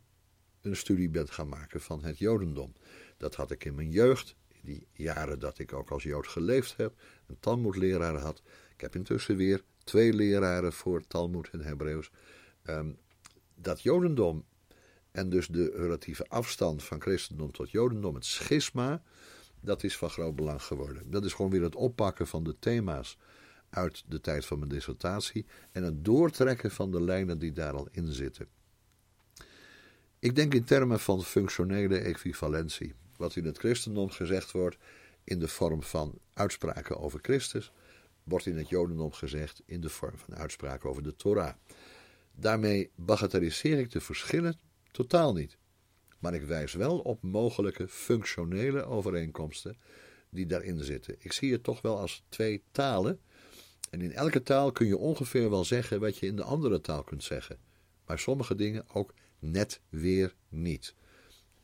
een 0.63 0.77
studie 0.77 1.09
bent 1.09 1.31
gaan 1.31 1.49
maken 1.49 1.81
van 1.81 2.05
het 2.05 2.19
Jodendom. 2.19 2.73
Dat 3.17 3.35
had 3.35 3.51
ik 3.51 3.65
in 3.65 3.75
mijn 3.75 3.91
jeugd, 3.91 4.37
die 4.63 4.87
jaren 4.93 5.39
dat 5.39 5.59
ik 5.59 5.73
ook 5.73 5.91
als 5.91 6.03
Jood 6.03 6.27
geleefd 6.27 6.77
heb, 6.77 6.95
een 7.27 7.41
Talmudleraar 7.41 8.17
had. 8.17 8.43
Ik 8.75 8.81
heb 8.81 8.95
intussen 8.95 9.37
weer 9.37 9.63
twee 9.85 10.13
leraren 10.13 10.73
voor 10.73 11.07
Talmud 11.07 11.49
en 11.51 11.61
Hebreeuws. 11.61 12.11
Um, 12.65 12.99
dat 13.55 13.83
Jodendom 13.83 14.45
en 15.11 15.31
dus 15.31 15.47
de 15.47 15.73
relatieve 15.75 16.29
afstand 16.29 16.83
van 16.83 17.01
christendom 17.01 17.53
tot 17.53 17.71
Jodendom, 17.71 18.15
het 18.15 18.25
schisma, 18.25 19.03
dat 19.61 19.83
is 19.83 19.97
van 19.97 20.11
groot 20.11 20.37
belang 20.37 20.63
geworden. 20.63 21.11
Dat 21.11 21.25
is 21.25 21.33
gewoon 21.33 21.51
weer 21.51 21.63
het 21.63 21.75
oppakken 21.75 22.27
van 22.27 22.45
de 22.45 22.59
thema's 22.59 23.19
uit 23.71 24.05
de 24.07 24.21
tijd 24.21 24.47
van 24.47 24.59
mijn 24.59 24.71
dissertatie 24.71 25.47
en 25.73 25.83
het 25.83 26.05
doortrekken 26.05 26.71
van 26.71 26.91
de 26.91 27.03
lijnen 27.03 27.39
die 27.39 27.53
daar 27.53 27.73
al 27.73 27.89
in 27.91 28.13
zitten. 28.13 28.49
Ik 30.23 30.35
denk 30.35 30.55
in 30.55 30.65
termen 30.65 31.01
van 31.01 31.25
functionele 31.25 31.99
equivalentie. 31.99 32.95
Wat 33.17 33.37
in 33.37 33.45
het 33.45 33.59
christendom 33.59 34.11
gezegd 34.11 34.51
wordt 34.51 34.77
in 35.25 35.39
de 35.39 35.49
vorm 35.49 35.83
van 35.83 36.19
uitspraken 36.35 37.01
over 37.01 37.19
Christus, 37.23 37.73
wordt 38.23 38.47
in 38.47 38.57
het 38.57 38.69
jodendom 38.69 39.13
gezegd 39.13 39.63
in 39.67 39.81
de 39.81 39.89
vorm 39.89 40.19
van 40.19 40.35
uitspraken 40.35 40.91
over 40.91 41.03
de 41.03 41.17
Torah. 41.17 41.55
Daarmee 42.35 42.91
bagatelliseer 42.95 43.79
ik 43.79 43.91
de 43.91 44.01
verschillen 44.01 44.59
totaal 44.91 45.33
niet. 45.33 45.57
Maar 46.19 46.35
ik 46.35 46.43
wijs 46.43 46.73
wel 46.73 46.99
op 46.99 47.23
mogelijke 47.23 47.89
functionele 47.89 48.85
overeenkomsten 48.85 49.77
die 50.31 50.47
daarin 50.47 50.85
zitten. 50.85 51.17
Ik 51.19 51.33
zie 51.33 51.53
het 51.53 51.63
toch 51.63 51.81
wel 51.81 51.99
als 51.99 52.25
twee 52.29 52.63
talen. 52.71 53.21
En 53.91 54.01
in 54.01 54.13
elke 54.13 54.43
taal 54.43 54.73
kun 54.73 54.87
je 54.87 54.97
ongeveer 54.97 55.51
wel 55.51 55.65
zeggen 55.65 56.01
wat 56.01 56.19
je 56.19 56.27
in 56.27 56.37
de 56.37 56.45
andere 56.45 56.81
taal 56.81 57.03
kunt 57.03 57.25
zeggen. 57.25 57.59
Maar 58.07 58.19
sommige 58.19 58.55
dingen 58.55 58.85
ook 58.93 59.15
net 59.43 59.81
weer 59.89 60.35
niet. 60.49 60.95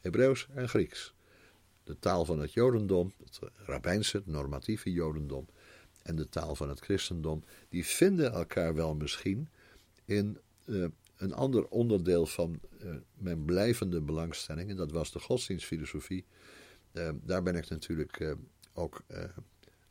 Hebreeuws 0.00 0.48
en 0.54 0.68
Grieks. 0.68 1.14
De 1.84 1.98
taal 1.98 2.24
van 2.24 2.38
het 2.38 2.52
Jodendom, 2.52 3.12
het 3.24 3.38
rabbijnse, 3.64 4.22
normatieve 4.24 4.92
Jodendom, 4.92 5.46
en 6.02 6.16
de 6.16 6.28
taal 6.28 6.54
van 6.54 6.68
het 6.68 6.80
christendom, 6.80 7.44
die 7.68 7.86
vinden 7.86 8.32
elkaar 8.32 8.74
wel 8.74 8.94
misschien 8.94 9.48
in 10.04 10.38
uh, 10.64 10.86
een 11.16 11.32
ander 11.32 11.68
onderdeel 11.68 12.26
van 12.26 12.60
uh, 12.82 12.94
mijn 13.14 13.44
blijvende 13.44 14.00
belangstelling, 14.00 14.70
en 14.70 14.76
dat 14.76 14.90
was 14.90 15.12
de 15.12 15.20
godsdienstfilosofie. 15.20 16.24
Uh, 16.92 17.10
daar 17.22 17.42
ben 17.42 17.54
ik 17.54 17.68
natuurlijk 17.68 18.36
ook 18.72 19.04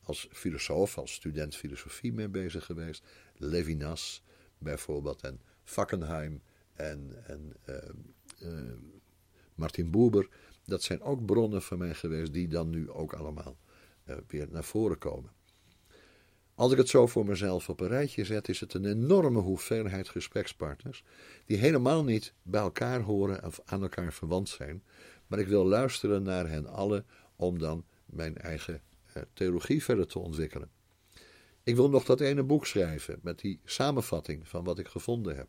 als 0.03 0.27
filosoof, 0.31 0.97
als 0.97 1.13
student 1.13 1.55
filosofie 1.55 2.13
mee 2.13 2.27
bezig 2.27 2.65
geweest. 2.65 3.03
Levinas 3.37 4.23
bijvoorbeeld 4.57 5.21
en 5.21 5.41
Fackenheim 5.63 6.41
en, 6.77 7.23
en 7.27 7.53
uh, 7.69 8.73
Martin 9.55 9.91
Boeber. 9.91 10.29
Dat 10.65 10.83
zijn 10.83 11.01
ook 11.01 11.25
bronnen 11.25 11.61
van 11.61 11.77
mij 11.77 11.93
geweest 11.93 12.33
die 12.33 12.47
dan 12.47 12.69
nu 12.69 12.89
ook 12.89 13.13
allemaal 13.13 13.57
uh, 14.05 14.15
weer 14.27 14.47
naar 14.51 14.63
voren 14.63 14.97
komen. 14.97 15.31
Als 16.55 16.71
ik 16.71 16.77
het 16.77 16.89
zo 16.89 17.07
voor 17.07 17.25
mezelf 17.25 17.69
op 17.69 17.79
een 17.79 17.87
rijtje 17.87 18.25
zet, 18.25 18.49
is 18.49 18.59
het 18.59 18.73
een 18.73 18.85
enorme 18.85 19.39
hoeveelheid 19.39 20.09
gesprekspartners 20.09 21.03
die 21.45 21.57
helemaal 21.57 22.03
niet 22.03 22.33
bij 22.41 22.61
elkaar 22.61 23.01
horen 23.01 23.45
of 23.45 23.61
aan 23.65 23.81
elkaar 23.81 24.13
verwant 24.13 24.49
zijn. 24.49 24.83
Maar 25.27 25.39
ik 25.39 25.47
wil 25.47 25.65
luisteren 25.65 26.23
naar 26.23 26.49
hen 26.49 26.65
allen 26.65 27.05
om 27.35 27.59
dan 27.59 27.85
mijn 28.05 28.37
eigen 28.37 28.81
uh, 29.17 29.23
theologie 29.33 29.83
verder 29.83 30.07
te 30.07 30.19
ontwikkelen. 30.19 30.69
Ik 31.63 31.75
wil 31.75 31.89
nog 31.89 32.03
dat 32.03 32.21
ene 32.21 32.43
boek 32.43 32.65
schrijven 32.65 33.19
met 33.21 33.39
die 33.39 33.59
samenvatting 33.63 34.47
van 34.47 34.63
wat 34.63 34.79
ik 34.79 34.87
gevonden 34.87 35.35
heb. 35.35 35.47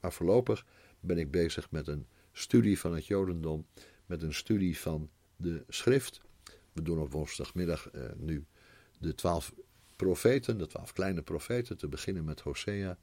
Maar 0.00 0.12
voorlopig 0.12 0.66
ben 1.00 1.18
ik 1.18 1.30
bezig 1.30 1.70
met 1.70 1.88
een 1.88 2.06
studie 2.32 2.78
van 2.78 2.94
het 2.94 3.06
Jodendom, 3.06 3.66
met 4.06 4.22
een 4.22 4.34
studie 4.34 4.78
van 4.78 5.10
de 5.36 5.64
schrift. 5.68 6.20
We 6.72 6.82
doen 6.82 6.98
op 6.98 7.12
woensdagmiddag 7.12 7.90
uh, 7.92 8.02
nu 8.16 8.44
de 8.98 9.14
twaalf 9.14 9.52
profeten, 9.96 10.58
de 10.58 10.66
twaalf 10.66 10.92
kleine 10.92 11.22
profeten, 11.22 11.76
te 11.76 11.88
beginnen 11.88 12.24
met 12.24 12.40
Hosea. 12.40 12.98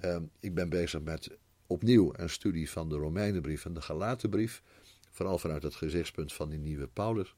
Uh, 0.00 0.16
ik 0.40 0.54
ben 0.54 0.68
bezig 0.68 1.02
met 1.02 1.30
opnieuw 1.66 2.12
een 2.16 2.30
studie 2.30 2.70
van 2.70 2.88
de 2.88 2.96
Romeinenbrief 2.96 3.64
en 3.64 3.74
de 3.74 3.82
Galatenbrief, 3.82 4.62
vooral 5.10 5.38
vanuit 5.38 5.62
het 5.62 5.74
gezichtspunt 5.74 6.32
van 6.32 6.48
die 6.48 6.58
nieuwe 6.58 6.86
Paulus. 6.86 7.34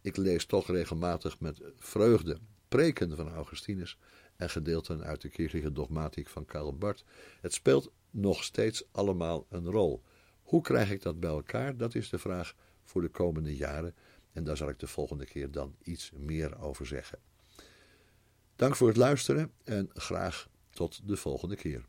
Ik 0.00 0.16
lees 0.16 0.44
toch 0.44 0.66
regelmatig 0.66 1.40
met 1.40 1.60
vreugde 1.76 2.38
preken 2.68 3.16
van 3.16 3.28
Augustinus 3.28 3.98
en 4.40 4.50
gedeelten 4.50 5.04
uit 5.04 5.20
de 5.20 5.28
kirchelijke 5.28 5.72
dogmatiek 5.72 6.28
van 6.28 6.44
Karl 6.44 6.76
Barth. 6.76 7.04
Het 7.40 7.52
speelt 7.52 7.92
nog 8.10 8.44
steeds 8.44 8.84
allemaal 8.92 9.46
een 9.50 9.70
rol. 9.70 10.02
Hoe 10.42 10.62
krijg 10.62 10.90
ik 10.90 11.02
dat 11.02 11.20
bij 11.20 11.30
elkaar? 11.30 11.76
Dat 11.76 11.94
is 11.94 12.08
de 12.08 12.18
vraag 12.18 12.54
voor 12.84 13.02
de 13.02 13.08
komende 13.08 13.56
jaren. 13.56 13.94
En 14.32 14.44
daar 14.44 14.56
zal 14.56 14.68
ik 14.68 14.78
de 14.78 14.86
volgende 14.86 15.24
keer 15.24 15.50
dan 15.50 15.76
iets 15.82 16.10
meer 16.14 16.60
over 16.60 16.86
zeggen. 16.86 17.18
Dank 18.56 18.76
voor 18.76 18.88
het 18.88 18.96
luisteren 18.96 19.52
en 19.64 19.90
graag 19.94 20.48
tot 20.70 21.08
de 21.08 21.16
volgende 21.16 21.56
keer. 21.56 21.86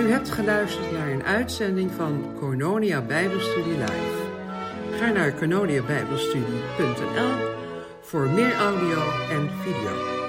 U 0.00 0.10
hebt 0.10 0.30
geluisterd 0.30 0.92
naar 0.92 1.08
een 1.08 1.24
uitzending 1.24 1.90
van 1.96 2.24
Cornonia 2.38 3.00
Bijbelstudie 3.00 3.72
Live. 3.72 4.28
Ga 4.90 5.10
naar 5.10 5.34
canoniabijbelstudie.nl 5.34 7.48
voor 8.00 8.28
meer 8.28 8.54
audio 8.54 8.98
en 9.30 9.50
video. 9.62 10.19